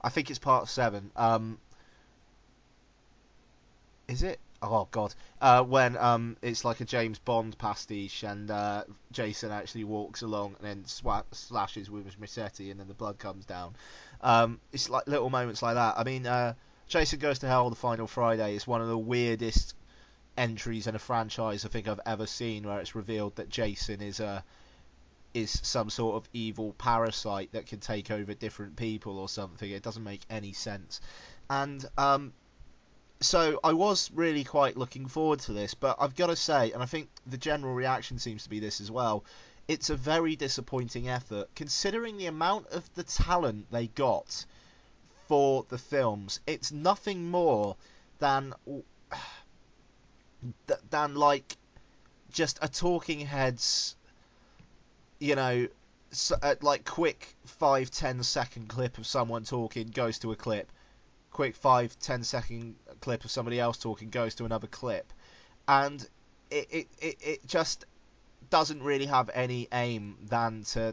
I 0.00 0.08
think 0.08 0.30
it's 0.30 0.38
part 0.38 0.68
seven. 0.68 1.10
Um, 1.16 1.58
is 4.08 4.22
it? 4.22 4.38
Oh 4.62 4.88
God! 4.90 5.14
Uh, 5.40 5.62
when 5.62 5.96
um, 5.96 6.36
it's 6.40 6.64
like 6.64 6.80
a 6.80 6.84
James 6.84 7.18
Bond 7.18 7.58
pastiche, 7.58 8.22
and 8.22 8.50
uh, 8.50 8.84
Jason 9.12 9.50
actually 9.50 9.84
walks 9.84 10.22
along 10.22 10.56
and 10.58 10.68
then 10.68 10.84
swa- 10.84 11.24
slashes 11.32 11.90
with 11.90 12.06
his 12.06 12.18
machete, 12.18 12.70
and 12.70 12.80
then 12.80 12.88
the 12.88 12.94
blood 12.94 13.18
comes 13.18 13.44
down. 13.44 13.74
Um, 14.22 14.60
it's 14.72 14.88
like 14.88 15.06
little 15.06 15.30
moments 15.30 15.62
like 15.62 15.74
that. 15.74 15.98
I 15.98 16.04
mean, 16.04 16.26
uh, 16.26 16.54
Jason 16.88 17.18
Goes 17.18 17.40
to 17.40 17.46
Hell: 17.46 17.68
The 17.68 17.76
Final 17.76 18.06
Friday 18.06 18.54
is 18.54 18.66
one 18.66 18.80
of 18.80 18.88
the 18.88 18.98
weirdest 18.98 19.74
entries 20.38 20.86
in 20.86 20.94
a 20.94 20.98
franchise 20.98 21.64
I 21.64 21.68
think 21.68 21.86
I've 21.88 22.00
ever 22.06 22.26
seen, 22.26 22.66
where 22.66 22.80
it's 22.80 22.94
revealed 22.94 23.36
that 23.36 23.48
Jason 23.48 24.00
is 24.00 24.20
a 24.20 24.42
is 25.34 25.60
some 25.62 25.90
sort 25.90 26.16
of 26.16 26.28
evil 26.32 26.72
parasite 26.78 27.52
that 27.52 27.66
can 27.66 27.78
take 27.78 28.10
over 28.10 28.32
different 28.32 28.74
people 28.76 29.18
or 29.18 29.28
something. 29.28 29.70
It 29.70 29.82
doesn't 29.82 30.02
make 30.02 30.22
any 30.30 30.54
sense, 30.54 31.02
and 31.50 31.84
um, 31.98 32.32
so 33.20 33.58
I 33.64 33.72
was 33.72 34.10
really 34.12 34.44
quite 34.44 34.76
looking 34.76 35.06
forward 35.06 35.40
to 35.40 35.52
this, 35.52 35.74
but 35.74 35.96
I've 35.98 36.16
got 36.16 36.26
to 36.26 36.36
say, 36.36 36.72
and 36.72 36.82
I 36.82 36.86
think 36.86 37.08
the 37.26 37.38
general 37.38 37.74
reaction 37.74 38.18
seems 38.18 38.42
to 38.44 38.50
be 38.50 38.60
this 38.60 38.80
as 38.80 38.90
well. 38.90 39.24
It's 39.68 39.90
a 39.90 39.96
very 39.96 40.36
disappointing 40.36 41.08
effort, 41.08 41.48
considering 41.54 42.18
the 42.18 42.26
amount 42.26 42.68
of 42.68 42.92
the 42.94 43.02
talent 43.02 43.66
they 43.70 43.88
got 43.88 44.44
for 45.28 45.64
the 45.68 45.78
films. 45.78 46.40
It's 46.46 46.70
nothing 46.70 47.30
more 47.30 47.76
than 48.18 48.54
than 50.90 51.14
like 51.14 51.56
just 52.30 52.58
a 52.60 52.68
talking 52.68 53.20
heads, 53.20 53.96
you 55.18 55.34
know, 55.34 55.68
like 56.60 56.84
quick 56.84 57.34
five 57.46 57.90
ten 57.90 58.22
second 58.22 58.68
clip 58.68 58.98
of 58.98 59.06
someone 59.06 59.44
talking 59.44 59.88
goes 59.88 60.18
to 60.18 60.32
a 60.32 60.36
clip 60.36 60.70
quick 61.36 61.54
five 61.54 61.94
ten 62.00 62.24
second 62.24 62.74
clip 63.06 63.24
of 63.24 63.30
somebody 63.30 63.60
else 63.60 63.78
talking 63.78 64.10
goes 64.10 64.34
to 64.34 64.44
another 64.44 64.66
clip, 64.66 65.12
and 65.68 66.08
it 66.50 66.66
it, 66.72 66.86
it, 67.00 67.16
it 67.20 67.46
just 67.46 67.84
doesn't 68.50 68.82
really 68.82 69.06
have 69.06 69.30
any 69.32 69.68
aim 69.70 70.16
than 70.28 70.64
to 70.64 70.92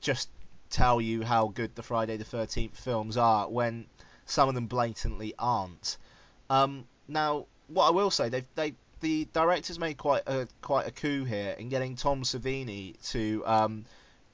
just 0.00 0.30
tell 0.70 1.00
you 1.00 1.24
how 1.24 1.48
good 1.48 1.74
the 1.74 1.82
Friday 1.82 2.16
the 2.16 2.24
Thirteenth 2.24 2.78
films 2.78 3.16
are 3.16 3.48
when 3.48 3.86
some 4.26 4.48
of 4.48 4.54
them 4.54 4.68
blatantly 4.68 5.34
aren't. 5.40 5.96
Um, 6.48 6.86
now, 7.08 7.46
what 7.66 7.88
I 7.88 7.90
will 7.90 8.12
say, 8.12 8.28
they 8.28 8.44
they 8.54 8.74
the 9.00 9.26
directors 9.32 9.76
made 9.76 9.98
quite 9.98 10.22
a 10.28 10.46
quite 10.62 10.86
a 10.86 10.92
coup 10.92 11.24
here 11.24 11.56
in 11.58 11.68
getting 11.68 11.96
Tom 11.96 12.22
Savini 12.22 12.94
to 13.10 13.42
um, 13.44 13.86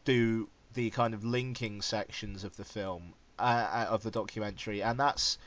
do 0.05 0.51
the 0.74 0.91
kind 0.91 1.14
of 1.14 1.24
linking 1.24 1.80
sections 1.80 2.45
of 2.45 2.55
the 2.59 2.64
film 2.64 3.14
uh, 3.39 3.87
of 3.89 4.03
the 4.03 4.11
documentary, 4.11 4.82
and 4.82 5.01
that's 5.01 5.39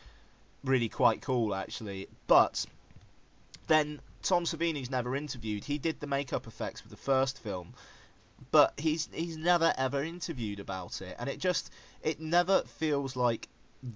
really 0.68 0.90
quite 0.90 1.22
cool 1.22 1.56
actually. 1.56 2.08
But 2.28 2.66
then 3.68 4.00
Tom 4.24 4.46
Savini's 4.46 4.90
never 4.90 5.16
interviewed. 5.16 5.64
He 5.64 5.78
did 5.78 6.00
the 6.00 6.08
makeup 6.08 6.48
effects 6.48 6.82
for 6.82 6.90
the 6.90 6.98
first 6.98 7.40
film, 7.40 7.74
but 8.52 8.74
he's 8.78 9.10
he's 9.14 9.38
never 9.38 9.74
ever 9.78 10.04
interviewed 10.04 10.60
about 10.60 11.02
it, 11.02 11.16
and 11.20 11.30
it 11.30 11.40
just 11.40 11.72
it 12.04 12.20
never 12.20 12.62
feels 12.64 13.16
like 13.16 13.48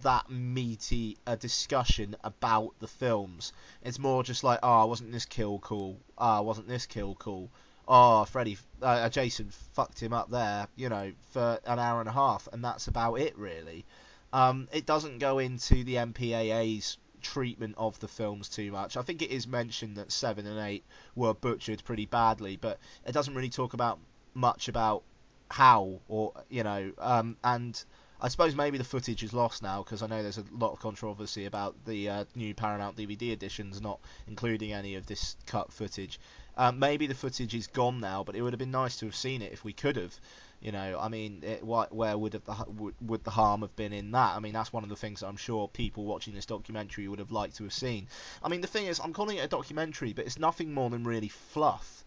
that 0.04 0.30
meaty 0.30 1.18
a 1.26 1.36
discussion 1.36 2.16
about 2.24 2.74
the 2.80 2.88
films. 2.88 3.52
It's 3.84 4.00
more 4.00 4.24
just 4.24 4.44
like, 4.44 4.60
oh, 4.64 4.86
wasn't 4.86 5.12
this 5.12 5.26
kill 5.26 5.60
cool? 5.60 6.00
Ah, 6.18 6.40
oh, 6.40 6.44
wasn't 6.44 6.68
this 6.68 6.86
kill 6.86 7.16
cool? 7.16 7.50
Oh, 7.88 8.26
Freddy, 8.26 8.58
uh, 8.82 9.10
Jason 9.10 9.50
fucked 9.74 10.02
him 10.02 10.14
up 10.14 10.30
there, 10.30 10.68
you 10.76 10.88
know, 10.88 11.12
for 11.32 11.60
an 11.66 11.80
hour 11.80 12.00
and 12.00 12.08
a 12.08 12.14
half, 12.14 12.48
and 12.54 12.64
that's 12.64 12.88
about 12.88 13.16
it 13.16 13.38
really. 13.38 13.86
Um, 14.34 14.68
it 14.72 14.86
doesn't 14.86 15.20
go 15.20 15.40
into 15.40 15.84
the 15.84 15.96
MPAA's 15.96 16.98
treatment 17.22 17.76
of 17.78 18.00
the 18.00 18.08
films 18.08 18.50
too 18.50 18.72
much. 18.72 18.98
I 18.98 19.02
think 19.02 19.22
it 19.22 19.30
is 19.30 19.48
mentioned 19.48 19.98
that 19.98 20.12
seven 20.12 20.46
and 20.48 20.60
eight 20.60 20.84
were 21.16 21.34
butchered 21.34 21.84
pretty 21.84 22.06
badly, 22.06 22.58
but 22.58 22.80
it 23.06 23.12
doesn't 23.12 23.36
really 23.36 23.50
talk 23.50 23.74
about 23.74 24.00
much 24.34 24.68
about 24.68 25.04
how 25.50 26.00
or 26.08 26.34
you 26.50 26.64
know, 26.64 26.92
um, 26.98 27.38
and 27.44 27.84
I 28.22 28.28
suppose 28.30 28.56
maybe 28.56 28.78
the 28.78 28.84
footage 28.84 29.24
is 29.24 29.34
lost 29.34 29.64
now 29.64 29.84
because 29.84 30.02
I 30.02 30.08
know 30.08 30.22
there's 30.22 30.38
a 30.38 30.46
lot 30.52 30.72
of 30.72 30.80
controversy 30.80 31.46
about 31.46 31.76
the 31.86 32.10
uh, 32.10 32.26
new 32.36 32.54
Paramount 32.54 32.96
DVD 32.96 33.32
editions 33.32 33.82
not 33.82 34.00
including 34.28 34.74
any 34.74 34.96
of 34.96 35.08
this 35.08 35.36
cut 35.46 35.72
footage. 35.74 36.20
Um, 36.56 36.80
maybe 36.80 37.08
the 37.08 37.16
footage 37.16 37.56
is 37.56 37.68
gone 37.68 38.00
now, 38.00 38.24
but 38.24 38.36
it 38.36 38.42
would 38.42 38.54
have 38.54 38.60
been 38.60 38.72
nice 38.72 38.98
to 38.98 39.06
have 39.06 39.16
seen 39.16 39.42
it 39.42 39.52
if 39.52 39.64
we 39.64 39.74
could 39.74 39.96
have. 39.96 40.20
You 40.62 40.72
know, 40.72 41.00
I 41.00 41.08
mean, 41.08 41.42
it, 41.44 41.64
where 41.66 42.18
would 42.18 42.34
have 42.34 42.46
the 42.46 42.94
would 43.02 43.24
the 43.24 43.32
harm 43.32 43.62
have 43.62 43.76
been 43.76 43.94
in 43.94 44.12
that? 44.12 44.36
I 44.36 44.40
mean, 44.40 44.54
that's 44.54 44.72
one 44.72 44.84
of 44.84 44.90
the 44.90 44.96
things 44.96 45.22
that 45.22 45.28
I'm 45.28 45.38
sure 45.38 45.68
people 45.68 46.06
watching 46.06 46.36
this 46.36 46.46
documentary 46.46 47.08
would 47.08 47.18
have 47.18 47.32
liked 47.32 47.58
to 47.58 47.64
have 47.64 47.74
seen. 47.74 48.08
I 48.44 48.50
mean, 48.50 48.62
the 48.62 48.68
thing 48.68 48.86
is, 48.86 49.00
I'm 49.00 49.12
calling 49.12 49.38
it 49.38 49.46
a 49.46 49.48
documentary, 49.48 50.14
but 50.14 50.26
it's 50.26 50.38
nothing 50.38 50.72
more 50.72 50.92
than 50.92 51.04
really 51.04 51.30
fluff 51.30 52.06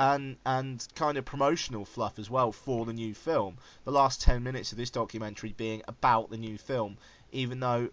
and 0.00 0.36
and 0.44 0.84
kind 0.96 1.16
of 1.16 1.24
promotional 1.24 1.84
fluff 1.84 2.18
as 2.18 2.28
well 2.28 2.50
for 2.50 2.84
the 2.84 2.92
new 2.92 3.14
film. 3.14 3.58
The 3.84 3.92
last 3.92 4.20
10 4.22 4.42
minutes 4.42 4.72
of 4.72 4.78
this 4.78 4.90
documentary 4.90 5.54
being 5.56 5.82
about 5.86 6.30
the 6.30 6.36
new 6.36 6.58
film, 6.58 6.98
even 7.30 7.60
though 7.60 7.90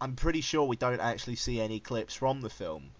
I'm 0.00 0.16
pretty 0.16 0.40
sure 0.40 0.64
we 0.64 0.76
don't 0.76 1.00
actually 1.00 1.36
see 1.36 1.60
any 1.60 1.78
clips 1.78 2.14
from 2.14 2.40
the 2.40 2.50
film. 2.50 2.90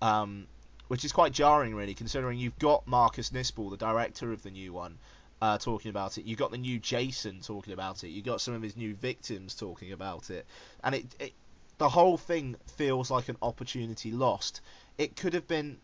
Um, 0.00 0.46
which 0.88 1.04
is 1.04 1.12
quite 1.12 1.32
jarring, 1.32 1.74
really, 1.74 1.94
considering 1.94 2.38
you've 2.38 2.58
got 2.60 2.86
Marcus 2.86 3.30
Nispel, 3.30 3.70
the 3.70 3.76
director 3.76 4.32
of 4.32 4.44
the 4.44 4.52
new 4.52 4.72
one, 4.72 4.98
uh, 5.42 5.58
talking 5.58 5.90
about 5.90 6.18
it. 6.18 6.24
You've 6.24 6.38
got 6.38 6.50
the 6.50 6.58
new 6.58 6.78
Jason 6.78 7.40
talking 7.40 7.72
about 7.72 8.04
it. 8.04 8.08
You've 8.08 8.24
got 8.24 8.40
some 8.40 8.54
of 8.54 8.62
his 8.62 8.76
new 8.76 8.94
victims 8.94 9.54
talking 9.54 9.92
about 9.92 10.30
it, 10.30 10.46
and 10.82 10.94
it, 10.94 11.06
it 11.18 11.32
the 11.78 11.88
whole 11.88 12.16
thing 12.16 12.56
feels 12.76 13.10
like 13.10 13.28
an 13.28 13.36
opportunity 13.42 14.10
lost. 14.10 14.60
It 14.96 15.16
could 15.16 15.34
have 15.34 15.46
been 15.46 15.78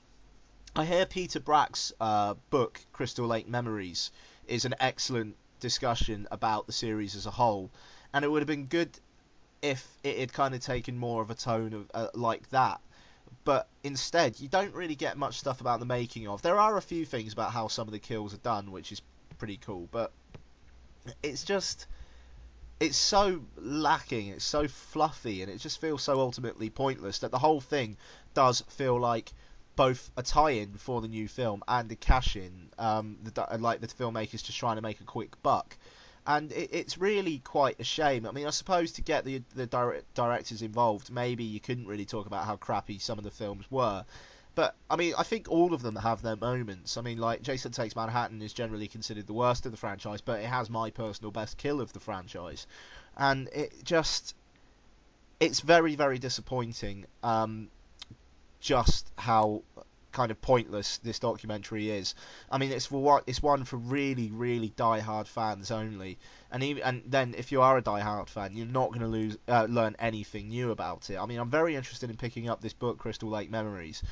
I 0.74 0.86
hear 0.86 1.04
Peter 1.04 1.38
Bracke's 1.38 1.92
uh, 2.00 2.32
book, 2.48 2.80
Crystal 2.94 3.26
Lake 3.26 3.46
Memories, 3.46 4.10
is 4.46 4.64
an 4.64 4.74
excellent 4.80 5.36
discussion 5.60 6.26
about 6.30 6.66
the 6.66 6.72
series 6.72 7.14
as 7.14 7.26
a 7.26 7.30
whole, 7.30 7.70
and 8.14 8.24
it 8.24 8.28
would 8.28 8.40
have 8.40 8.46
been 8.46 8.64
good 8.64 8.88
if 9.60 9.86
it 10.02 10.18
had 10.18 10.32
kind 10.32 10.54
of 10.54 10.60
taken 10.62 10.96
more 10.96 11.20
of 11.20 11.30
a 11.30 11.34
tone 11.34 11.74
of 11.74 11.90
uh, 11.92 12.08
like 12.14 12.48
that. 12.50 12.80
But 13.44 13.68
instead, 13.82 14.40
you 14.40 14.48
don't 14.48 14.74
really 14.74 14.94
get 14.94 15.18
much 15.18 15.38
stuff 15.38 15.60
about 15.60 15.78
the 15.78 15.86
making 15.86 16.26
of. 16.26 16.40
There 16.40 16.58
are 16.58 16.78
a 16.78 16.82
few 16.82 17.04
things 17.04 17.34
about 17.34 17.52
how 17.52 17.68
some 17.68 17.86
of 17.86 17.92
the 17.92 17.98
kills 17.98 18.32
are 18.32 18.38
done, 18.38 18.70
which 18.70 18.92
is 18.92 19.02
pretty 19.42 19.56
cool, 19.56 19.88
but 19.90 20.12
it's 21.20 21.42
just 21.42 21.88
it's 22.78 22.96
so 22.96 23.40
lacking, 23.56 24.28
it's 24.28 24.44
so 24.44 24.68
fluffy, 24.68 25.42
and 25.42 25.50
it 25.50 25.58
just 25.58 25.80
feels 25.80 26.00
so 26.00 26.20
ultimately 26.20 26.70
pointless 26.70 27.18
that 27.18 27.32
the 27.32 27.40
whole 27.40 27.60
thing 27.60 27.96
does 28.34 28.60
feel 28.68 29.00
like 29.00 29.32
both 29.74 30.12
a 30.16 30.22
tie-in 30.22 30.74
for 30.74 31.00
the 31.00 31.08
new 31.08 31.26
film 31.26 31.60
and 31.66 31.90
a 31.90 31.96
cash-in. 31.96 32.68
Um, 32.78 33.16
the, 33.24 33.58
like 33.58 33.80
the 33.80 33.88
filmmakers 33.88 34.44
just 34.44 34.58
trying 34.58 34.76
to 34.76 34.82
make 34.82 35.00
a 35.00 35.04
quick 35.04 35.42
buck, 35.42 35.76
and 36.24 36.52
it, 36.52 36.70
it's 36.72 36.96
really 36.96 37.40
quite 37.40 37.80
a 37.80 37.84
shame. 37.84 38.26
I 38.26 38.30
mean, 38.30 38.46
I 38.46 38.50
suppose 38.50 38.92
to 38.92 39.02
get 39.02 39.24
the 39.24 39.42
the 39.56 39.66
direct, 39.66 40.14
directors 40.14 40.62
involved, 40.62 41.10
maybe 41.10 41.42
you 41.42 41.58
couldn't 41.58 41.88
really 41.88 42.04
talk 42.04 42.26
about 42.26 42.44
how 42.44 42.54
crappy 42.54 43.00
some 43.00 43.18
of 43.18 43.24
the 43.24 43.32
films 43.32 43.68
were. 43.72 44.04
But 44.54 44.76
I 44.90 44.96
mean, 44.96 45.14
I 45.16 45.22
think 45.22 45.50
all 45.50 45.72
of 45.72 45.82
them 45.82 45.96
have 45.96 46.22
their 46.22 46.36
moments. 46.36 46.96
I 46.96 47.00
mean, 47.00 47.18
like 47.18 47.42
Jason 47.42 47.72
Takes 47.72 47.96
Manhattan 47.96 48.42
is 48.42 48.52
generally 48.52 48.88
considered 48.88 49.26
the 49.26 49.32
worst 49.32 49.64
of 49.66 49.72
the 49.72 49.78
franchise, 49.78 50.20
but 50.20 50.40
it 50.40 50.46
has 50.46 50.68
my 50.68 50.90
personal 50.90 51.30
best 51.30 51.56
kill 51.56 51.80
of 51.80 51.92
the 51.92 52.00
franchise, 52.00 52.66
and 53.16 53.48
it 53.48 53.72
just 53.84 54.34
it's 55.40 55.60
very 55.60 55.96
very 55.96 56.18
disappointing. 56.18 57.06
Um, 57.22 57.68
just 58.60 59.10
how 59.18 59.62
kind 60.12 60.30
of 60.30 60.40
pointless 60.40 60.98
this 60.98 61.18
documentary 61.18 61.90
is. 61.90 62.14
I 62.50 62.58
mean, 62.58 62.70
it's 62.70 62.86
for 62.86 63.02
what 63.02 63.24
it's 63.26 63.42
one 63.42 63.64
for 63.64 63.76
really, 63.76 64.30
really 64.30 64.72
die-hard 64.76 65.26
fans 65.26 65.70
only. 65.70 66.18
And 66.50 66.62
even 66.62 66.82
and 66.82 67.02
then 67.06 67.34
if 67.36 67.50
you 67.50 67.62
are 67.62 67.78
a 67.78 67.82
die-hard 67.82 68.28
fan, 68.28 68.56
you're 68.56 68.66
not 68.66 68.88
going 68.88 69.00
to 69.00 69.06
lose 69.06 69.38
uh, 69.48 69.66
learn 69.68 69.96
anything 69.98 70.48
new 70.48 70.70
about 70.70 71.10
it. 71.10 71.16
I 71.16 71.26
mean, 71.26 71.38
I'm 71.38 71.50
very 71.50 71.74
interested 71.74 72.10
in 72.10 72.16
picking 72.16 72.48
up 72.48 72.60
this 72.60 72.74
book, 72.74 72.98
Crystal 72.98 73.28
Lake 73.28 73.50
Memories, 73.50 74.02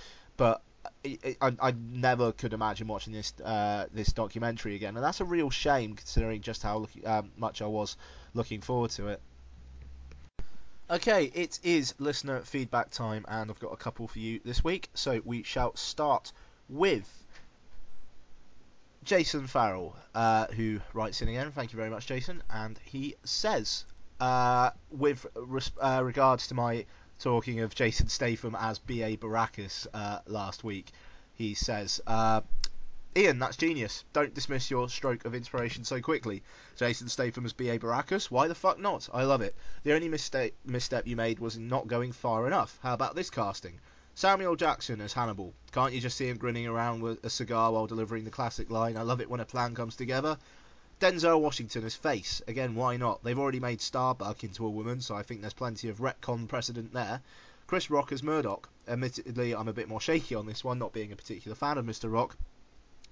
but 0.41 0.63
I, 1.05 1.37
I, 1.43 1.53
I 1.61 1.75
never 1.93 2.33
could 2.33 2.55
imagine 2.55 2.89
watching 2.89 3.13
this 3.13 3.35
uh, 3.45 3.85
this 3.93 4.11
documentary 4.11 4.75
again, 4.75 4.97
and 4.97 5.05
that's 5.05 5.21
a 5.21 5.25
real 5.27 5.51
shame 5.51 5.95
considering 5.95 6.41
just 6.41 6.63
how 6.63 6.87
um, 7.05 7.31
much 7.37 7.61
I 7.61 7.67
was 7.67 7.99
looking 8.33 8.63
forward 8.63 8.91
to 8.93 9.09
it. 9.09 9.21
Okay, 10.89 11.25
it 11.35 11.61
is 11.63 11.95
listener 11.99 12.41
feedback 12.41 12.89
time, 12.89 13.27
and 13.29 13.51
I've 13.51 13.61
got 13.61 13.75
a 13.75 13.77
couple 13.77 14.09
for 14.09 14.19
you 14.19 14.41
this 14.43 14.65
week. 14.65 14.89
So 14.95 15.21
we 15.27 15.43
shall 15.43 15.77
start 15.77 16.33
with 16.71 17.07
Jason 19.05 19.47
Farrell, 19.47 19.95
uh, 20.15 20.47
who 20.47 20.81
writes 20.95 21.21
in 21.21 21.29
again. 21.29 21.53
Thank 21.53 21.75
you 21.75 21.77
very 21.77 21.91
much, 21.91 22.07
Jason. 22.07 22.43
And 22.49 22.81
he 22.83 23.15
says, 23.25 23.85
uh, 24.21 24.71
with 24.91 25.27
res- 25.35 25.73
uh, 25.79 26.01
regards 26.03 26.47
to 26.47 26.55
my 26.55 26.87
talking 27.21 27.61
of 27.61 27.75
Jason 27.75 28.09
Statham 28.09 28.57
as 28.59 28.79
B.A. 28.79 29.17
Baracus 29.17 29.87
uh, 29.93 30.21
last 30.27 30.65
week, 30.65 30.91
he 31.35 31.55
says, 31.55 32.01
uh, 32.07 32.41
Ian, 33.17 33.39
that's 33.39 33.57
genius. 33.57 34.05
Don't 34.13 34.35
dismiss 34.35 34.71
your 34.71 34.89
stroke 34.89 35.25
of 35.25 35.35
inspiration 35.35 35.85
so 35.85 36.01
quickly. 36.01 36.43
Jason 36.77 37.09
Statham 37.09 37.45
as 37.45 37.53
B.A. 37.53 37.79
Baracus? 37.79 38.31
Why 38.31 38.49
the 38.49 38.55
fuck 38.55 38.79
not? 38.79 39.09
I 39.13 39.25
love 39.25 39.43
it. 39.43 39.55
The 39.83 39.93
only 39.93 40.09
mistake, 40.09 40.55
misstep 40.65 41.07
you 41.07 41.17
made 41.17 41.41
was 41.41 41.59
not 41.59 41.89
going 41.89 42.13
far 42.13 42.47
enough. 42.47 42.79
How 42.83 42.95
about 42.95 43.15
this 43.15 43.31
casting? 43.31 43.81
Samuel 44.15 44.57
Jackson 44.57 45.01
as 45.01 45.13
Hannibal. 45.13 45.55
Can't 45.73 45.93
you 45.93 46.01
just 46.01 46.17
see 46.17 46.29
him 46.29 46.37
grinning 46.37 46.67
around 46.67 47.03
with 47.03 47.25
a 47.25 47.31
cigar 47.31 47.73
while 47.73 47.87
delivering 47.87 48.25
the 48.25 48.31
classic 48.31 48.71
line, 48.71 48.97
I 48.97 49.03
love 49.03 49.21
it 49.21 49.31
when 49.31 49.41
a 49.41 49.45
plan 49.45 49.75
comes 49.75 49.97
together? 49.97 50.39
Denzel 51.01 51.41
Washington 51.41 51.85
as 51.85 51.95
Face. 51.95 52.43
Again, 52.47 52.75
why 52.75 52.99
not? 52.99 53.25
They've 53.25 53.39
already 53.39 53.59
made 53.59 53.81
Starbuck 53.81 54.45
into 54.45 54.67
a 54.67 54.71
woman, 54.71 55.01
so 55.01 55.15
I 55.15 55.23
think 55.23 55.41
there's 55.41 55.55
plenty 55.55 55.89
of 55.89 55.99
retcon 55.99 56.47
precedent 56.47 56.93
there. 56.93 57.23
Chris 57.67 57.89
Rock 57.89 58.13
as 58.13 58.23
Murdock. 58.23 58.69
Admittedly, 58.87 59.55
I'm 59.55 59.69
a 59.69 59.73
bit 59.73 59.89
more 59.89 60.01
shaky 60.01 60.35
on 60.35 60.45
this 60.45 60.63
one, 60.63 60.79
not 60.79 60.93
being 60.93 61.11
a 61.11 61.17
particular 61.17 61.55
fan 61.55 61.79
of 61.79 61.87
Mr. 61.87 62.13
Rock, 62.13 62.37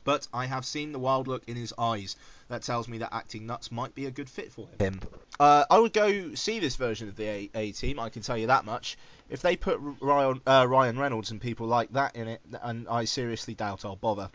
but 0.04 0.28
I 0.34 0.44
have 0.44 0.66
seen 0.66 0.92
the 0.92 0.98
wild 0.98 1.28
look 1.28 1.44
in 1.48 1.56
his 1.56 1.72
eyes. 1.78 2.16
That 2.48 2.62
tells 2.62 2.88
me 2.88 2.98
that 2.98 3.14
acting 3.14 3.46
nuts 3.46 3.72
might 3.72 3.94
be 3.94 4.04
a 4.04 4.10
good 4.10 4.28
fit 4.28 4.52
for 4.52 4.68
him. 4.78 5.00
Uh, 5.40 5.64
I 5.70 5.78
would 5.78 5.94
go 5.94 6.34
see 6.34 6.58
this 6.58 6.76
version 6.76 7.08
of 7.08 7.16
the 7.16 7.26
A, 7.26 7.50
a 7.54 7.72
Team. 7.72 7.98
I 7.98 8.10
can 8.10 8.20
tell 8.20 8.36
you 8.36 8.48
that 8.48 8.66
much. 8.66 8.98
If 9.30 9.40
they 9.40 9.56
put 9.56 9.80
Ryan, 10.00 10.42
uh, 10.46 10.66
Ryan 10.68 10.98
Reynolds 10.98 11.30
and 11.30 11.40
people 11.40 11.66
like 11.66 11.90
that 11.92 12.16
in 12.16 12.28
it, 12.28 12.42
and 12.60 12.86
I 12.86 13.06
seriously 13.06 13.54
doubt 13.54 13.86
I'll 13.86 13.96
bother. 13.96 14.28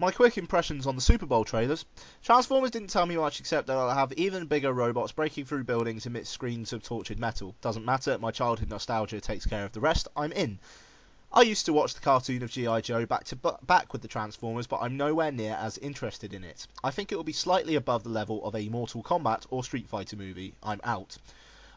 My 0.00 0.10
quick 0.10 0.38
impressions 0.38 0.86
on 0.86 0.94
the 0.94 1.02
Super 1.02 1.26
Bowl 1.26 1.44
trailers. 1.44 1.84
Transformers 2.22 2.70
didn't 2.70 2.88
tell 2.88 3.04
me 3.04 3.18
much 3.18 3.38
except 3.38 3.66
that 3.66 3.76
I'll 3.76 3.90
have 3.90 4.14
even 4.14 4.46
bigger 4.46 4.72
robots 4.72 5.12
breaking 5.12 5.44
through 5.44 5.64
buildings 5.64 6.06
amidst 6.06 6.32
screens 6.32 6.72
of 6.72 6.82
tortured 6.82 7.18
metal. 7.18 7.54
Doesn't 7.60 7.84
matter, 7.84 8.16
my 8.16 8.30
childhood 8.30 8.70
nostalgia 8.70 9.20
takes 9.20 9.44
care 9.44 9.66
of 9.66 9.72
the 9.72 9.80
rest. 9.80 10.08
I'm 10.16 10.32
in. 10.32 10.58
I 11.30 11.42
used 11.42 11.66
to 11.66 11.74
watch 11.74 11.92
the 11.92 12.00
cartoon 12.00 12.42
of 12.42 12.50
G.I. 12.50 12.80
Joe 12.80 13.04
back 13.04 13.24
to 13.24 13.36
back 13.36 13.92
with 13.92 14.00
the 14.00 14.08
Transformers, 14.08 14.66
but 14.66 14.80
I'm 14.80 14.96
nowhere 14.96 15.32
near 15.32 15.52
as 15.60 15.76
interested 15.76 16.32
in 16.32 16.44
it. 16.44 16.66
I 16.82 16.90
think 16.90 17.12
it 17.12 17.16
will 17.16 17.22
be 17.22 17.34
slightly 17.34 17.74
above 17.74 18.02
the 18.02 18.08
level 18.08 18.42
of 18.46 18.56
a 18.56 18.70
Mortal 18.70 19.02
Kombat 19.02 19.44
or 19.50 19.62
Street 19.62 19.86
Fighter 19.86 20.16
movie. 20.16 20.54
I'm 20.62 20.80
out. 20.82 21.18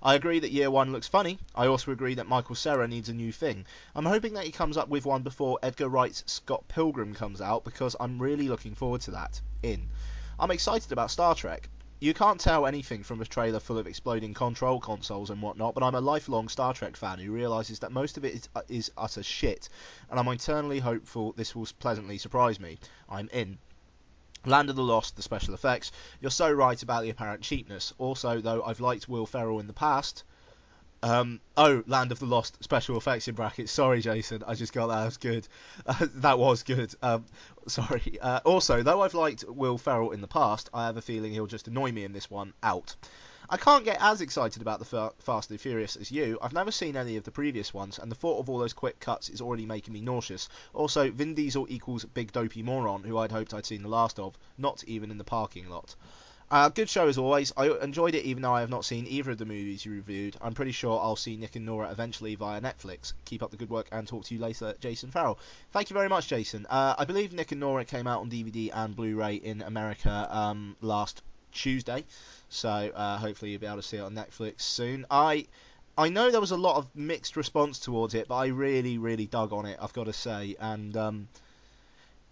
I 0.05 0.15
agree 0.15 0.39
that 0.39 0.51
Year 0.51 0.69
1 0.69 0.91
looks 0.91 1.07
funny. 1.07 1.39
I 1.55 1.65
also 1.67 1.93
agree 1.93 2.15
that 2.15 2.27
Michael 2.27 2.55
Cera 2.55 2.89
needs 2.89 3.07
a 3.07 3.13
new 3.13 3.31
thing. 3.31 3.65
I'm 3.95 4.05
hoping 4.05 4.33
that 4.33 4.43
he 4.43 4.51
comes 4.51 4.75
up 4.75 4.89
with 4.89 5.05
one 5.05 5.23
before 5.23 5.59
Edgar 5.63 5.87
Wright's 5.87 6.25
Scott 6.27 6.67
Pilgrim 6.67 7.15
comes 7.15 7.39
out 7.39 7.63
because 7.63 7.95
I'm 8.01 8.21
really 8.21 8.49
looking 8.49 8.75
forward 8.75 8.99
to 9.01 9.11
that. 9.11 9.39
In. 9.61 9.87
I'm 10.37 10.51
excited 10.51 10.91
about 10.91 11.09
Star 11.09 11.35
Trek. 11.35 11.69
You 12.01 12.13
can't 12.13 12.37
tell 12.37 12.65
anything 12.65 13.01
from 13.01 13.21
a 13.21 13.25
trailer 13.25 13.61
full 13.61 13.77
of 13.77 13.87
exploding 13.87 14.33
control 14.33 14.81
consoles 14.81 15.29
and 15.29 15.41
whatnot, 15.41 15.73
but 15.73 15.83
I'm 15.83 15.95
a 15.95 16.01
lifelong 16.01 16.49
Star 16.49 16.73
Trek 16.73 16.97
fan 16.97 17.17
who 17.19 17.31
realizes 17.31 17.79
that 17.79 17.93
most 17.93 18.17
of 18.17 18.25
it 18.25 18.33
is, 18.33 18.49
uh, 18.57 18.61
is 18.67 18.91
utter 18.97 19.23
shit, 19.23 19.69
and 20.09 20.19
I'm 20.19 20.27
internally 20.27 20.79
hopeful 20.79 21.31
this 21.31 21.55
will 21.55 21.67
pleasantly 21.79 22.17
surprise 22.17 22.59
me. 22.59 22.77
I'm 23.07 23.29
in. 23.31 23.57
Land 24.45 24.69
of 24.69 24.75
the 24.75 24.83
Lost, 24.83 25.15
the 25.15 25.21
special 25.21 25.53
effects. 25.53 25.91
You're 26.21 26.31
so 26.31 26.51
right 26.51 26.81
about 26.81 27.03
the 27.03 27.09
apparent 27.09 27.41
cheapness. 27.41 27.93
Also, 27.97 28.41
though 28.41 28.63
I've 28.63 28.79
liked 28.79 29.07
Will 29.09 29.25
Ferrell 29.25 29.59
in 29.59 29.67
the 29.67 29.73
past, 29.73 30.23
Um, 31.01 31.41
oh, 31.57 31.83
Land 31.85 32.13
of 32.13 32.19
the 32.19 32.25
Lost 32.25 32.63
special 32.63 32.95
effects 32.97 33.27
in 33.27 33.35
brackets. 33.35 33.71
Sorry, 33.73 34.01
Jason, 34.01 34.41
I 34.47 34.55
just 34.55 34.71
got 34.71 34.87
that. 34.87 34.95
That 34.99 35.05
was 35.05 35.17
good. 35.17 35.47
Uh, 35.85 36.07
that 36.21 36.39
was 36.39 36.63
good. 36.63 36.95
Um, 37.01 37.25
sorry. 37.67 38.17
Uh, 38.21 38.39
also, 38.45 38.83
though 38.83 39.01
I've 39.01 39.13
liked 39.13 39.43
Will 39.47 39.77
Ferrell 39.77 40.11
in 40.11 40.21
the 40.21 40.27
past, 40.27 40.69
I 40.73 40.85
have 40.85 40.95
a 40.95 41.01
feeling 41.01 41.33
he'll 41.33 41.45
just 41.45 41.67
annoy 41.67 41.91
me 41.91 42.05
in 42.05 42.13
this 42.13 42.29
one. 42.29 42.53
Out. 42.63 42.95
I 43.49 43.57
can't 43.57 43.83
get 43.83 43.97
as 44.01 44.21
excited 44.21 44.61
about 44.61 44.79
the 44.79 44.85
Fa- 44.85 45.13
Fast 45.19 45.49
and 45.49 45.59
Furious 45.59 45.95
as 45.95 46.11
you. 46.11 46.39
I've 46.41 46.53
never 46.53 46.71
seen 46.71 46.95
any 46.95 47.17
of 47.17 47.23
the 47.25 47.31
previous 47.31 47.73
ones, 47.73 47.99
and 47.99 48.09
the 48.09 48.15
thought 48.15 48.39
of 48.39 48.49
all 48.49 48.57
those 48.57 48.73
quick 48.73 48.99
cuts 48.99 49.27
is 49.27 49.41
already 49.41 49.65
making 49.65 49.93
me 49.93 50.01
nauseous. 50.01 50.47
Also, 50.73 51.11
Vin 51.11 51.33
Diesel 51.33 51.67
equals 51.69 52.05
big 52.05 52.31
dopey 52.31 52.63
moron, 52.63 53.03
who 53.03 53.17
I'd 53.17 53.31
hoped 53.31 53.53
I'd 53.53 53.65
seen 53.65 53.83
the 53.83 53.89
last 53.89 54.17
of, 54.17 54.37
not 54.57 54.83
even 54.85 55.11
in 55.11 55.17
the 55.17 55.23
parking 55.23 55.69
lot. 55.69 55.95
Uh, 56.51 56.69
good 56.69 56.89
show 56.89 57.07
as 57.07 57.17
always. 57.17 57.51
I 57.57 57.69
enjoyed 57.79 58.15
it 58.15 58.25
even 58.25 58.43
though 58.43 58.53
I 58.53 58.59
have 58.61 58.69
not 58.69 58.85
seen 58.85 59.07
either 59.07 59.31
of 59.31 59.39
the 59.39 59.45
movies 59.45 59.85
you 59.85 59.91
reviewed. 59.91 60.37
I'm 60.39 60.53
pretty 60.53 60.71
sure 60.71 60.99
I'll 60.99 61.15
see 61.15 61.35
Nick 61.35 61.55
and 61.55 61.65
Nora 61.65 61.89
eventually 61.89 62.35
via 62.35 62.61
Netflix. 62.61 63.13
Keep 63.25 63.41
up 63.41 63.51
the 63.51 63.57
good 63.57 63.71
work 63.71 63.87
and 63.91 64.07
talk 64.07 64.25
to 64.25 64.35
you 64.35 64.39
later, 64.39 64.75
Jason 64.79 65.09
Farrell. 65.09 65.39
Thank 65.71 65.89
you 65.89 65.95
very 65.95 66.09
much, 66.09 66.27
Jason. 66.27 66.67
Uh, 66.69 66.95
I 66.97 67.05
believe 67.05 67.33
Nick 67.33 67.51
and 67.51 67.59
Nora 67.59 67.85
came 67.85 68.05
out 68.05 68.21
on 68.21 68.29
DVD 68.29 68.69
and 68.71 68.95
Blu-ray 68.95 69.35
in 69.35 69.63
America 69.63 70.27
um, 70.29 70.75
last 70.81 71.23
Tuesday, 71.53 72.03
so 72.49 72.69
uh, 72.69 73.17
hopefully 73.17 73.51
you'll 73.51 73.61
be 73.61 73.67
able 73.67 73.77
to 73.77 73.83
see 73.83 73.97
it 73.97 74.01
on 74.01 74.13
Netflix 74.13 74.61
soon. 74.61 75.05
I 75.09 75.47
I 75.97 76.09
know 76.09 76.31
there 76.31 76.41
was 76.41 76.51
a 76.51 76.57
lot 76.57 76.77
of 76.77 76.87
mixed 76.95 77.37
response 77.37 77.77
towards 77.79 78.15
it, 78.15 78.27
but 78.27 78.35
I 78.35 78.47
really, 78.47 78.97
really 78.97 79.27
dug 79.27 79.53
on 79.53 79.65
it. 79.65 79.77
I've 79.79 79.93
got 79.93 80.05
to 80.05 80.13
say, 80.13 80.55
and 80.59 80.97
um, 80.97 81.27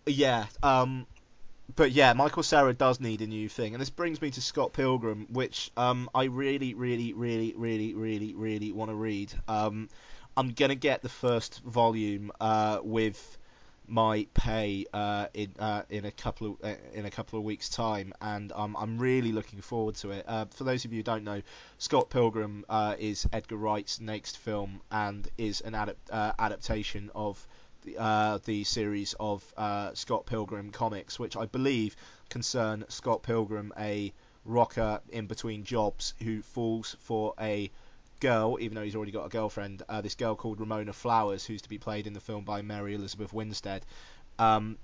yeah, 0.07 0.47
um, 0.63 1.05
but 1.75 1.91
yeah, 1.91 2.13
Michael 2.13 2.43
Cera 2.43 2.73
does 2.73 2.99
need 2.99 3.21
a 3.21 3.27
new 3.27 3.47
thing, 3.47 3.73
and 3.73 3.81
this 3.81 3.91
brings 3.91 4.21
me 4.21 4.31
to 4.31 4.41
Scott 4.41 4.73
Pilgrim, 4.73 5.27
which 5.31 5.71
um, 5.77 6.09
I 6.15 6.23
really, 6.23 6.73
really, 6.73 7.13
really, 7.13 7.53
really, 7.55 7.93
really, 7.93 8.33
really 8.33 8.71
want 8.71 8.89
to 8.89 8.95
read. 8.95 9.31
Um, 9.47 9.89
I'm 10.35 10.53
gonna 10.53 10.75
get 10.75 11.03
the 11.03 11.09
first 11.09 11.61
volume 11.63 12.31
uh, 12.41 12.79
with 12.83 13.37
my 13.87 14.25
pay 14.33 14.85
uh, 14.93 15.27
in 15.33 15.53
uh, 15.59 15.83
in 15.89 16.05
a 16.05 16.11
couple 16.11 16.47
of 16.47 16.63
uh, 16.63 16.75
in 16.93 17.05
a 17.05 17.11
couple 17.11 17.37
of 17.37 17.45
weeks' 17.45 17.69
time, 17.69 18.13
and 18.21 18.51
um, 18.53 18.75
I'm 18.77 18.97
really 18.97 19.31
looking 19.31 19.61
forward 19.61 19.95
to 19.95 20.11
it. 20.11 20.25
Uh, 20.27 20.45
for 20.45 20.63
those 20.63 20.85
of 20.85 20.93
you 20.93 20.99
who 20.99 21.03
don't 21.03 21.23
know, 21.23 21.41
Scott 21.77 22.09
Pilgrim 22.09 22.65
uh, 22.69 22.95
is 22.99 23.27
Edgar 23.33 23.57
Wright's 23.57 23.99
next 23.99 24.37
film 24.37 24.81
and 24.91 25.29
is 25.37 25.61
an 25.61 25.75
adapt- 25.75 26.09
uh, 26.11 26.33
adaptation 26.39 27.11
of 27.15 27.45
the, 27.83 28.41
the 28.45 28.63
series 28.63 29.15
of 29.19 29.43
Scott 29.95 30.25
Pilgrim 30.25 30.71
comics, 30.71 31.19
which 31.19 31.35
I 31.35 31.45
believe 31.45 31.95
concern 32.29 32.85
Scott 32.87 33.23
Pilgrim, 33.23 33.73
a 33.77 34.13
rocker 34.45 35.01
in 35.09 35.27
between 35.27 35.63
jobs 35.63 36.13
who 36.23 36.41
falls 36.41 36.95
for 36.99 37.33
a 37.39 37.71
girl, 38.21 38.57
even 38.61 38.75
though 38.75 38.83
he's 38.83 38.95
already 38.95 39.11
got 39.11 39.25
a 39.25 39.29
girlfriend. 39.29 39.83
Uh, 39.89 39.99
this 39.99 40.15
girl 40.15 40.35
called 40.35 40.61
Ramona 40.61 40.93
Flowers, 40.93 41.45
who's 41.45 41.61
to 41.63 41.69
be 41.69 41.77
played 41.77 42.07
in 42.07 42.13
the 42.13 42.21
film 42.21 42.45
by 42.45 42.61
Mary 42.61 42.95
Elizabeth 42.95 43.33
Winstead. 43.33 43.85
Um, 44.39 44.77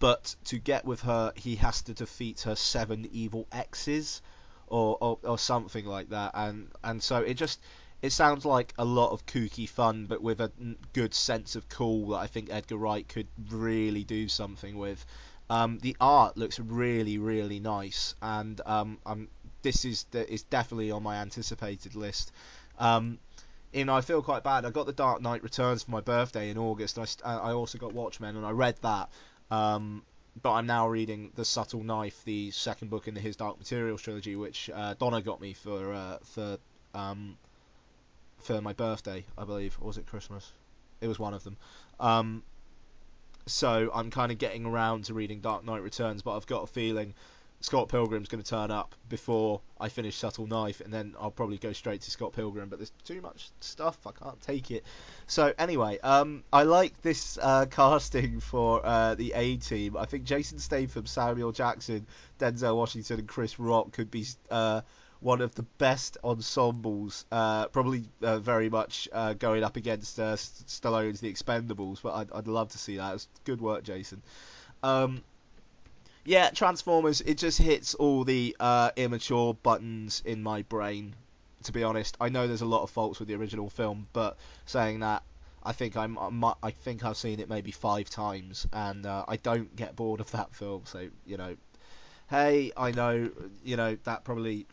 but 0.00 0.34
to 0.46 0.58
get 0.58 0.84
with 0.84 1.02
her, 1.02 1.32
he 1.36 1.56
has 1.56 1.82
to 1.82 1.94
defeat 1.94 2.40
her 2.42 2.56
seven 2.56 3.08
evil 3.12 3.46
exes, 3.52 4.22
or, 4.66 4.98
or 5.00 5.18
or 5.22 5.38
something 5.38 5.86
like 5.86 6.10
that. 6.10 6.32
And 6.34 6.68
and 6.82 7.02
so 7.02 7.18
it 7.18 7.34
just 7.34 7.60
it 8.00 8.10
sounds 8.10 8.44
like 8.44 8.74
a 8.78 8.84
lot 8.84 9.12
of 9.12 9.26
kooky 9.26 9.68
fun, 9.68 10.06
but 10.06 10.22
with 10.22 10.40
a 10.40 10.52
good 10.92 11.14
sense 11.14 11.56
of 11.56 11.68
cool 11.68 12.08
that 12.10 12.18
I 12.18 12.26
think 12.26 12.48
Edgar 12.50 12.76
Wright 12.76 13.06
could 13.08 13.28
really 13.50 14.04
do 14.04 14.28
something 14.28 14.78
with. 14.78 15.04
Um, 15.50 15.78
the 15.78 15.96
art 15.98 16.36
looks 16.36 16.60
really, 16.60 17.18
really 17.18 17.58
nice, 17.58 18.14
and 18.20 18.60
um, 18.66 18.98
I'm, 19.06 19.28
this 19.62 19.84
is 19.84 20.06
is 20.12 20.42
definitely 20.44 20.90
on 20.90 21.02
my 21.02 21.16
anticipated 21.16 21.94
list. 21.94 22.32
Um, 22.78 23.18
know, 23.74 23.94
I 23.94 24.00
feel 24.00 24.22
quite 24.22 24.42
bad. 24.44 24.64
I 24.64 24.70
got 24.70 24.86
The 24.86 24.92
Dark 24.92 25.20
Knight 25.20 25.42
Returns 25.42 25.82
for 25.82 25.90
my 25.90 26.00
birthday 26.00 26.50
in 26.50 26.58
August. 26.58 26.98
I, 26.98 27.34
I 27.34 27.52
also 27.52 27.78
got 27.78 27.92
Watchmen, 27.92 28.36
and 28.36 28.46
I 28.46 28.50
read 28.50 28.76
that. 28.82 29.10
Um, 29.50 30.02
but 30.42 30.52
I'm 30.52 30.66
now 30.66 30.88
reading 30.88 31.32
The 31.34 31.44
Subtle 31.44 31.82
Knife, 31.82 32.22
the 32.24 32.50
second 32.50 32.90
book 32.90 33.08
in 33.08 33.14
the 33.14 33.20
His 33.20 33.36
Dark 33.36 33.58
Materials 33.58 34.02
trilogy, 34.02 34.36
which 34.36 34.70
uh, 34.72 34.94
Donna 34.94 35.20
got 35.20 35.40
me 35.40 35.52
for 35.52 35.92
uh, 35.92 36.18
for 36.22 36.58
um, 36.94 37.36
for 38.38 38.60
my 38.60 38.72
birthday, 38.72 39.24
I 39.36 39.44
believe. 39.44 39.76
Or 39.80 39.88
was 39.88 39.98
it 39.98 40.06
Christmas? 40.06 40.52
It 41.00 41.08
was 41.08 41.18
one 41.18 41.34
of 41.34 41.44
them. 41.44 41.56
Um, 42.00 42.42
so 43.46 43.90
I'm 43.94 44.10
kind 44.10 44.30
of 44.30 44.38
getting 44.38 44.66
around 44.66 45.04
to 45.06 45.14
reading 45.14 45.40
Dark 45.40 45.64
Knight 45.64 45.82
Returns, 45.82 46.22
but 46.22 46.36
I've 46.36 46.46
got 46.46 46.64
a 46.64 46.66
feeling 46.66 47.14
Scott 47.60 47.88
Pilgrim's 47.88 48.28
going 48.28 48.42
to 48.42 48.48
turn 48.48 48.70
up 48.70 48.94
before 49.08 49.60
I 49.80 49.88
finish 49.88 50.16
Subtle 50.16 50.46
Knife, 50.46 50.80
and 50.80 50.92
then 50.92 51.14
I'll 51.20 51.30
probably 51.30 51.58
go 51.58 51.72
straight 51.72 52.02
to 52.02 52.10
Scott 52.10 52.32
Pilgrim. 52.32 52.68
But 52.68 52.78
there's 52.78 52.92
too 53.04 53.20
much 53.20 53.50
stuff, 53.60 53.98
I 54.06 54.12
can't 54.12 54.40
take 54.40 54.70
it. 54.70 54.84
So 55.26 55.52
anyway, 55.58 55.98
um, 56.00 56.44
I 56.52 56.62
like 56.62 57.00
this 57.02 57.36
uh, 57.42 57.66
casting 57.70 58.40
for 58.40 58.84
uh, 58.84 59.16
the 59.16 59.32
A 59.34 59.56
Team. 59.56 59.96
I 59.96 60.04
think 60.04 60.24
Jason 60.24 60.58
Statham, 60.60 61.06
Samuel 61.06 61.52
Jackson, 61.52 62.06
Denzel 62.38 62.76
Washington, 62.76 63.18
and 63.18 63.28
Chris 63.28 63.58
Rock 63.58 63.90
could 63.92 64.10
be 64.10 64.24
uh, 64.50 64.82
one 65.20 65.40
of 65.40 65.54
the 65.56 65.64
best 65.78 66.16
ensembles, 66.22 67.24
uh, 67.32 67.66
probably 67.68 68.04
uh, 68.22 68.38
very 68.38 68.70
much 68.70 69.08
uh, 69.12 69.32
going 69.32 69.64
up 69.64 69.76
against 69.76 70.20
uh, 70.20 70.36
Stallone's 70.36 71.20
The 71.20 71.32
Expendables, 71.32 72.00
but 72.02 72.14
I'd, 72.14 72.32
I'd 72.32 72.46
love 72.46 72.68
to 72.70 72.78
see 72.78 72.98
that. 72.98 73.14
It's 73.14 73.28
good 73.44 73.60
work, 73.60 73.82
Jason. 73.82 74.22
Um, 74.82 75.22
yeah, 76.28 76.50
Transformers, 76.50 77.22
it 77.22 77.38
just 77.38 77.56
hits 77.56 77.94
all 77.94 78.22
the 78.22 78.54
uh, 78.60 78.90
immature 78.96 79.54
buttons 79.54 80.22
in 80.26 80.42
my 80.42 80.60
brain, 80.60 81.14
to 81.62 81.72
be 81.72 81.82
honest. 81.82 82.18
I 82.20 82.28
know 82.28 82.46
there's 82.46 82.60
a 82.60 82.66
lot 82.66 82.82
of 82.82 82.90
faults 82.90 83.18
with 83.18 83.28
the 83.28 83.34
original 83.34 83.70
film, 83.70 84.08
but 84.12 84.36
saying 84.66 85.00
that, 85.00 85.22
I 85.62 85.72
think 85.72 85.96
I'm, 85.96 86.18
I 86.18 86.70
think 86.70 87.02
I've 87.02 87.16
seen 87.16 87.40
it 87.40 87.48
maybe 87.48 87.70
five 87.70 88.10
times, 88.10 88.66
and 88.74 89.06
uh, 89.06 89.24
I 89.26 89.36
don't 89.36 89.74
get 89.74 89.96
bored 89.96 90.20
of 90.20 90.30
that 90.32 90.54
film. 90.54 90.82
So 90.84 91.08
you 91.24 91.38
know, 91.38 91.56
hey, 92.28 92.72
I 92.76 92.90
know, 92.90 93.30
you 93.64 93.76
know 93.76 93.96
that 94.04 94.24
probably 94.24 94.66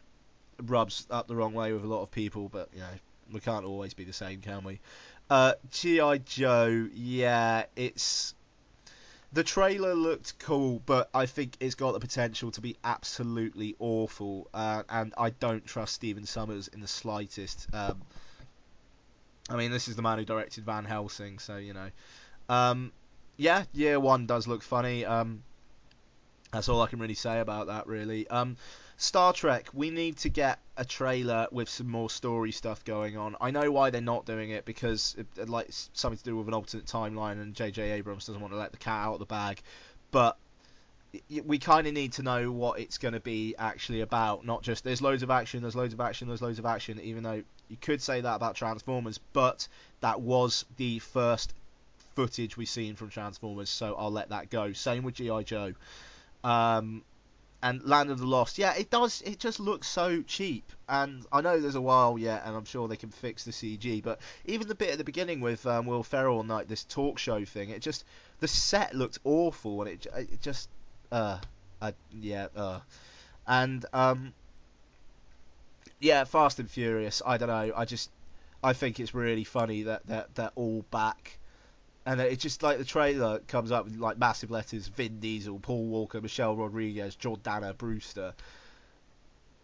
rubs 0.61 1.07
up 1.09 1.29
the 1.29 1.37
wrong 1.37 1.53
way 1.53 1.71
with 1.71 1.85
a 1.85 1.87
lot 1.87 2.01
of 2.01 2.11
people, 2.11 2.49
but 2.49 2.67
you 2.73 2.81
know 2.81 2.95
we 3.31 3.39
can't 3.39 3.63
always 3.63 3.93
be 3.93 4.03
the 4.03 4.13
same, 4.13 4.41
can 4.41 4.65
we? 4.65 4.81
Uh, 5.29 5.53
GI 5.71 6.19
Joe, 6.25 6.89
yeah, 6.93 7.63
it's 7.77 8.34
the 9.33 9.43
trailer 9.43 9.93
looked 9.93 10.39
cool, 10.39 10.81
but 10.85 11.09
I 11.13 11.25
think 11.25 11.57
it's 11.59 11.75
got 11.75 11.93
the 11.93 11.99
potential 11.99 12.51
to 12.51 12.61
be 12.61 12.77
absolutely 12.83 13.75
awful, 13.79 14.49
uh, 14.53 14.83
and 14.89 15.13
I 15.17 15.31
don't 15.31 15.65
trust 15.65 15.93
Stephen 15.93 16.23
Sommers 16.23 16.67
in 16.73 16.79
the 16.79 16.87
slightest. 16.87 17.67
Um, 17.73 18.01
I 19.49 19.55
mean, 19.55 19.71
this 19.71 19.87
is 19.87 19.95
the 19.95 20.01
man 20.01 20.17
who 20.17 20.25
directed 20.25 20.65
Van 20.65 20.85
Helsing, 20.85 21.39
so 21.39 21.57
you 21.57 21.73
know. 21.73 21.89
Um, 22.49 22.91
yeah, 23.37 23.65
year 23.73 23.99
one 23.99 24.25
does 24.25 24.47
look 24.47 24.63
funny. 24.63 25.05
Um, 25.05 25.43
that's 26.51 26.69
all 26.69 26.81
I 26.81 26.87
can 26.87 26.99
really 26.99 27.15
say 27.15 27.39
about 27.39 27.67
that, 27.67 27.87
really. 27.87 28.27
Um, 28.27 28.57
Star 28.97 29.33
Trek, 29.33 29.67
we 29.73 29.89
need 29.89 30.17
to 30.17 30.29
get 30.29 30.59
a 30.77 30.85
trailer 30.85 31.47
with 31.51 31.67
some 31.69 31.89
more 31.89 32.09
story 32.09 32.51
stuff 32.51 32.83
going 32.85 33.17
on. 33.17 33.35
I 33.41 33.51
know 33.51 33.71
why 33.71 33.89
they're 33.89 34.01
not 34.01 34.25
doing 34.25 34.51
it 34.51 34.65
because 34.65 35.15
it, 35.17 35.49
like 35.49 35.67
something 35.69 36.17
to 36.17 36.23
do 36.23 36.37
with 36.37 36.47
an 36.47 36.53
alternate 36.53 36.85
timeline, 36.85 37.41
and 37.41 37.53
J.J. 37.53 37.91
Abrams 37.91 38.25
doesn't 38.25 38.41
want 38.41 38.53
to 38.53 38.57
let 38.59 38.71
the 38.71 38.77
cat 38.77 39.05
out 39.05 39.13
of 39.13 39.19
the 39.19 39.25
bag. 39.25 39.61
But 40.11 40.37
we 41.43 41.59
kind 41.59 41.87
of 41.87 41.93
need 41.93 42.13
to 42.13 42.23
know 42.23 42.51
what 42.51 42.79
it's 42.79 42.97
going 42.97 43.13
to 43.13 43.19
be 43.19 43.55
actually 43.57 44.01
about, 44.01 44.45
not 44.45 44.63
just 44.63 44.83
there's 44.83 45.01
loads 45.01 45.23
of 45.23 45.31
action, 45.31 45.61
there's 45.61 45.75
loads 45.75 45.93
of 45.93 45.99
action, 45.99 46.27
there's 46.27 46.41
loads 46.41 46.59
of 46.59 46.65
action. 46.65 46.99
Even 47.01 47.23
though 47.23 47.43
you 47.67 47.77
could 47.81 48.01
say 48.01 48.21
that 48.21 48.35
about 48.35 48.55
Transformers, 48.55 49.19
but 49.33 49.67
that 49.99 50.21
was 50.21 50.65
the 50.77 50.99
first 50.99 51.53
footage 52.15 52.55
we've 52.55 52.69
seen 52.69 52.95
from 52.95 53.09
Transformers, 53.09 53.69
so 53.69 53.95
I'll 53.97 54.11
let 54.11 54.29
that 54.29 54.49
go. 54.49 54.71
Same 54.71 55.03
with 55.03 55.15
GI 55.15 55.43
Joe. 55.43 55.73
Um, 56.43 57.03
and 57.65 57.83
Land 57.83 58.11
of 58.11 58.19
the 58.19 58.27
Lost, 58.27 58.59
yeah, 58.59 58.75
it 58.75 58.91
does. 58.91 59.23
It 59.23 59.39
just 59.39 59.59
looks 59.59 59.87
so 59.87 60.21
cheap, 60.21 60.71
and 60.87 61.25
I 61.31 61.41
know 61.41 61.59
there's 61.59 61.73
a 61.73 61.81
while 61.81 62.15
yet, 62.15 62.43
and 62.45 62.55
I'm 62.55 62.63
sure 62.63 62.87
they 62.87 62.95
can 62.95 63.09
fix 63.09 63.43
the 63.43 63.49
CG. 63.49 64.03
But 64.03 64.19
even 64.45 64.67
the 64.67 64.75
bit 64.75 64.91
at 64.91 64.99
the 64.99 65.03
beginning 65.03 65.41
with 65.41 65.65
um, 65.65 65.87
Will 65.87 66.03
Ferrell 66.03 66.41
and 66.41 66.47
like 66.47 66.67
this 66.67 66.83
talk 66.83 67.17
show 67.17 67.43
thing, 67.43 67.71
it 67.71 67.81
just 67.81 68.05
the 68.39 68.47
set 68.47 68.93
looked 68.93 69.17
awful, 69.23 69.81
and 69.81 69.89
it 69.89 70.05
it 70.15 70.41
just 70.43 70.69
uh, 71.11 71.39
uh 71.81 71.91
yeah 72.21 72.49
uh, 72.55 72.81
and 73.47 73.83
um 73.93 74.31
yeah, 75.99 76.23
Fast 76.23 76.59
and 76.59 76.69
Furious. 76.69 77.23
I 77.25 77.37
don't 77.39 77.49
know. 77.49 77.73
I 77.75 77.85
just 77.85 78.11
I 78.63 78.73
think 78.73 78.99
it's 78.99 79.15
really 79.15 79.43
funny 79.43 79.81
that 79.83 80.05
that 80.05 80.35
they're 80.35 80.51
all 80.53 80.85
back 80.91 81.39
and 82.05 82.21
it's 82.21 82.43
just 82.43 82.61
like 82.61 82.77
the 82.77 82.85
trailer 82.85 83.39
comes 83.39 83.71
up 83.71 83.85
with 83.85 83.97
like 83.97 84.17
massive 84.17 84.51
letters: 84.51 84.87
Vin 84.87 85.19
Diesel, 85.19 85.59
Paul 85.59 85.85
Walker, 85.85 86.21
Michelle 86.21 86.55
Rodriguez, 86.55 87.15
Jordana 87.15 87.77
Brewster. 87.77 88.33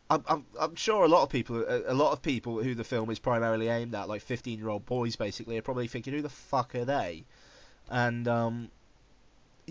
I'm, 0.09 0.25
I'm, 0.27 0.45
I'm 0.59 0.75
sure 0.75 1.05
a 1.05 1.07
lot 1.07 1.23
of 1.23 1.29
people, 1.29 1.63
a, 1.65 1.93
lot 1.93 2.11
of 2.11 2.21
people 2.21 2.61
who 2.61 2.75
the 2.75 2.83
film 2.83 3.09
is 3.11 3.19
primarily 3.19 3.69
aimed 3.69 3.95
at, 3.95 4.09
like 4.09 4.21
15-year-old 4.21 4.85
boys, 4.85 5.15
basically, 5.15 5.57
are 5.57 5.61
probably 5.61 5.87
thinking, 5.87 6.11
who 6.13 6.21
the 6.21 6.27
fuck 6.27 6.75
are 6.75 6.83
they? 6.83 7.23
And 7.89 8.27
um, 8.27 8.71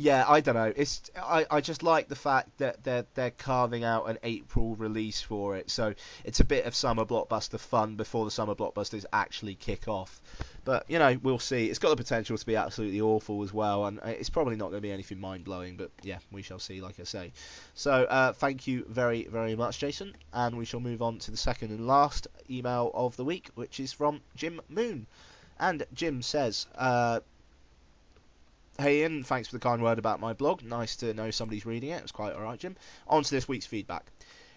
yeah, 0.01 0.25
I 0.27 0.41
don't 0.41 0.55
know. 0.55 0.73
It's 0.75 1.03
I, 1.15 1.45
I 1.51 1.61
just 1.61 1.83
like 1.83 2.09
the 2.09 2.17
fact 2.17 2.57
that 2.57 2.83
they're 2.83 3.05
they're 3.15 3.33
carving 3.33 3.85
out 3.85 4.09
an 4.09 4.19
April 4.23 4.75
release 4.75 5.21
for 5.21 5.57
it, 5.57 5.71
so 5.71 5.95
it's 6.25 6.41
a 6.41 6.45
bit 6.45 6.65
of 6.65 6.75
summer 6.75 7.05
blockbuster 7.05 7.61
fun 7.61 7.97
before 7.97 8.25
the 8.25 8.31
summer 8.31 8.55
blockbusters 8.55 9.05
actually 9.13 9.57
kick 9.57 9.89
off. 9.89 10.23
But 10.65 10.87
you 10.89 10.99
know, 10.99 11.19
we'll 11.23 11.39
see. 11.39 11.67
It's 11.67 11.79
got 11.79 11.91
the 11.91 11.97
potential 11.97 12.39
to 12.39 12.47
be 12.47 12.57
absolutely 12.57 13.03
awful 13.03 13.43
as 13.43 13.53
well, 13.53 13.85
and 13.85 14.01
it's 14.05 14.31
probably 14.31 14.57
not 14.57 14.71
going 14.71 14.79
to 14.79 14.87
be 14.87 14.91
anything 14.91 15.21
mind 15.21 15.45
blowing. 15.45 15.77
But 15.77 15.91
yeah, 16.03 16.19
we 16.33 16.41
shall 16.41 16.59
see. 16.59 16.81
Like 16.81 16.99
I 16.99 17.05
say. 17.05 17.33
So 17.75 17.93
uh, 17.93 18.33
thank 18.33 18.67
you 18.67 18.87
very 18.89 19.25
very 19.25 19.55
much, 19.55 19.81
Jason, 19.81 20.17
and 20.33 20.57
we 20.57 20.65
shall 20.65 20.81
move 20.81 21.03
on 21.03 21.19
to 21.19 21.31
the 21.31 21.37
second 21.37 21.73
and 21.73 21.87
last 21.87 22.27
email 22.49 22.91
of 22.95 23.17
the 23.17 23.25
week, 23.25 23.51
which 23.55 23.79
is 23.79 23.93
from 23.93 24.23
Jim 24.35 24.63
Moon, 24.71 25.07
and 25.59 25.85
Jim 25.93 26.23
says. 26.23 26.67
Uh, 26.75 27.21
Hey 28.81 29.03
Ian, 29.03 29.24
thanks 29.24 29.47
for 29.47 29.57
the 29.57 29.61
kind 29.61 29.83
word 29.83 29.99
about 29.99 30.20
my 30.20 30.33
blog. 30.33 30.62
Nice 30.62 30.97
to 30.97 31.12
know 31.12 31.31
somebody's 31.31 31.66
reading 31.66 31.91
it. 31.91 32.01
It's 32.03 32.12
quite 32.12 32.33
alright, 32.33 32.59
Jim. 32.59 32.76
On 33.07 33.22
to 33.22 33.31
this 33.31 33.47
week's 33.47 33.66
feedback. 33.66 34.11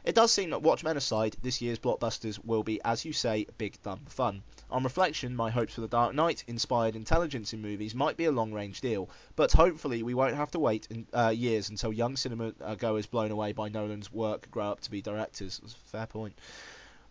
It 0.05 0.15
does 0.15 0.31
seem 0.31 0.51
that 0.51 0.61
Watchmen 0.61 0.95
aside, 0.95 1.35
this 1.41 1.61
year's 1.61 1.77
blockbusters 1.77 2.39
will 2.45 2.63
be, 2.63 2.81
as 2.85 3.03
you 3.03 3.11
say, 3.11 3.47
big 3.57 3.77
dumb 3.83 3.99
fun. 4.07 4.41
On 4.71 4.81
reflection, 4.81 5.35
my 5.35 5.51
hopes 5.51 5.73
for 5.73 5.81
The 5.81 5.89
Dark 5.89 6.15
Knight 6.15 6.45
inspired 6.47 6.95
intelligence 6.95 7.51
in 7.51 7.61
movies 7.61 7.93
might 7.93 8.15
be 8.15 8.23
a 8.23 8.31
long 8.31 8.53
range 8.53 8.79
deal, 8.79 9.09
but 9.35 9.51
hopefully 9.51 10.03
we 10.03 10.13
won't 10.13 10.37
have 10.37 10.51
to 10.51 10.59
wait 10.59 10.87
in, 10.89 11.05
uh, 11.13 11.33
years 11.35 11.69
until 11.69 11.91
young 11.91 12.15
cinema 12.15 12.53
goers 12.77 13.07
blown 13.07 13.31
away 13.31 13.51
by 13.51 13.67
Nolan's 13.67 14.09
work 14.09 14.49
grow 14.49 14.71
up 14.71 14.79
to 14.81 14.91
be 14.91 15.01
directors. 15.01 15.59
That's 15.59 15.73
a 15.73 15.89
fair 15.89 16.05
point. 16.05 16.33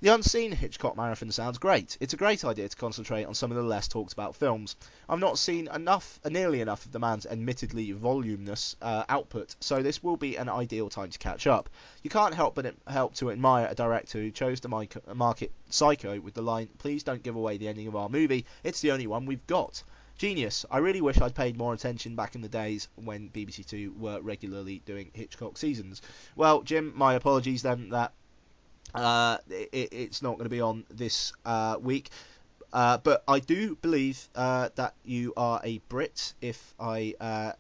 The 0.03 0.13
Unseen 0.13 0.51
Hitchcock 0.51 0.97
Marathon 0.97 1.31
sounds 1.31 1.59
great. 1.59 1.97
It's 2.01 2.13
a 2.13 2.17
great 2.17 2.45
idea 2.45 2.69
to 2.69 2.77
concentrate 2.77 3.23
on 3.23 3.35
some 3.35 3.53
of 3.53 3.57
the 3.57 3.63
less 3.63 3.87
talked 3.87 4.13
about 4.13 4.35
films. 4.35 4.75
I've 5.09 5.21
not 5.21 5.39
seen 5.39 5.69
enough, 5.69 6.19
uh, 6.25 6.29
nearly 6.29 6.61
enough 6.61 6.85
of 6.85 6.91
the 6.91 6.99
man's 6.99 7.25
admittedly 7.25 7.93
voluminous 7.93 8.75
uh, 8.83 9.05
output, 9.09 9.55
so 9.61 9.81
this 9.81 10.03
will 10.03 10.17
be 10.17 10.35
an 10.35 10.49
ideal 10.49 10.89
time 10.89 11.11
to 11.11 11.19
catch 11.21 11.47
up. 11.47 11.71
You 12.03 12.11
can't 12.11 12.35
help 12.35 12.57
but 12.57 12.75
help 12.89 13.15
to 13.15 13.31
admire 13.31 13.69
a 13.71 13.77
director 13.77 14.19
who 14.19 14.33
chose 14.33 14.59
to 14.63 14.69
market 15.15 15.53
Psycho 15.71 16.19
with 16.19 16.35
the 16.35 16.43
line, 16.43 16.69
"Please 16.79 17.05
don't 17.05 17.23
give 17.23 17.37
away 17.37 17.57
the 17.57 17.69
ending 17.69 17.87
of 17.87 17.95
our 17.95 18.09
movie. 18.09 18.45
It's 18.65 18.81
the 18.81 18.91
only 18.91 19.07
one 19.07 19.25
we've 19.25 19.47
got." 19.47 19.85
Genius. 20.19 20.67
I 20.69 20.79
really 20.79 21.01
wish 21.01 21.21
I'd 21.21 21.37
paid 21.37 21.57
more 21.57 21.75
attention 21.75 22.17
back 22.17 22.35
in 22.35 22.41
the 22.41 22.49
days 22.49 22.89
when 22.97 23.31
BBC 23.31 23.65
Two 23.65 23.95
were 23.97 24.21
regularly 24.21 24.83
doing 24.85 25.13
Hitchcock 25.15 25.57
seasons. 25.57 26.03
Well, 26.35 26.63
Jim, 26.63 26.93
my 26.97 27.15
apologies 27.15 27.63
then 27.63 27.91
that 27.91 28.13
uh, 28.95 29.39
it, 29.49 29.89
it's 29.93 30.23
not 30.23 30.33
going 30.33 30.45
to 30.45 30.51
be 30.51 30.61
on 30.61 30.85
this 30.91 31.33
uh, 31.45 31.77
week. 31.81 32.11
Uh, 32.73 32.99
but 32.99 33.23
I 33.29 33.39
do 33.39 33.77
believe 33.77 34.29
uh, 34.35 34.71
that 34.77 34.95
you 35.05 35.35
are 35.37 35.61
a 35.63 35.79
Brit, 35.89 36.33
if 36.41 36.75
I 36.81 37.15
uh, 37.21 37.53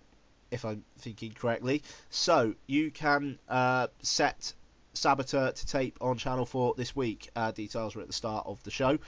if 0.50 0.64
I'm 0.64 0.84
thinking 0.98 1.32
correctly. 1.32 1.82
So 2.10 2.54
you 2.66 2.90
can 2.90 3.38
uh, 3.48 3.88
set 4.02 4.54
Saboteur 4.94 5.52
to 5.52 5.66
tape 5.66 5.98
on 6.00 6.16
Channel 6.16 6.46
4 6.46 6.74
this 6.76 6.96
week. 6.96 7.30
details 7.54 7.96
are 7.96 8.00
at 8.00 8.06
the 8.06 8.12
start 8.12 8.46
of 8.46 8.62
the 8.62 8.70
show, 8.70 8.98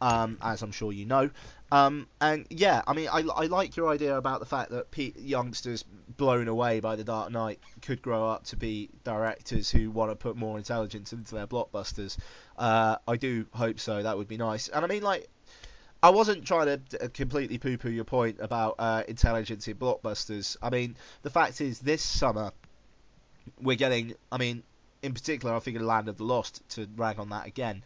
um, 0.00 0.38
as 0.42 0.62
I'm 0.62 0.72
sure 0.72 0.92
you 0.92 1.06
know. 1.06 1.30
Um, 1.70 2.06
and 2.20 2.46
yeah, 2.50 2.82
I 2.86 2.94
mean, 2.94 3.08
I, 3.08 3.20
I 3.20 3.46
like 3.46 3.76
your 3.76 3.90
idea 3.90 4.16
about 4.16 4.40
the 4.40 4.46
fact 4.46 4.70
that 4.70 4.90
P- 4.90 5.14
youngsters 5.18 5.84
blown 6.16 6.48
away 6.48 6.80
by 6.80 6.96
The 6.96 7.04
Dark 7.04 7.30
Knight 7.30 7.60
could 7.82 8.00
grow 8.00 8.26
up 8.26 8.44
to 8.44 8.56
be 8.56 8.88
directors 9.04 9.70
who 9.70 9.90
want 9.90 10.10
to 10.10 10.16
put 10.16 10.36
more 10.36 10.56
intelligence 10.56 11.12
into 11.12 11.34
their 11.34 11.46
blockbusters. 11.46 12.16
Uh, 12.56 12.96
I 13.06 13.16
do 13.16 13.46
hope 13.52 13.80
so. 13.80 14.02
That 14.02 14.16
would 14.16 14.28
be 14.28 14.38
nice. 14.38 14.68
And 14.68 14.84
I 14.84 14.88
mean, 14.88 15.02
like, 15.02 15.28
I 16.02 16.10
wasn't 16.10 16.46
trying 16.46 16.80
to 16.90 17.08
completely 17.10 17.58
poo-poo 17.58 17.90
your 17.90 18.04
point 18.04 18.38
about 18.40 18.76
uh, 18.78 19.02
intelligence 19.06 19.68
in 19.68 19.76
blockbusters. 19.76 20.56
I 20.62 20.70
mean, 20.70 20.96
the 21.22 21.30
fact 21.30 21.60
is, 21.60 21.80
this 21.80 22.02
summer 22.02 22.52
we're 23.60 23.76
getting. 23.76 24.14
I 24.30 24.38
mean, 24.38 24.62
in 25.02 25.12
particular, 25.12 25.54
I 25.54 25.58
of 25.58 25.82
Land 25.82 26.08
of 26.08 26.16
the 26.16 26.24
Lost 26.24 26.62
to 26.70 26.88
rag 26.96 27.18
on 27.18 27.30
that 27.30 27.46
again. 27.46 27.82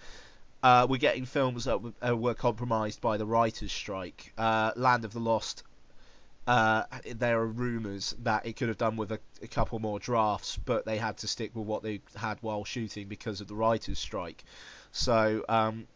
Uh, 0.62 0.86
we're 0.88 0.96
getting 0.96 1.24
films 1.24 1.64
that 1.64 1.72
w- 1.72 1.94
uh, 2.06 2.16
were 2.16 2.34
compromised 2.34 3.00
by 3.00 3.16
the 3.16 3.26
writers' 3.26 3.72
strike. 3.72 4.32
Uh, 4.38 4.72
Land 4.76 5.04
of 5.04 5.12
the 5.12 5.20
Lost. 5.20 5.64
Uh, 6.46 6.84
there 7.14 7.38
are 7.38 7.46
rumours 7.46 8.16
that 8.22 8.46
it 8.46 8.56
could 8.56 8.68
have 8.68 8.78
done 8.78 8.96
with 8.96 9.12
a, 9.12 9.20
a, 9.42 9.46
couple 9.46 9.78
more 9.78 10.00
drafts, 10.00 10.56
but 10.56 10.84
they 10.84 10.98
had 10.98 11.16
to 11.16 11.28
stick 11.28 11.54
with 11.54 11.66
what 11.66 11.84
they 11.84 12.00
had 12.16 12.36
while 12.40 12.64
shooting 12.64 13.06
because 13.06 13.40
of 13.40 13.46
the 13.46 13.54
writers' 13.54 14.00
strike. 14.00 14.42
So, 14.90 15.44
um, 15.48 15.86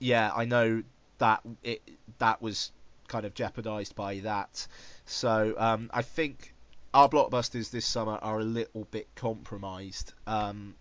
yeah, 0.00 0.32
I 0.34 0.46
know 0.46 0.82
that 1.18 1.42
it 1.62 1.82
that 2.18 2.42
was 2.42 2.72
kind 3.08 3.24
of 3.24 3.34
jeopardised 3.34 3.94
by 3.94 4.18
that. 4.20 4.66
So 5.06 5.54
um, 5.58 5.90
I 5.92 6.02
think 6.02 6.54
our 6.94 7.08
blockbusters 7.08 7.70
this 7.70 7.86
summer 7.86 8.18
are 8.22 8.38
a 8.38 8.44
little 8.44 8.84
bit 8.90 9.08
compromised. 9.14 10.12
Um, 10.26 10.74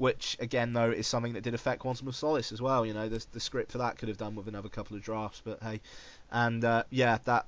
which 0.00 0.34
again 0.40 0.72
though 0.72 0.90
is 0.90 1.06
something 1.06 1.34
that 1.34 1.42
did 1.42 1.54
affect 1.54 1.80
Quantum 1.80 2.08
of 2.08 2.16
Solace 2.16 2.52
as 2.52 2.62
well. 2.62 2.86
You 2.86 2.94
know, 2.94 3.08
the, 3.08 3.24
the 3.32 3.40
script 3.40 3.70
for 3.70 3.78
that 3.78 3.98
could 3.98 4.08
have 4.08 4.16
done 4.16 4.34
with 4.34 4.48
another 4.48 4.70
couple 4.70 4.96
of 4.96 5.02
drafts, 5.02 5.42
but 5.44 5.62
hey, 5.62 5.80
and 6.32 6.64
uh, 6.64 6.84
yeah, 6.90 7.18
that 7.24 7.46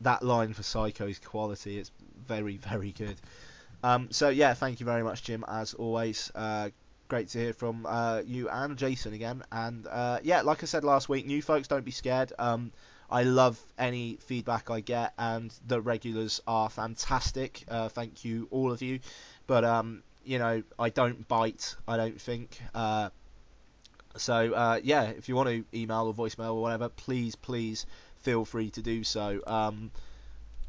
that 0.00 0.22
line 0.22 0.52
for 0.52 0.64
Psycho's 0.64 1.20
quality 1.20 1.78
is 1.78 1.92
very 2.26 2.56
very 2.56 2.90
good. 2.90 3.16
Um, 3.84 4.08
so 4.10 4.28
yeah, 4.28 4.54
thank 4.54 4.80
you 4.80 4.86
very 4.86 5.04
much, 5.04 5.22
Jim, 5.22 5.44
as 5.46 5.74
always. 5.74 6.32
Uh, 6.34 6.70
great 7.06 7.28
to 7.28 7.38
hear 7.38 7.52
from 7.52 7.86
uh, 7.86 8.22
you 8.26 8.48
and 8.48 8.76
Jason 8.76 9.12
again. 9.12 9.44
And 9.52 9.86
uh, 9.86 10.18
yeah, 10.22 10.40
like 10.42 10.62
I 10.62 10.66
said 10.66 10.82
last 10.82 11.08
week, 11.08 11.26
new 11.26 11.42
folks 11.42 11.68
don't 11.68 11.84
be 11.84 11.92
scared. 11.92 12.32
Um, 12.38 12.72
I 13.08 13.22
love 13.22 13.60
any 13.78 14.16
feedback 14.16 14.70
I 14.70 14.80
get, 14.80 15.12
and 15.16 15.54
the 15.66 15.80
regulars 15.80 16.40
are 16.46 16.68
fantastic. 16.68 17.62
Uh, 17.68 17.88
thank 17.88 18.24
you, 18.24 18.48
all 18.50 18.72
of 18.72 18.82
you. 18.82 18.98
But 19.46 19.64
um, 19.64 20.02
you 20.24 20.38
know, 20.38 20.62
I 20.78 20.88
don't 20.90 21.26
bite. 21.28 21.76
I 21.86 21.96
don't 21.96 22.20
think. 22.20 22.58
Uh, 22.74 23.10
so 24.16 24.54
uh, 24.54 24.80
yeah, 24.82 25.04
if 25.04 25.28
you 25.28 25.36
want 25.36 25.48
to 25.48 25.64
email 25.74 26.06
or 26.06 26.14
voicemail 26.14 26.54
or 26.54 26.62
whatever, 26.62 26.88
please, 26.88 27.34
please 27.34 27.86
feel 28.22 28.44
free 28.44 28.70
to 28.70 28.82
do 28.82 29.04
so. 29.04 29.90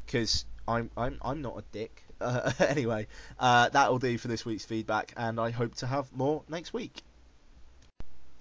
Because 0.06 0.44
um, 0.68 0.74
I'm 0.74 0.90
I'm 0.96 1.18
I'm 1.22 1.42
not 1.42 1.58
a 1.58 1.64
dick. 1.72 2.02
Uh, 2.20 2.50
anyway, 2.60 3.06
uh, 3.38 3.68
that'll 3.68 3.98
do 3.98 4.18
for 4.18 4.28
this 4.28 4.44
week's 4.44 4.64
feedback, 4.64 5.12
and 5.16 5.38
I 5.38 5.50
hope 5.50 5.74
to 5.76 5.86
have 5.86 6.12
more 6.12 6.42
next 6.48 6.72
week. 6.72 7.02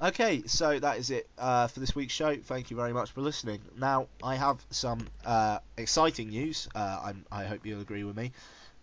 Okay, 0.01 0.43
so 0.45 0.77
that 0.77 0.97
is 0.97 1.09
it 1.09 1.27
uh, 1.37 1.67
for 1.67 1.79
this 1.79 1.95
week's 1.95 2.13
show. 2.13 2.35
Thank 2.35 2.69
you 2.69 2.75
very 2.75 2.91
much 2.91 3.11
for 3.11 3.21
listening. 3.21 3.61
Now, 3.77 4.07
I 4.21 4.35
have 4.35 4.57
some 4.69 5.07
uh, 5.25 5.59
exciting 5.77 6.29
news. 6.29 6.67
I 6.75 7.45
hope 7.45 7.65
you'll 7.65 7.79
agree 7.79 8.03
with 8.03 8.17
me. 8.17 8.33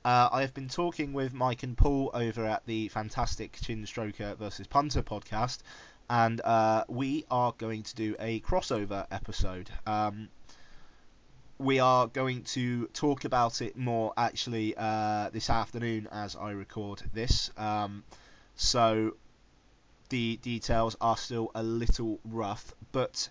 Uh, 0.05 0.29
I 0.33 0.41
have 0.41 0.53
been 0.53 0.69
talking 0.69 1.13
with 1.13 1.33
Mike 1.33 1.63
and 1.63 1.79
Paul 1.79 2.11
over 2.13 2.45
at 2.45 2.67
the 2.67 2.89
fantastic 2.89 3.57
Chin 3.63 3.85
Stroker 3.85 4.37
versus 4.37 4.67
Punter 4.67 5.01
podcast, 5.01 5.59
and 6.11 6.41
uh, 6.41 6.85
we 6.89 7.25
are 7.31 7.55
going 7.57 7.85
to 7.85 7.95
do 7.95 8.17
a 8.19 8.41
crossover 8.41 9.07
episode. 9.13 9.71
Um, 9.87 10.29
we 11.59 11.79
are 11.79 12.09
going 12.09 12.43
to 12.43 12.89
talk 12.89 13.25
about 13.25 13.63
it 13.63 13.77
more 13.77 14.13
actually 14.17 14.75
uh, 14.77 15.31
this 15.31 15.49
afternoon 15.49 16.09
as 16.11 16.35
I 16.35 16.51
record 16.51 17.03
this. 17.15 17.53
Um, 17.57 18.03
so 18.57 19.15
the 20.09 20.37
details 20.39 20.97
are 21.01 21.17
still 21.17 21.53
a 21.55 21.63
little 21.63 22.19
rough, 22.25 22.75
but 22.91 23.29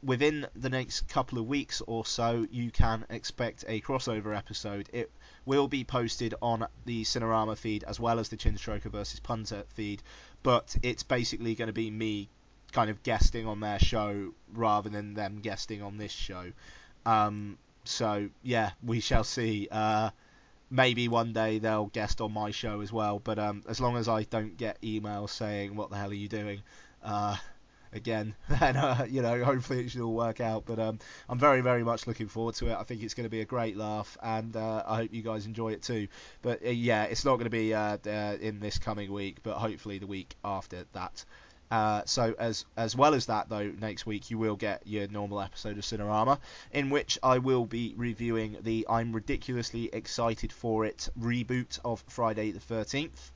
within 0.00 0.46
the 0.54 0.70
next 0.70 1.08
couple 1.08 1.38
of 1.40 1.48
weeks 1.48 1.82
or 1.88 2.06
so, 2.06 2.46
you 2.52 2.70
can 2.70 3.04
expect 3.10 3.64
a 3.66 3.80
crossover 3.80 4.36
episode. 4.36 4.88
It 4.92 5.10
will 5.46 5.68
be 5.68 5.84
posted 5.84 6.34
on 6.40 6.66
the 6.84 7.04
Cinerama 7.04 7.56
feed 7.56 7.84
as 7.84 8.00
well 8.00 8.18
as 8.18 8.28
the 8.28 8.36
Chinstroker 8.36 8.90
versus 8.90 9.20
Punter 9.20 9.64
feed, 9.74 10.02
but 10.42 10.76
it's 10.82 11.02
basically 11.02 11.54
going 11.54 11.68
to 11.68 11.72
be 11.72 11.90
me 11.90 12.28
kind 12.72 12.90
of 12.90 13.02
guesting 13.02 13.46
on 13.46 13.60
their 13.60 13.78
show 13.78 14.32
rather 14.52 14.88
than 14.90 15.14
them 15.14 15.40
guesting 15.40 15.82
on 15.82 15.96
this 15.96 16.12
show. 16.12 16.52
Um, 17.06 17.58
so 17.84 18.28
yeah, 18.42 18.70
we 18.82 19.00
shall 19.00 19.24
see. 19.24 19.68
Uh, 19.70 20.10
maybe 20.70 21.08
one 21.08 21.32
day 21.32 21.58
they'll 21.58 21.86
guest 21.86 22.20
on 22.20 22.32
my 22.32 22.50
show 22.50 22.80
as 22.80 22.92
well, 22.92 23.20
but 23.22 23.38
um, 23.38 23.62
as 23.68 23.80
long 23.80 23.96
as 23.96 24.08
I 24.08 24.24
don't 24.24 24.56
get 24.56 24.80
emails 24.82 25.30
saying 25.30 25.76
what 25.76 25.90
the 25.90 25.96
hell 25.96 26.10
are 26.10 26.14
you 26.14 26.28
doing, 26.28 26.62
uh, 27.02 27.36
again, 27.94 28.34
and 28.60 28.76
uh, 28.76 29.06
you 29.08 29.22
know, 29.22 29.42
hopefully 29.44 29.80
it 29.80 29.90
should 29.90 30.02
all 30.02 30.14
work 30.14 30.40
out. 30.40 30.64
But 30.66 30.78
um, 30.78 30.98
I'm 31.28 31.38
very, 31.38 31.60
very 31.60 31.84
much 31.84 32.06
looking 32.06 32.28
forward 32.28 32.56
to 32.56 32.68
it. 32.68 32.74
I 32.74 32.82
think 32.82 33.02
it's 33.02 33.14
going 33.14 33.24
to 33.24 33.30
be 33.30 33.40
a 33.40 33.46
great 33.46 33.76
laugh, 33.76 34.16
and 34.22 34.56
uh, 34.56 34.82
I 34.86 34.96
hope 34.96 35.12
you 35.12 35.22
guys 35.22 35.46
enjoy 35.46 35.72
it 35.72 35.82
too. 35.82 36.08
But 36.42 36.64
uh, 36.64 36.70
yeah, 36.70 37.04
it's 37.04 37.24
not 37.24 37.36
going 37.36 37.44
to 37.44 37.50
be 37.50 37.72
uh, 37.72 37.98
uh, 38.06 38.36
in 38.40 38.60
this 38.60 38.78
coming 38.78 39.12
week, 39.12 39.38
but 39.42 39.54
hopefully 39.54 39.98
the 39.98 40.06
week 40.06 40.34
after 40.44 40.84
that. 40.92 41.24
Uh, 41.70 42.02
so 42.04 42.34
as 42.38 42.66
as 42.76 42.94
well 42.94 43.14
as 43.14 43.26
that 43.26 43.48
though, 43.48 43.72
next 43.80 44.06
week 44.06 44.30
you 44.30 44.38
will 44.38 44.54
get 44.54 44.86
your 44.86 45.08
normal 45.08 45.40
episode 45.40 45.78
of 45.78 45.84
Cinerama, 45.84 46.38
in 46.72 46.90
which 46.90 47.18
I 47.22 47.38
will 47.38 47.64
be 47.64 47.94
reviewing 47.96 48.58
the 48.60 48.86
I'm 48.88 49.12
ridiculously 49.12 49.88
excited 49.92 50.52
for 50.52 50.84
it 50.84 51.08
reboot 51.18 51.80
of 51.84 52.04
Friday 52.08 52.52
the 52.52 52.60
13th. 52.60 53.30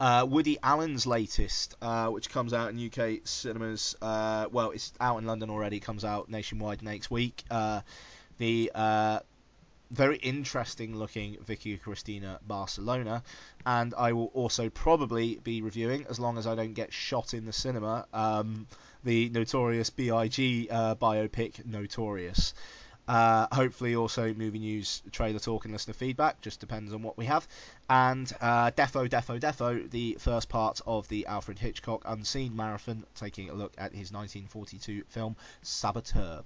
Uh, 0.00 0.24
Woody 0.28 0.58
Allen's 0.62 1.06
latest, 1.06 1.76
uh, 1.82 2.08
which 2.08 2.30
comes 2.30 2.52
out 2.52 2.70
in 2.70 2.86
UK 2.86 3.20
cinemas. 3.24 3.96
Uh, 4.00 4.46
well, 4.52 4.70
it's 4.70 4.92
out 5.00 5.18
in 5.18 5.26
London 5.26 5.50
already. 5.50 5.80
Comes 5.80 6.04
out 6.04 6.28
nationwide 6.28 6.82
next 6.82 7.10
week. 7.10 7.42
Uh, 7.50 7.80
the 8.38 8.70
uh, 8.74 9.20
very 9.90 10.16
interesting 10.18 10.94
looking 10.94 11.36
Vicky 11.44 11.76
Cristina 11.78 12.38
Barcelona, 12.46 13.22
and 13.66 13.94
I 13.94 14.12
will 14.12 14.30
also 14.34 14.68
probably 14.70 15.40
be 15.42 15.62
reviewing, 15.62 16.06
as 16.08 16.20
long 16.20 16.38
as 16.38 16.46
I 16.46 16.54
don't 16.54 16.74
get 16.74 16.92
shot 16.92 17.34
in 17.34 17.44
the 17.44 17.52
cinema, 17.52 18.06
um, 18.12 18.66
the 19.02 19.28
Notorious 19.30 19.90
B.I.G. 19.90 20.68
Uh, 20.70 20.94
biopic 20.94 21.64
Notorious. 21.66 22.54
Uh, 23.08 23.46
hopefully, 23.50 23.96
also 23.96 24.34
movie 24.34 24.58
news, 24.58 25.02
trailer 25.10 25.38
talk, 25.38 25.64
and 25.64 25.72
listener 25.72 25.94
feedback. 25.94 26.42
Just 26.42 26.60
depends 26.60 26.92
on 26.92 27.02
what 27.02 27.16
we 27.16 27.24
have. 27.24 27.48
And 27.88 28.30
uh, 28.42 28.70
Defo, 28.72 29.08
Defo, 29.08 29.40
Defo, 29.40 29.90
the 29.90 30.18
first 30.20 30.50
part 30.50 30.82
of 30.86 31.08
the 31.08 31.26
Alfred 31.26 31.58
Hitchcock 31.58 32.02
Unseen 32.04 32.54
Marathon, 32.54 33.06
taking 33.14 33.48
a 33.48 33.54
look 33.54 33.72
at 33.78 33.92
his 33.92 34.12
1942 34.12 35.04
film 35.08 35.36
Saboteur. 35.62 36.42